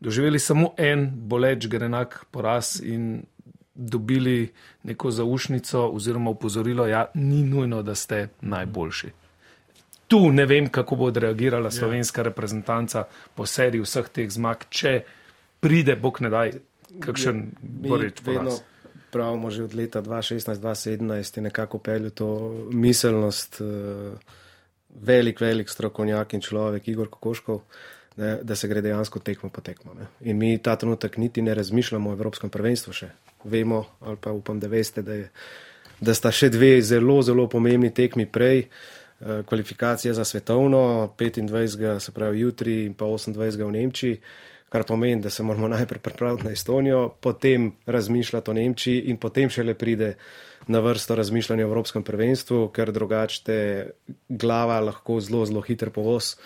doživeli 0.01 0.39
samo 0.39 0.75
en 0.77 1.11
boleč 1.15 1.67
grenak 1.67 2.25
poraz 2.31 2.81
in 2.83 3.23
dobili 3.75 4.53
neko 4.83 5.11
zaušnico 5.11 5.89
oziroma 5.89 6.31
upozorilo, 6.31 6.85
da 6.85 6.91
ja, 6.91 7.07
ni 7.15 7.43
nujno, 7.45 7.83
da 7.83 7.95
ste 7.95 8.29
najboljši. 8.41 9.11
Tu 10.09 10.33
ne 10.33 10.47
vem, 10.47 10.69
kako 10.69 10.97
bo 10.97 11.05
odreagirala 11.05 11.67
ja. 11.67 11.71
slovenska 11.71 12.23
reprezentanca 12.23 13.05
po 13.35 13.47
seriji 13.47 13.83
vseh 13.83 14.09
teh 14.09 14.31
zmag, 14.31 14.67
če 14.69 15.03
pride, 15.61 15.97
bog 15.97 16.21
ne 16.21 16.31
daj, 16.31 16.53
kakšen 17.01 17.47
boreč 17.63 18.21
poraz 18.25 18.61
pravimo 19.13 19.51
že 19.51 19.65
od 19.65 19.75
leta 19.75 20.03
2016-2017, 20.03 21.39
je 21.39 21.43
nekako 21.43 21.79
peljal 21.79 22.11
to 22.11 22.29
miselnost, 22.71 23.61
uh, 23.61 24.13
velik, 24.95 25.41
velik 25.41 25.69
strokovnjak 25.69 26.35
in 26.35 26.41
človek, 26.41 26.89
Igor 26.89 27.09
Kokoškov, 27.09 27.61
ne, 28.17 28.39
da 28.43 28.57
se 28.57 28.69
gre 28.69 28.81
dejansko 28.81 29.19
tekmo 29.19 29.51
po 29.51 29.61
tekmo. 29.61 29.95
Ne. 29.95 30.07
In 30.21 30.39
mi 30.39 30.59
ta 30.59 30.77
trenutek 30.77 31.17
niti 31.17 31.43
ne 31.43 31.55
razmišljamo 31.55 32.11
o 32.11 32.13
Evropskem 32.13 32.51
prvenstvu 32.51 32.93
še. 32.93 33.11
Vemo, 33.45 33.85
ali 34.01 34.17
pa 34.21 34.33
upam, 34.33 34.61
da 34.61 34.69
veste, 34.69 35.03
da, 35.03 35.15
je, 35.15 35.31
da 36.01 36.15
sta 36.15 36.33
še 36.33 36.51
dve 36.51 36.81
zelo, 36.83 37.21
zelo 37.23 37.49
pomembni 37.49 37.93
tekmi 37.95 38.27
prej. 38.27 38.67
Eh, 39.21 39.43
kvalifikacija 39.47 40.15
za 40.15 40.25
svetovno, 40.25 41.13
25. 41.19 41.99
se 42.01 42.13
pravi 42.13 42.41
jutri 42.41 42.85
in 42.87 42.95
pa 42.95 43.05
28. 43.05 43.65
v 43.67 43.73
Nemčiji 43.73 44.21
kar 44.71 44.85
pomeni, 44.87 45.21
da 45.23 45.31
se 45.31 45.43
moramo 45.43 45.69
najprej 45.69 45.99
pripraviti 46.01 46.45
na 46.47 46.53
Estonijo, 46.55 47.09
potem 47.21 47.73
razmišljati 47.87 48.51
o 48.51 48.55
Nemčiji 48.55 49.01
in 49.11 49.17
potem 49.19 49.51
šele 49.51 49.75
pride 49.75 50.15
na 50.67 50.81
vrsto 50.81 51.15
razmišljanja 51.19 51.67
o 51.67 51.69
Evropskem 51.69 52.03
prvenstvu, 52.07 52.69
ker 52.69 52.93
drugače 52.93 53.43
te 53.45 53.59
glava 54.29 54.81
lahko 54.81 55.19
zelo, 55.21 55.43
zelo 55.47 55.61
hitro 55.67 55.91
povoz. 55.91 56.37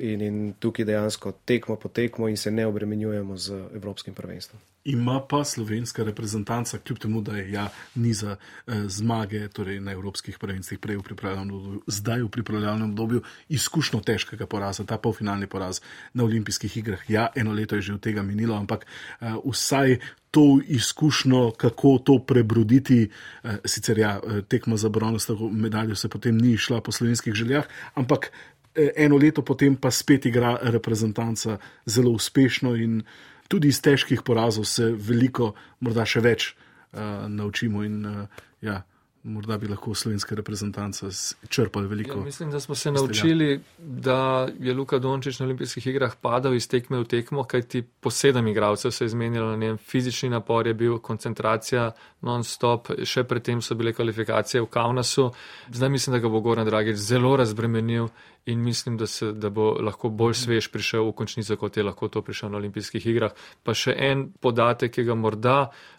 In, 0.00 0.20
in 0.20 0.54
tukaj 0.58 0.84
dejansko 0.84 1.32
tekmo 1.44 1.76
po 1.76 1.88
tekmo 1.88 2.28
in 2.28 2.36
se 2.36 2.50
ne 2.50 2.66
obremenjujemo 2.66 3.36
z 3.36 3.64
Evropskim 3.74 4.14
prvenstvom. 4.14 4.60
Ima 4.84 5.20
pa 5.28 5.44
slovenska 5.44 6.04
reprezentanca, 6.04 6.78
kljub 6.78 6.98
temu, 6.98 7.20
da 7.20 7.36
je 7.36 7.52
ja, 7.52 7.68
ni 7.94 8.14
za 8.14 8.36
eh, 8.36 8.72
zmage 8.88 9.48
torej 9.48 9.80
na 9.80 9.92
evropskih 9.92 10.38
prvenstvih, 10.38 10.78
prej 10.78 10.96
v 10.96 11.02
pripravljalnem 11.02 11.54
obdobju, 11.54 11.82
zdaj 11.86 12.22
v 12.22 12.28
pripravljalnem 12.28 12.90
obdobju, 12.90 13.22
izkušnjo 13.48 14.00
težkega 14.00 14.46
poraza, 14.46 14.84
ta 14.84 14.96
polfinalni 14.98 15.46
poraz 15.46 15.82
na 16.14 16.24
olimpijskih 16.24 16.76
igrah. 16.76 17.10
Ja, 17.10 17.28
eno 17.36 17.52
leto 17.52 17.76
je 17.76 17.82
že 17.82 17.94
od 17.94 18.00
tega 18.00 18.22
minilo, 18.22 18.56
ampak 18.56 18.86
eh, 18.86 19.34
vsaj 19.44 19.98
to 20.30 20.60
izkušnjo, 20.64 21.50
kako 21.60 21.98
to 21.98 22.18
prebroditi, 22.18 23.10
eh, 23.44 23.58
sicer 23.64 23.98
ja, 23.98 24.16
eh, 24.16 24.42
tekma 24.48 24.76
za 24.76 24.88
bronasto 24.88 25.36
medaljo 25.52 25.94
se 25.94 26.08
potem 26.08 26.38
ni 26.38 26.56
šla 26.56 26.80
po 26.80 26.92
slovenskih 26.92 27.34
željah, 27.34 27.68
ampak 27.94 28.32
eno 28.74 29.16
leto 29.16 29.42
potem 29.42 29.76
pa 29.76 29.90
spet 29.90 30.26
igra 30.26 30.58
reprezentanca 30.62 31.58
zelo 31.86 32.10
uspešno 32.10 32.74
in 32.76 33.02
tudi 33.48 33.68
iz 33.68 33.80
težkih 33.82 34.22
porazov 34.22 34.64
se 34.64 34.92
veliko, 34.94 35.54
morda 35.80 36.06
še 36.06 36.22
več 36.22 36.52
uh, 36.54 37.26
naučimo. 37.28 37.82
In, 37.82 38.04
uh, 38.06 38.44
ja, 38.62 38.82
morda 39.22 39.58
bi 39.58 39.68
lahko 39.68 39.94
slovenska 39.94 40.34
reprezentanca 40.34 41.06
črpala 41.48 41.86
veliko. 41.86 42.18
Ja, 42.18 42.24
mislim, 42.24 42.50
da 42.50 42.60
smo 42.60 42.74
se 42.74 42.92
naučili, 42.92 43.60
da 43.78 44.48
je 44.60 44.74
Luka 44.74 44.98
Dončić 44.98 45.38
na 45.38 45.46
olimpijskih 45.46 45.86
igrah 45.86 46.14
padal 46.20 46.54
iz 46.54 46.68
tekme 46.68 46.98
v 46.98 47.04
tekmo, 47.04 47.44
kajti 47.44 47.82
po 47.82 48.10
sedem 48.10 48.46
igralcev 48.46 48.90
se 48.90 49.04
je 49.04 49.08
zmenilo 49.08 49.50
na 49.50 49.56
njem. 49.56 49.78
Fizični 49.78 50.28
napor 50.28 50.66
je 50.66 50.74
bil, 50.74 50.98
koncentracija 50.98 51.90
non-stop, 52.20 52.88
še 53.04 53.24
predtem 53.24 53.60
so 53.62 53.74
bile 53.74 53.92
kvalifikacije 53.92 54.62
v 54.62 54.66
Kaunasu. 54.66 55.30
Zdaj 55.72 55.88
mislim, 55.88 56.16
da 56.16 56.22
ga 56.22 56.28
bo 56.28 56.40
Goran 56.40 56.66
Dragič 56.66 56.96
zelo 56.96 57.36
razbremenil 57.36 58.08
in 58.46 58.64
mislim, 58.64 58.96
da, 58.96 59.06
se, 59.06 59.32
da 59.32 59.50
bo 59.50 59.74
lahko 59.80 60.08
bolj 60.08 60.34
svež 60.34 60.70
prišel 60.72 61.04
v 61.10 61.12
končnico, 61.12 61.56
kot 61.56 61.76
je 61.76 61.84
lahko 61.84 62.08
to 62.08 62.22
prišel 62.24 62.50
na 62.50 62.56
olimpijskih 62.56 63.06
igrah. 63.06 63.36
Pa 63.62 63.76
še 63.76 63.92
en 63.98 64.30
podatek, 64.32 64.96
ki 64.96 65.04
ga 65.04 65.14
morda 65.14 65.58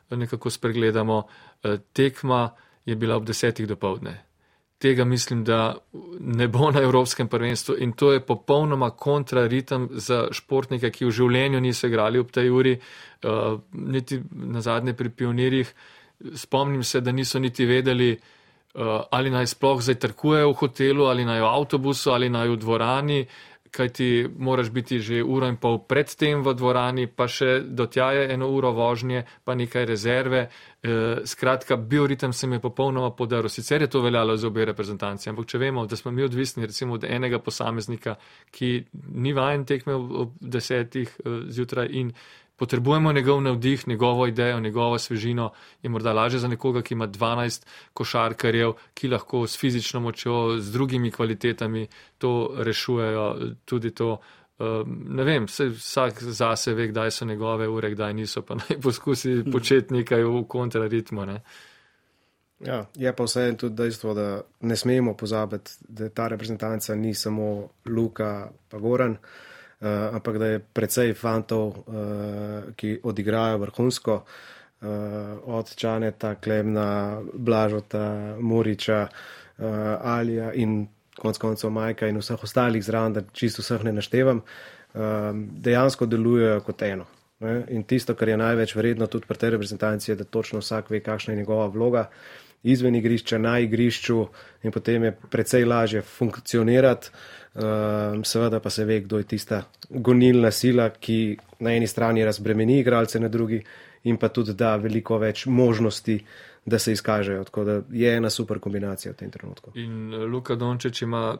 nekako 0.09 0.49
spregledamo, 0.49 1.23
eh, 1.63 1.77
tekma 1.93 2.49
je 2.85 2.95
bila 2.95 3.15
ob 3.15 3.25
desetih 3.25 3.67
do 3.67 3.75
povdne. 3.75 4.17
Tega 4.81 5.05
mislim, 5.05 5.43
da 5.43 5.77
ne 6.19 6.47
bo 6.47 6.71
na 6.71 6.81
Evropskem 6.81 7.27
prvenstvu 7.27 7.75
in 7.77 7.91
to 7.93 8.11
je 8.11 8.25
popolnoma 8.25 8.89
kontraritem 8.89 9.89
za 9.91 10.27
športnike, 10.31 10.89
ki 10.89 11.05
v 11.05 11.11
življenju 11.11 11.61
niso 11.61 11.87
igrali 11.87 12.19
ob 12.19 12.31
tej 12.33 12.49
uri, 12.49 12.73
uh, 12.73 13.59
niti 13.73 14.17
na 14.31 14.61
zadnje 14.61 14.93
pri 14.97 15.09
pionirjih. 15.09 15.73
Spomnim 16.33 16.83
se, 16.83 17.01
da 17.01 17.11
niso 17.11 17.39
niti 17.39 17.65
vedeli, 17.65 18.09
uh, 18.15 19.03
ali 19.11 19.29
naj 19.29 19.53
sploh 19.53 19.85
zajtrkujejo 19.85 20.49
v 20.49 20.57
hotelu, 20.63 21.05
ali 21.05 21.25
naj 21.29 21.41
v 21.41 21.51
avtobusu, 21.53 22.11
ali 22.11 22.29
naj 22.29 22.49
v 22.49 22.57
dvorani, 22.65 23.21
kaj 23.71 23.89
ti 23.89 24.27
moraš 24.37 24.69
biti 24.69 24.99
že 24.99 25.23
uro 25.23 25.47
in 25.47 25.55
pol 25.57 25.79
pred 25.87 26.15
tem 26.15 26.43
v 26.43 26.53
dvorani, 26.53 27.07
pa 27.07 27.27
še 27.27 27.61
do 27.63 27.87
tja 27.87 28.11
je 28.11 28.27
eno 28.33 28.49
uro 28.51 28.71
vožnje, 28.75 29.23
pa 29.43 29.55
nekaj 29.55 29.85
rezerve. 29.85 30.49
Uh, 30.81 31.23
skratka, 31.25 31.77
bioritem 31.77 32.33
se 32.33 32.47
mi 32.47 32.55
je 32.55 32.65
popolnoma 32.65 33.11
podaril. 33.15 33.49
Sicer 33.49 33.81
je 33.81 33.87
to 33.87 34.01
veljalo 34.01 34.35
za 34.37 34.47
obe 34.47 34.65
reprezentanci, 34.65 35.29
ampak 35.29 35.47
če 35.47 35.57
vemo, 35.61 35.85
da 35.85 35.95
smo 35.95 36.11
mi 36.11 36.23
odvisni 36.23 36.65
recimo 36.65 36.99
od 36.99 37.03
enega 37.07 37.39
posameznika, 37.39 38.15
ki 38.51 38.71
ni 39.15 39.33
vajen 39.33 39.65
tekme 39.65 39.95
ob 39.95 40.35
desetih 40.41 41.15
uh, 41.23 41.43
zjutraj 41.47 41.87
in 41.91 42.13
potrebujemo 42.61 43.13
njegov 43.13 43.41
navdih, 43.41 43.87
njegovo 43.87 44.27
idejo, 44.27 44.59
njegovo 44.59 44.99
svežino, 44.99 45.51
je 45.81 45.89
morda 45.89 46.13
lažje 46.13 46.39
za 46.39 46.47
nekoga, 46.47 46.81
ki 46.81 46.93
ima 46.93 47.07
12 47.07 47.65
košarkarjev, 47.93 48.73
ki 48.93 49.09
lahko 49.09 49.47
s 49.47 49.57
fizično 49.57 49.99
močjo, 49.99 50.59
z 50.59 50.71
drugimi 50.71 51.11
kvalitetami 51.11 51.87
to 52.17 52.53
rešujejo. 52.57 53.25
Tudi 53.65 53.91
to, 53.97 54.19
um, 54.59 54.93
ne 55.09 55.23
vem, 55.23 55.49
vsak 55.49 56.21
zase 56.23 56.77
ve, 56.77 56.87
kdaj 56.93 57.11
so 57.11 57.25
njegove 57.25 57.67
ure, 57.67 57.95
kdaj 57.95 58.13
niso, 58.13 58.45
pa 58.45 58.55
naj 58.61 58.77
poskusi 58.81 59.41
početi 59.51 59.97
nekaj 59.97 60.23
v 60.23 60.45
kontraritmu. 60.47 61.25
Ne. 61.25 61.41
Ja, 62.59 62.83
je 62.95 63.15
pa 63.15 63.25
vseeno 63.25 63.57
tudi 63.57 63.75
dejstvo, 63.75 64.13
da 64.13 64.41
ne 64.61 64.77
smemo 64.77 65.17
pozabiti, 65.17 65.71
da 65.89 66.09
ta 66.09 66.27
reprezentanca 66.27 66.95
ni 66.95 67.13
samo 67.13 67.69
Luka 67.85 68.51
pa 68.69 68.77
Goran. 68.77 69.17
Uh, 69.17 69.49
ampak 69.87 70.37
da 70.37 70.45
je 70.45 70.59
precej 70.59 71.13
fantov, 71.13 71.67
uh, 71.67 72.73
ki 72.75 72.99
odigrajo 73.03 73.57
vrhunsko, 73.57 74.15
uh, 74.15 74.87
od 75.45 75.75
Čaneta, 75.75 76.35
Klemna, 76.35 77.21
Blažota, 77.33 78.37
Muriča, 78.39 79.07
uh, 79.07 79.65
Alija 80.01 80.53
in 80.53 80.87
konc 81.17 81.37
koncev 81.37 81.69
Majka 81.69 82.07
in 82.07 82.17
vseh 82.21 82.43
ostalih 82.43 82.83
zraven, 82.83 83.13
da 83.13 83.23
čisto 83.33 83.61
vseh 83.61 83.83
ne 83.83 83.93
naštevam, 83.93 84.41
uh, 84.41 85.01
dejansko 85.65 86.05
delujejo 86.05 86.61
kot 86.61 86.81
eno. 86.81 87.05
Ne? 87.39 87.63
In 87.69 87.83
tisto, 87.83 88.13
kar 88.15 88.29
je 88.29 88.37
največ 88.37 88.75
vredno 88.75 89.07
tudi 89.07 89.25
pri 89.27 89.37
tej 89.37 89.55
reprezentanci, 89.57 90.11
je, 90.11 90.15
da 90.15 90.23
točno 90.23 90.61
vsak 90.61 90.89
ve, 90.89 90.99
kakšna 91.01 91.33
je 91.33 91.37
njegova 91.37 91.67
vloga 91.67 92.09
izven 92.63 92.95
igrišča, 92.95 93.37
na 93.37 93.59
igrišču 93.59 94.25
in 94.63 94.71
potem 94.71 95.03
je 95.03 95.15
precej 95.29 95.65
lažje 95.65 96.01
funkcionirati. 96.01 97.09
Um, 97.53 98.23
seveda 98.23 98.59
pa 98.59 98.69
se 98.69 98.85
ve, 98.85 99.01
kdo 99.01 99.17
je 99.17 99.23
tista 99.23 99.63
gonilna 99.89 100.51
sila, 100.51 100.89
ki 100.89 101.37
na 101.59 101.73
eni 101.75 101.87
strani 101.87 102.23
razbremeni 102.25 102.79
igralce, 102.79 103.19
na 103.19 103.27
drugi 103.27 103.59
in 104.03 104.17
pa 104.17 104.29
tudi 104.29 104.53
da 104.53 104.75
veliko 104.75 105.17
več 105.17 105.45
možnosti, 105.45 106.15
da 106.65 106.79
se 106.79 106.91
izkažejo. 106.91 107.43
Tako 107.43 107.63
da 107.63 107.81
je 107.91 108.15
ena 108.17 108.29
super 108.29 108.59
kombinacija 108.59 109.11
v 109.11 109.15
tem 109.15 109.31
trenutku. 109.31 109.71
In 109.75 110.13
eh, 110.13 110.25
Luka 110.25 110.55
Dončić 110.55 111.01
ima 111.01 111.37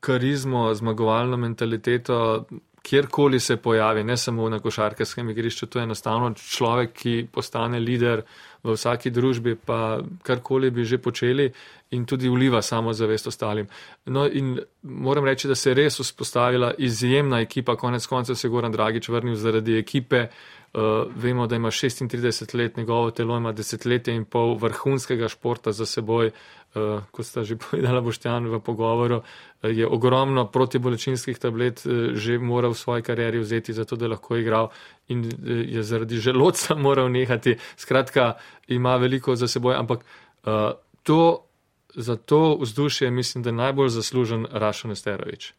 karizmo, 0.00 0.74
zmagovalno 0.74 1.36
mentaliteto, 1.36 2.44
kjerkoli 2.84 3.40
se 3.40 3.56
pojavi, 3.56 4.04
ne 4.04 4.16
samo 4.16 4.48
na 4.48 4.58
košarkarskem 4.60 5.30
igrišču, 5.30 5.66
to 5.66 5.78
je 5.78 5.82
enostavno 5.82 6.34
človek, 6.34 6.92
ki 6.92 7.14
postane 7.32 7.80
lider 7.80 8.22
v 8.64 8.74
vsaki 8.76 9.10
družbi, 9.10 9.54
pa 9.56 10.00
karkoli 10.22 10.70
bi 10.70 10.84
že 10.84 10.98
počeli 10.98 11.48
in 11.96 12.04
tudi 12.04 12.28
vliva 12.28 12.62
samo 12.62 12.92
zavest 12.92 13.26
ostalim. 13.26 13.68
No 14.06 14.26
in 14.26 14.58
moram 14.82 15.24
reči, 15.24 15.48
da 15.48 15.54
se 15.54 15.70
je 15.70 15.74
res 15.74 15.98
vzpostavila 16.00 16.74
izjemna 16.78 17.40
ekipa, 17.40 17.76
konec 17.76 18.06
koncev 18.06 18.36
se 18.36 18.46
je 18.46 18.50
Goran 18.50 18.72
Dragič 18.72 19.08
vrnil 19.08 19.36
zaradi 19.36 19.78
ekipe. 19.78 20.26
Uh, 20.74 21.06
vemo, 21.16 21.46
da 21.46 21.56
ima 21.56 21.70
36 21.70 22.56
let, 22.58 22.76
njegovo 22.76 23.10
telo 23.10 23.36
ima 23.36 23.52
desetletje 23.52 24.14
in 24.14 24.24
pol 24.24 24.56
vrhunskega 24.58 25.28
športa 25.28 25.72
za 25.72 25.86
seboj, 25.86 26.30
uh, 26.74 27.04
kot 27.10 27.26
sta 27.26 27.44
že 27.44 27.56
povedala 27.62 28.00
Boštjan 28.00 28.48
v 28.50 28.58
pogovoru, 28.58 29.20
uh, 29.22 29.70
je 29.70 29.86
ogromno 29.86 30.46
protibolečinskih 30.50 31.38
tablet 31.38 31.86
uh, 31.86 32.18
že 32.18 32.38
moral 32.38 32.74
v 32.74 32.78
svoji 32.78 33.02
karieri 33.02 33.38
vzeti, 33.38 33.72
zato 33.72 33.96
da 33.96 34.10
lahko 34.10 34.36
igral 34.36 34.72
in 35.08 35.22
uh, 35.22 35.30
je 35.46 35.82
zaradi 35.82 36.18
želodca 36.18 36.74
moral 36.86 37.06
nehati. 37.08 37.56
Skratka, 37.76 38.34
ima 38.66 38.96
veliko 38.96 39.36
za 39.36 39.48
seboj, 39.48 39.78
ampak 39.78 40.02
uh, 40.02 40.74
to 41.02 41.46
za 41.94 42.16
to 42.16 42.56
vzdušje 42.60 43.10
mislim, 43.10 43.42
da 43.42 43.48
je 43.48 43.52
najbolj 43.52 43.88
zaslužen 43.88 44.46
Rašo 44.50 44.88
Nesterovič, 44.88 45.52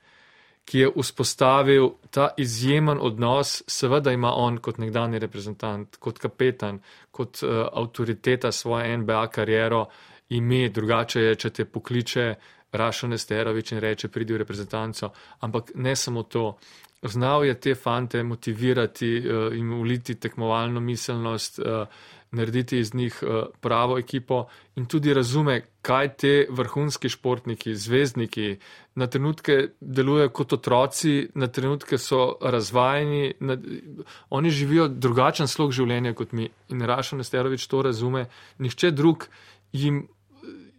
ki 0.66 0.80
je 0.80 0.90
vzpostavil 0.98 1.90
ta 2.10 2.30
izjemen 2.38 2.98
odnos, 3.02 3.64
seveda 3.68 4.12
ima 4.12 4.34
on 4.34 4.58
kot 4.58 4.78
nekdani 4.82 5.20
reprezentant, 5.20 5.98
kot 6.02 6.20
kapetan, 6.20 6.80
kot 7.12 7.44
uh, 7.44 7.68
avtoriteta 7.74 8.52
svoje 8.52 8.98
NBA 8.98 9.28
kariero, 9.28 9.86
ime, 10.30 10.70
drugače 10.70 11.22
je, 11.22 11.36
če 11.36 11.50
te 11.50 11.66
pokliče 11.66 12.34
Rašo 12.76 13.08
Nesterovič 13.08 13.72
in 13.72 13.80
reče, 13.80 14.10
pridi 14.10 14.34
v 14.34 14.42
reprezentanco, 14.42 15.12
ampak 15.46 15.72
ne 15.76 15.96
samo 15.96 16.24
to. 16.24 16.58
Znal 17.06 17.46
je 17.46 17.54
te 17.62 17.76
fante 17.76 18.24
motivirati 18.24 19.12
uh, 19.20 19.54
in 19.54 19.72
uliti 19.74 20.16
tekmovalno 20.20 20.82
miselnost, 20.82 21.60
uh, 21.60 21.88
narediti 22.32 22.80
iz 22.80 22.94
njih 22.94 23.20
uh, 23.24 23.44
pravo 23.62 23.98
ekipo 23.98 24.46
in 24.76 24.86
tudi 24.86 25.14
razume, 25.14 25.62
kaj 25.82 26.10
te 26.18 26.34
vrhunski 26.50 27.10
športniki, 27.10 27.76
zvezdniki 27.76 28.58
na 28.96 29.08
trenutke 29.08 29.70
delujejo 29.80 30.30
kot 30.30 30.54
otroci, 30.54 31.30
na 31.36 31.48
trenutke 31.48 31.98
so 31.98 32.38
razvajeni, 32.42 33.34
na, 33.40 33.58
oni 34.30 34.50
živijo 34.50 34.88
drugačen 34.88 35.48
slog 35.48 35.72
življenja 35.72 36.14
kot 36.14 36.32
mi 36.32 36.50
in 36.70 36.82
Rašo 36.82 37.16
Nesterovič 37.16 37.68
to 37.68 37.82
razume, 37.82 38.26
nihče 38.60 38.92
drug 38.92 39.28
jim 39.72 40.08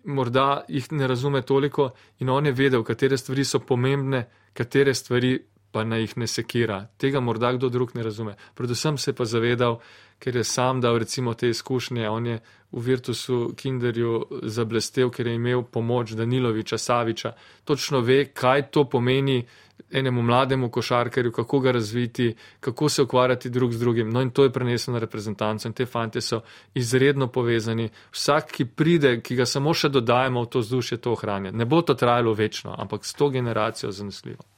morda 0.07 0.65
jih 0.69 0.93
ne 0.93 1.07
razume 1.07 1.43
toliko 1.43 1.91
in 2.19 2.31
on 2.31 2.47
je 2.47 2.53
vedel, 2.53 2.83
katere 2.85 3.17
stvari 3.19 3.45
so 3.45 3.59
pomembne, 3.59 4.27
katere 4.55 4.95
stvari 4.95 5.39
pa 5.77 5.85
naj 5.85 6.01
jih 6.01 6.17
ne 6.17 6.27
sekira. 6.27 6.79
Tega 6.97 7.21
morda 7.21 7.53
kdo 7.53 7.69
drug 7.69 7.93
ne 7.95 8.03
razume. 8.03 8.37
Predvsem 8.57 8.97
se 8.99 9.13
pa 9.13 9.27
zavedal, 9.29 9.77
ker 10.19 10.37
je 10.37 10.45
sam 10.45 10.81
dal 10.81 10.97
recimo 10.99 11.35
te 11.35 11.51
izkušnje, 11.53 12.09
on 12.09 12.27
je 12.27 12.39
v 12.73 12.81
Virtusu 12.81 13.53
Kinderju 13.57 14.41
zablestev, 14.43 15.11
ker 15.13 15.27
je 15.27 15.35
imel 15.37 15.63
pomoč 15.63 16.15
Daniloviča 16.17 16.79
Saviča. 16.79 17.35
Točno 17.65 18.01
ve, 18.01 18.25
kaj 18.33 18.71
to 18.73 18.87
pomeni 18.89 19.45
enemu 19.93 20.23
mlademu 20.23 20.71
košarkarju, 20.71 21.33
kako 21.33 21.61
ga 21.61 21.73
razviti, 21.73 22.35
kako 22.61 22.89
se 22.89 23.03
ukvarjati 23.03 23.51
drug 23.51 23.73
z 23.73 23.81
drugim. 23.81 24.11
No 24.11 24.23
in 24.23 24.31
to 24.31 24.49
je 24.49 24.53
prenesel 24.53 24.95
na 24.95 25.01
reprezentanco 25.05 25.69
in 25.69 25.75
te 25.75 25.87
fante 25.87 26.21
so 26.21 26.41
izredno 26.75 27.29
povezani. 27.29 27.89
Vsak, 28.13 28.51
ki 28.53 28.65
pride, 28.65 29.21
ki 29.21 29.37
ga 29.37 29.47
samo 29.47 29.75
še 29.75 29.93
dodajemo 29.93 30.43
v 30.43 30.53
to 30.57 30.65
vzdušje, 30.65 30.99
to 31.05 31.13
ohranja. 31.13 31.53
Ne 31.53 31.69
bo 31.69 31.83
to 31.83 31.95
trajalo 31.95 32.35
večno, 32.35 32.75
ampak 32.79 33.05
s 33.05 33.13
to 33.15 33.29
generacijo 33.29 33.93
zanesljivo. 33.93 34.56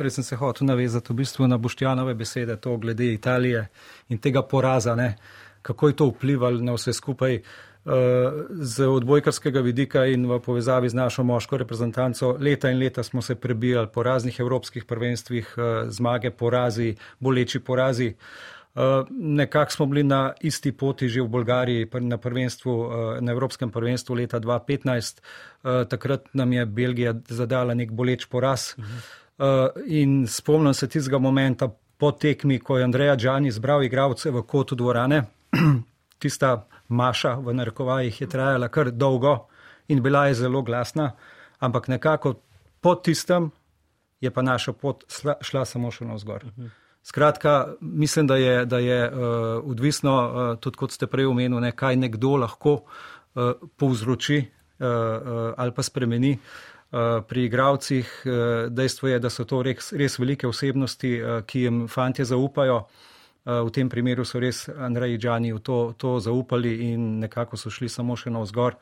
Prej 0.00 0.16
sem 0.16 0.24
se 0.24 0.36
hotel 0.36 0.64
navezati 0.66 1.12
v 1.12 1.20
bistvu 1.20 1.44
na 1.48 1.58
Boštjanove 1.60 2.14
besede, 2.16 2.56
to 2.56 2.78
glede 2.80 3.12
Italije 3.12 3.66
in 4.08 4.18
tega 4.18 4.42
poraza, 4.42 4.94
ne, 4.96 5.16
kako 5.62 5.88
je 5.88 5.96
to 5.96 6.06
vplivalo 6.14 6.64
na 6.64 6.72
vse 6.72 6.96
skupaj. 6.96 7.42
Uh, 7.80 7.92
z 8.60 8.84
odbojkarskega 8.84 9.60
vidika 9.64 10.02
in 10.04 10.26
v 10.28 10.36
povezavi 10.44 10.88
z 10.92 10.96
našo 10.96 11.24
moško 11.24 11.56
reprezentanco 11.62 12.34
leta 12.36 12.68
in 12.68 12.78
leta 12.78 13.02
smo 13.02 13.22
se 13.22 13.34
prebijali 13.34 13.88
po 13.88 14.02
raznih 14.02 14.40
evropskih 14.40 14.84
prvenstvih, 14.84 15.54
uh, 15.56 15.88
zmage, 15.88 16.30
porazi, 16.30 16.94
boleči 17.18 17.60
porazi. 17.60 18.14
Uh, 18.74 19.08
nekako 19.10 19.72
smo 19.72 19.86
bili 19.86 20.02
na 20.04 20.32
isti 20.40 20.72
poti 20.72 21.08
že 21.08 21.22
v 21.22 21.28
Bolgariji 21.28 21.88
na, 22.00 22.16
prvenstvu, 22.16 22.74
na 23.20 23.32
Evropskem 23.32 23.70
prvenstvu 23.70 24.14
leta 24.14 24.40
2015. 24.40 25.20
Uh, 25.64 25.88
takrat 25.88 26.28
nam 26.32 26.52
je 26.52 26.66
Belgija 26.66 27.14
zadala 27.28 27.74
nek 27.74 27.92
boleč 27.92 28.28
poraz. 28.28 28.74
Uh 28.78 28.84
-huh. 28.84 29.19
Uh, 29.40 29.46
in 29.86 30.26
spomnim 30.28 30.74
se 30.74 30.88
tistega 30.88 31.18
momenta 31.18 31.68
po 31.96 32.12
tekmi, 32.12 32.58
ko 32.58 32.76
je 32.76 32.84
Andreja 32.84 33.14
Džani 33.16 33.50
zbral 33.50 33.84
igralce 33.84 34.30
v 34.30 34.42
kotu 34.42 34.76
dvorane. 34.76 35.22
Tista 36.20 36.66
maša 36.88 37.38
v 37.40 37.54
narekovajih 37.56 38.20
je 38.20 38.28
trajala 38.28 38.68
kar 38.68 38.90
dolgo 38.90 39.46
in 39.88 40.02
bila 40.02 40.26
je 40.26 40.34
zelo 40.34 40.60
glasna, 40.62 41.12
ampak 41.58 41.88
nekako 41.88 42.34
po 42.80 42.94
tistem 42.94 43.50
je 44.20 44.30
pa 44.30 44.42
naša 44.42 44.72
pot 44.72 45.04
šla 45.40 45.64
samo 45.64 45.88
še 45.90 46.04
navzgor. 46.04 46.44
Skratka, 47.02 47.74
mislim, 47.80 48.26
da 48.26 48.36
je, 48.36 48.66
da 48.66 48.78
je 48.78 48.98
uh, 49.08 49.16
odvisno, 49.64 50.12
uh, 50.12 50.58
tudi 50.60 50.76
kot 50.76 50.92
ste 50.92 51.06
prej 51.08 51.30
omenili, 51.32 51.72
kaj 51.72 51.96
nekdo 51.96 52.36
lahko 52.36 52.82
uh, 52.82 53.56
povzroči 53.80 54.42
uh, 54.44 54.84
uh, 54.84 55.54
ali 55.56 55.72
pa 55.72 55.82
spremeni. 55.82 56.36
Uh, 56.36 56.70
Eh, 56.79 56.79
pri 57.28 57.44
igravcih. 57.44 58.22
Eh, 58.24 58.68
dejstvo 58.68 59.08
je, 59.08 59.18
da 59.18 59.30
so 59.30 59.44
to 59.44 59.62
res, 59.62 59.92
res 59.92 60.18
velike 60.18 60.48
osebnosti, 60.48 61.14
eh, 61.14 61.42
ki 61.46 61.62
jim 61.62 61.86
fantje 61.88 62.24
zaupajo. 62.24 62.86
V 63.40 63.70
tem 63.72 63.88
primeru 63.88 64.24
so 64.24 64.38
res 64.38 64.68
Andrej 64.68 65.16
Džani 65.18 65.52
v 65.52 65.58
to, 65.64 65.94
to 65.96 66.18
zaupali 66.20 66.92
in 66.92 67.18
nekako 67.20 67.56
so 67.56 67.70
šli 67.72 67.88
samo 67.88 68.12
še 68.16 68.30
na 68.30 68.42
vzgor. 68.44 68.76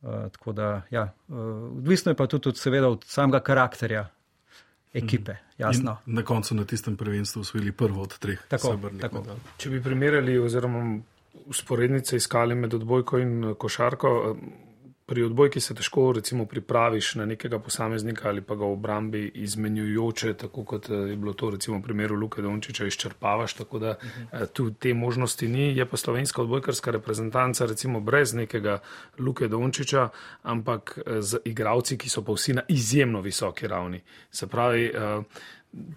Tako 0.00 0.52
da, 0.54 0.82
ja, 0.90 1.08
odvisno 1.28 2.14
je 2.14 2.16
pa 2.16 2.28
tudi, 2.30 2.42
tudi 2.46 2.62
seveda 2.62 2.88
od 2.88 3.02
samega 3.04 3.40
karakterja 3.42 4.04
ekipe. 4.94 5.34
Jasno. 5.58 5.96
Na 6.06 6.22
koncu 6.22 6.54
na 6.54 6.64
tistem 6.64 6.96
prvenstvu 6.96 7.40
osvojili 7.40 7.72
prvo 7.72 8.06
od 8.06 8.18
treh. 8.18 8.38
Tako, 8.48 8.78
tako. 9.00 9.24
Če 9.58 9.70
bi 9.70 9.82
primerjali 9.82 10.38
oziroma 10.38 11.00
usporednice 11.50 12.16
iskali 12.16 12.54
med 12.54 12.74
odbojko 12.74 13.18
in 13.18 13.54
košarko, 13.58 14.36
pri 15.08 15.22
odbojki 15.24 15.60
se 15.60 15.74
težko 15.74 16.12
recimo, 16.12 16.44
pripraviš 16.46 17.14
na 17.14 17.24
nekega 17.26 17.58
posameznika 17.58 18.28
ali 18.28 18.42
pa 18.44 18.54
ga 18.54 18.66
v 18.66 18.72
obrambi 18.76 19.22
izmenjujoče, 19.34 20.34
tako 20.34 20.64
kot 20.64 20.90
eh, 20.90 20.94
je 20.94 21.16
bilo 21.16 21.32
to 21.32 21.50
recimo 21.50 21.78
v 21.78 21.82
primeru 21.82 22.16
Luke 22.16 22.42
Dončiča, 22.42 22.86
izčrpavaš, 22.86 23.54
tako 23.54 23.78
da 23.78 23.94
eh, 23.96 24.46
tu 24.52 24.70
te 24.70 24.92
možnosti 24.94 25.48
ni. 25.48 25.70
Je 25.76 25.86
pa 25.88 25.96
slovenska 25.96 26.42
odbojkarska 26.42 26.90
reprezentanca 26.90 27.66
recimo 27.66 28.00
brez 28.00 28.34
nekega 28.34 28.78
Luke 29.18 29.48
Dončiča, 29.48 30.08
ampak 30.42 30.98
eh, 30.98 31.22
z 31.22 31.40
igravci, 31.44 31.96
ki 31.98 32.12
so 32.12 32.22
pa 32.22 32.36
vsi 32.36 32.58
na 32.60 32.66
izjemno 32.68 33.24
visoki 33.24 33.68
ravni. 33.68 34.02
Se 34.30 34.46
pravi, 34.46 34.92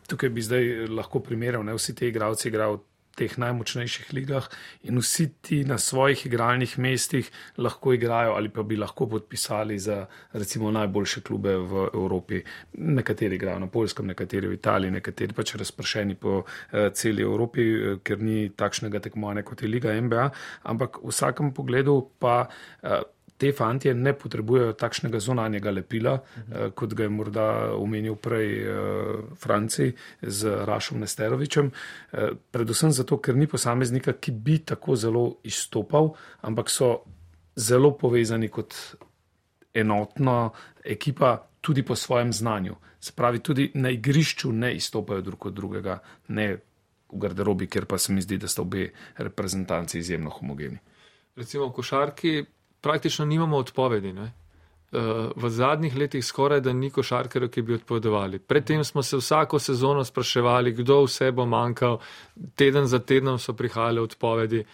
tukaj 0.07 0.29
bi 0.29 0.41
zdaj 0.41 0.87
lahko 0.87 1.19
primerjal, 1.19 1.65
ne 1.67 1.75
vsi 1.75 1.95
ti 1.95 2.07
igravci 2.07 2.47
igrajo 2.47 2.79
teh 3.15 3.37
najmočnejših 3.37 4.13
ligah 4.13 4.47
in 4.87 4.99
vsi 5.01 5.27
ti 5.41 5.61
na 5.67 5.77
svojih 5.77 6.25
igralnih 6.25 6.77
mestih 6.79 7.31
lahko 7.57 7.93
igrajo 7.93 8.33
ali 8.39 8.49
pa 8.49 8.63
bi 8.63 8.77
lahko 8.77 9.07
podpisali 9.07 9.79
za 9.79 10.05
recimo 10.33 10.71
najboljše 10.71 11.21
klube 11.21 11.55
v 11.57 11.87
Evropi. 11.93 12.41
Nekateri 12.73 13.35
igrajo 13.35 13.59
na 13.59 13.67
Poljskem, 13.67 14.07
nekateri 14.07 14.47
v 14.47 14.53
Italiji, 14.53 14.91
nekateri 14.91 15.33
pač 15.33 15.55
razpršeni 15.55 16.15
po 16.15 16.41
uh, 16.41 16.45
celi 16.93 17.21
Evropi, 17.21 17.61
uh, 17.61 17.97
ker 18.03 18.19
ni 18.19 18.49
takšnega 18.49 18.99
tekmovanja 18.99 19.43
kot 19.43 19.61
je 19.61 19.67
Liga 19.67 19.93
MBA, 20.01 20.29
ampak 20.63 21.01
v 21.03 21.11
vsakem 21.11 21.53
pogledu 21.53 22.01
pa 22.19 22.47
uh, 22.47 23.01
te 23.41 23.49
fantje 23.57 23.93
ne 23.97 24.13
potrebujejo 24.13 24.75
takšnega 24.77 25.19
zunanjega 25.19 25.71
lepila, 25.73 26.13
uh 26.13 26.41
eh, 26.51 26.69
kot 26.77 26.93
ga 26.93 27.07
je 27.07 27.09
morda 27.09 27.45
omenil 27.73 28.15
prej 28.21 28.49
uh, 28.61 28.75
Franci 29.37 29.89
z 30.21 30.65
Rašom 30.65 31.01
Nesterovičem. 31.01 31.71
Uh, 31.71 32.37
predvsem 32.51 32.93
zato, 32.93 33.17
ker 33.17 33.35
ni 33.35 33.47
posameznika, 33.49 34.13
ki 34.13 34.31
bi 34.31 34.59
tako 34.65 34.95
zelo 34.95 35.25
izstopal, 35.43 36.13
ampak 36.45 36.69
so 36.69 36.91
zelo 37.55 37.95
povezani 37.97 38.49
kot 38.49 38.77
enotna 39.73 40.51
ekipa 40.85 41.37
tudi 41.61 41.83
po 41.83 41.95
svojem 41.95 42.33
znanju. 42.33 42.75
Se 42.99 43.11
pravi, 43.15 43.39
tudi 43.39 43.71
na 43.73 43.89
igrišču 43.89 44.51
ne 44.51 44.75
izstopajo 44.75 45.21
drug 45.21 45.45
od 45.45 45.53
drugega, 45.53 45.99
ne 46.27 46.47
v 47.11 47.19
garderobi, 47.19 47.67
ker 47.67 47.85
pa 47.85 47.97
se 47.97 48.13
mi 48.13 48.21
zdi, 48.21 48.37
da 48.37 48.47
sta 48.47 48.61
obe 48.61 48.91
reprezentanci 49.17 49.99
izjemno 49.99 50.29
homogeni. 50.29 50.77
Recimo 51.35 51.67
v 51.67 51.73
košarki 51.73 52.43
praktično 52.81 53.25
nimamo 53.25 53.57
odpovedi. 53.57 54.13
Ne? 54.13 54.31
Eh, 54.91 55.29
v 55.35 55.49
zadnjih 55.49 55.95
letih 55.95 56.25
skoraj 56.25 56.59
da 56.61 56.73
ni 56.73 56.89
košarkarjev, 56.91 57.49
ki 57.49 57.61
bi 57.61 57.73
odpovedovali. 57.73 58.39
Predtem 58.39 58.83
smo 58.83 59.03
se 59.03 59.17
vsako 59.17 59.59
sezono 59.59 60.03
spraševali, 60.03 60.73
kdo 60.75 61.03
vse 61.05 61.31
bo 61.31 61.45
manjkal, 61.45 61.99
teden 62.55 62.85
za 62.85 62.99
tednom 62.99 63.39
so 63.39 63.53
prihajale 63.53 64.01
odpovedi, 64.01 64.65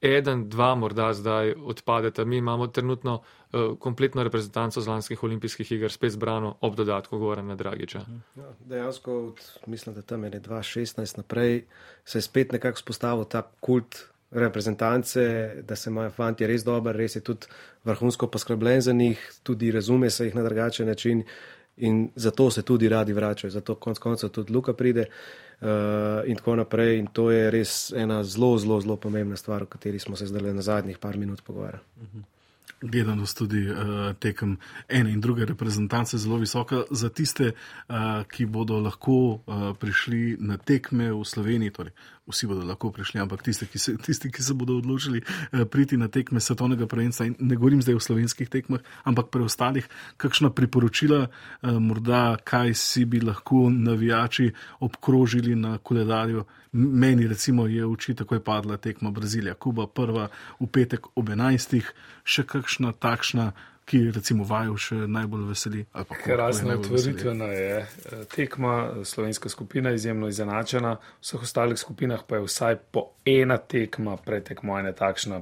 eden, 0.00 0.48
dva 0.48 0.74
morda 0.74 1.12
zdaj 1.12 1.52
odpadeta. 1.52 2.24
Mi 2.24 2.36
imamo 2.36 2.66
trenutno 2.66 3.20
uh, 3.20 3.78
kompletno 3.78 4.22
reprezentanco 4.22 4.80
z 4.80 4.88
lanskih 4.88 5.22
olimpijskih 5.22 5.72
iger, 5.72 5.92
spet 5.92 6.12
zbrano 6.12 6.54
ob 6.60 6.76
dodatku 6.76 7.18
Gorana 7.18 7.54
Dragiča. 7.54 8.00
Ja, 8.36 8.52
dejansko, 8.60 9.34
mislim, 9.66 9.94
da 9.94 10.02
tam 10.02 10.24
je 10.24 10.30
2016 10.30 11.16
naprej, 11.16 11.64
se 12.04 12.18
je 12.18 12.22
spet 12.22 12.52
nekako 12.52 12.78
spostavil 12.78 13.24
ta 13.24 13.42
kult 13.60 14.08
reprezentance, 14.30 15.54
da 15.62 15.76
se 15.76 15.90
imajo 15.90 16.10
fanti 16.10 16.46
res 16.46 16.64
dobro, 16.64 16.92
res 16.92 17.16
je 17.16 17.20
tudi 17.20 17.46
vrhunsko 17.84 18.26
poskrbljen 18.26 18.80
za 18.80 18.92
njih, 18.92 19.20
tudi 19.42 19.70
razume 19.70 20.10
se 20.10 20.26
jih 20.26 20.34
na 20.34 20.42
drugačen 20.42 20.86
način 20.86 21.22
in 21.76 22.08
zato 22.16 22.50
se 22.50 22.62
tudi 22.62 22.88
radi 22.88 23.12
vračajo, 23.12 23.50
zato 23.50 23.74
konc 23.74 23.98
koncev 23.98 24.30
tudi 24.30 24.52
Luka 24.52 24.72
pride 24.72 25.04
uh, 25.60 25.68
in 26.26 26.36
tako 26.36 26.56
naprej. 26.56 26.98
In 26.98 27.06
to 27.06 27.30
je 27.30 27.50
res 27.50 27.92
ena 27.96 28.24
zelo, 28.24 28.58
zelo, 28.58 28.80
zelo 28.80 28.96
pomembna 28.96 29.36
stvar, 29.36 29.62
o 29.62 29.66
kateri 29.66 29.98
smo 29.98 30.16
se 30.16 30.26
zdaj 30.26 30.52
na 30.54 30.62
zadnjih 30.62 30.98
par 30.98 31.16
minut 31.16 31.42
pogovarjali. 31.42 31.84
Uh 31.96 32.02
mhm. 32.02 32.37
Gledanost 32.80 33.38
tudi 33.38 33.70
uh, 33.70 34.12
tekem 34.18 34.56
ene 34.88 35.12
in 35.12 35.20
druge 35.20 35.44
reprezentance 35.44 36.18
zelo 36.18 36.36
visoka. 36.36 36.82
Za 36.90 37.08
tiste, 37.08 37.52
uh, 37.52 37.96
ki 38.30 38.46
bodo 38.46 38.80
lahko 38.80 39.12
uh, 39.12 39.72
prišli 39.78 40.36
na 40.40 40.56
tekme 40.56 41.12
v 41.12 41.24
Sloveniji, 41.24 41.70
torej 41.70 41.92
vsi 42.28 42.46
bodo 42.46 42.66
lahko 42.68 42.90
prišli, 42.92 43.20
ampak 43.20 43.42
tiste, 43.42 43.66
ki 43.66 43.78
se, 43.78 43.96
tisti, 43.96 44.30
ki 44.30 44.42
se 44.42 44.54
bodo 44.54 44.76
odločili 44.78 45.22
uh, 45.22 45.64
priti 45.64 45.96
na 45.96 46.08
tekme 46.08 46.40
svetovnega 46.40 46.86
prvenstva, 46.86 47.26
in 47.26 47.36
ne 47.38 47.56
govorim 47.56 47.82
zdaj 47.82 47.96
o 47.96 48.04
slovenskih 48.04 48.48
tekmah, 48.52 48.84
ampak 49.08 49.32
preostalih, 49.32 49.88
kakšna 50.16 50.52
priporočila, 50.54 51.26
uh, 51.26 51.78
morda 51.80 52.36
kaj 52.44 52.74
si 52.74 53.04
bi 53.04 53.20
lahko 53.20 53.68
navijači 53.70 54.52
obkrožili 54.80 55.56
na 55.56 55.78
koledarju. 55.78 56.44
Meni 56.72 57.26
recimo 57.26 57.66
je 57.66 57.80
v 57.80 57.92
oči 57.92 58.14
takoj 58.14 58.42
padla 58.44 58.76
tekma 58.76 59.10
Brazilija, 59.10 59.54
Kuba, 59.54 59.86
prva 59.86 60.28
v 60.60 60.66
petek 60.68 61.06
ob 61.16 61.30
11. 61.32 61.80
še 62.28 62.44
kakšna 62.44 62.67
takšna, 62.98 63.52
ki 63.88 64.10
recimo 64.12 64.44
vaju 64.44 64.76
še 64.76 64.96
najbolj 65.08 65.44
veseli. 65.48 65.84
Razna 66.26 66.76
otvoritvena 66.76 67.44
je 67.44 67.76
eh, 67.80 68.24
tekma, 68.34 69.04
slovenska 69.04 69.48
skupina 69.48 69.90
je 69.90 70.02
izjemno 70.02 70.28
izenačena, 70.28 70.96
v 71.00 71.24
vseh 71.24 71.46
ostalih 71.48 71.78
skupinah 71.80 72.24
pa 72.28 72.36
je 72.36 72.48
vsaj 72.48 72.82
po 72.92 73.10
ena 73.24 73.56
tekma 73.56 74.18
pretekmovanja 74.20 74.92
takšna, 74.92 75.40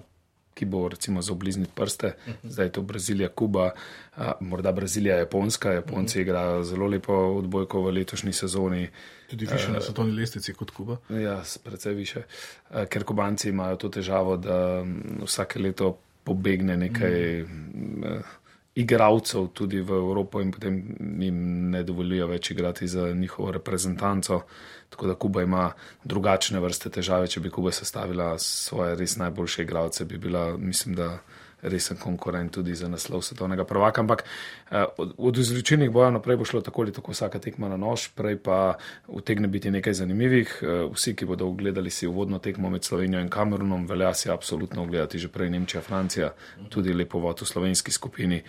ki 0.57 0.65
bo 0.65 0.87
recimo 0.89 1.23
za 1.23 1.33
oblizniti 1.33 1.73
prste. 1.75 2.15
-huh. 2.17 2.33
Zdaj 2.45 2.67
je 2.67 2.73
to 2.73 2.83
Brazilija, 2.83 3.29
Kuba, 3.29 3.71
a, 4.17 4.33
morda 4.41 4.73
Brazilija, 4.73 5.17
Japonska. 5.17 5.73
Japonci 5.73 6.19
-huh. 6.19 6.23
igrajo 6.23 6.65
zelo 6.65 6.87
lepo 6.87 7.13
odbojko 7.13 7.83
v 7.83 7.91
letošnji 7.91 8.33
sezoni. 8.33 8.89
Tudi 9.31 9.47
više 9.53 9.73
na 9.73 9.81
svetovni 9.81 10.13
lestvici 10.13 10.55
kot 10.55 10.71
Kuba. 10.71 10.97
Ja, 11.09 11.43
precej 11.65 11.95
više. 11.95 12.23
A, 12.71 12.87
ker 12.87 13.05
Kubanci 13.05 13.49
imajo 13.49 13.77
to 13.77 13.89
težavo, 13.89 14.37
da 14.37 14.85
vsake 15.25 15.59
leto 15.59 15.99
pobegne 16.27 16.77
nekaj. 16.77 17.43
Uh 17.43 17.49
-huh 17.49 18.43
igralcev 18.77 19.49
tudi 19.57 19.81
v 19.81 19.91
Evropo 19.91 20.41
in 20.41 20.53
potem 20.53 20.75
jim 21.21 21.71
ne 21.73 21.81
dovolijo 21.83 22.29
več 22.29 22.51
igrati 22.53 22.89
za 22.89 23.09
njihovo 23.13 23.51
reprezentanco. 23.57 24.43
Tako 24.89 25.07
da 25.07 25.15
Kuba 25.15 25.43
ima 25.43 25.71
drugačne 26.05 26.61
vrste 26.61 26.93
težave. 26.93 27.27
Če 27.27 27.41
bi 27.41 27.51
Kuba 27.51 27.73
sestavila 27.73 28.35
svoje 28.39 28.95
res 29.01 29.17
najboljše 29.17 29.65
igralce, 29.65 30.05
bi 30.05 30.19
bila, 30.19 30.57
mislim, 30.57 30.95
da 30.95 31.19
resen 31.67 31.97
konkurent 31.97 32.55
tudi 32.55 32.75
za 32.75 32.89
naslov 32.89 33.23
svetovnega 33.23 33.65
prvaka. 33.65 34.01
Ampak 34.01 34.25
eh, 34.71 34.85
od, 34.97 35.39
izločilnih 35.39 35.91
bojev 35.91 36.13
naprej 36.13 36.37
bo 36.37 36.45
šlo 36.45 36.61
tako 36.61 36.83
ali 36.83 36.93
tako 36.93 37.13
vsaka 37.13 37.39
tekma 37.39 37.69
na 37.69 37.77
nož, 37.77 38.09
prej 38.15 38.39
pa 38.39 38.79
utegne 39.09 39.49
biti 39.49 39.71
nekaj 39.71 39.95
zanimivih. 39.95 40.59
Eh, 40.63 40.87
vsi, 40.95 41.17
ki 41.17 41.27
bodo 41.27 41.49
ogledali 41.49 41.91
si 41.91 42.07
uvodno 42.07 42.39
tekmo 42.39 42.71
med 42.71 42.85
Slovenijo 42.85 43.21
in 43.21 43.29
Kamerunom, 43.29 43.87
velja 43.87 44.15
si 44.15 44.31
absolutno 44.31 44.83
ogledati 44.83 45.19
že 45.19 45.29
prej 45.29 45.51
Nemčija, 45.51 45.83
Francija, 45.83 46.33
tudi 46.69 46.95
lepo 46.95 47.19
vod 47.19 47.41
v 47.41 47.47
slovenski 47.47 47.93
skupini. 47.93 48.43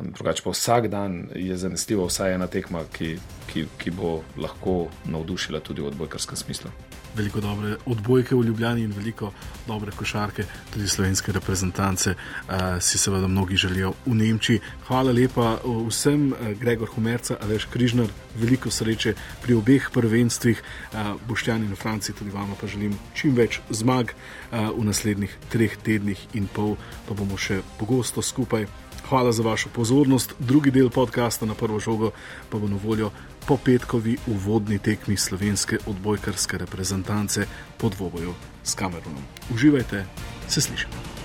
Drugače 0.00 0.42
pa 0.42 0.50
vsak 0.50 0.88
dan 0.88 1.28
je 1.34 1.56
zanesljivo 1.56 2.06
vsaj 2.06 2.34
ena 2.34 2.46
tekma, 2.46 2.82
ki, 2.92 3.16
ki, 3.52 3.66
ki 3.78 3.90
bo 3.90 4.22
lahko 4.36 4.88
navdušila 5.06 5.60
tudi 5.60 5.82
v 5.82 5.86
odbojkarskem 5.92 6.36
smislu. 6.36 6.70
Veliko 7.14 7.40
dobre 7.40 7.76
odbojke 7.86 8.34
v 8.34 8.42
Ljubljani 8.42 8.82
in 8.82 8.92
veliko 8.92 9.30
dobre 9.68 9.92
košarke, 9.94 10.44
tudi 10.72 10.88
slovenske 10.88 11.32
reprezentance, 11.32 12.10
uh, 12.10 12.82
si 12.82 12.98
seveda 12.98 13.28
mnogi 13.30 13.56
želijo 13.56 13.92
v 14.06 14.14
Nemčiji. 14.14 14.60
Hvala 14.88 15.12
lepa 15.12 15.60
vsem, 15.88 16.32
uh, 16.32 16.50
Gregor 16.58 16.90
Humerca, 16.94 17.36
Aleš 17.42 17.68
Križnar, 17.70 18.10
veliko 18.34 18.70
sreče 18.70 19.14
pri 19.42 19.54
obeh 19.54 19.90
prvenstvih, 19.94 20.62
uh, 20.62 21.14
Boštjan 21.28 21.62
in 21.62 21.76
Franci, 21.76 22.12
tudi 22.12 22.34
vama 22.34 22.58
pa 22.60 22.66
želim 22.66 22.98
čim 23.14 23.34
več 23.34 23.60
zmag 23.70 24.10
uh, 24.10 24.74
v 24.74 24.84
naslednjih 24.84 25.38
treh 25.54 25.76
tednih 25.76 26.26
in 26.34 26.50
pol, 26.50 26.74
pa 27.06 27.14
bomo 27.14 27.38
še 27.38 27.62
pogosto 27.78 28.22
skupaj. 28.22 28.66
Hvala 29.08 29.32
za 29.32 29.42
vašo 29.42 29.68
pozornost. 29.68 30.34
Drugi 30.38 30.70
del 30.70 30.90
podcasta 30.90 31.46
na 31.46 31.54
prvo 31.54 31.80
žogo 31.80 32.10
pa 32.50 32.58
bo 32.58 32.68
na 32.68 32.78
voljo 32.84 33.10
po 33.46 33.56
petkovi 33.56 34.16
uvodni 34.26 34.78
tekmi 34.78 35.16
slovenske 35.16 35.78
odbojkarske 35.86 36.58
reprezentance 36.58 37.46
pod 37.78 37.92
dvoboju 37.92 38.34
s 38.64 38.74
Kamerunom. 38.74 39.22
Uživajte, 39.54 40.06
se 40.48 40.60
slišimo. 40.60 41.23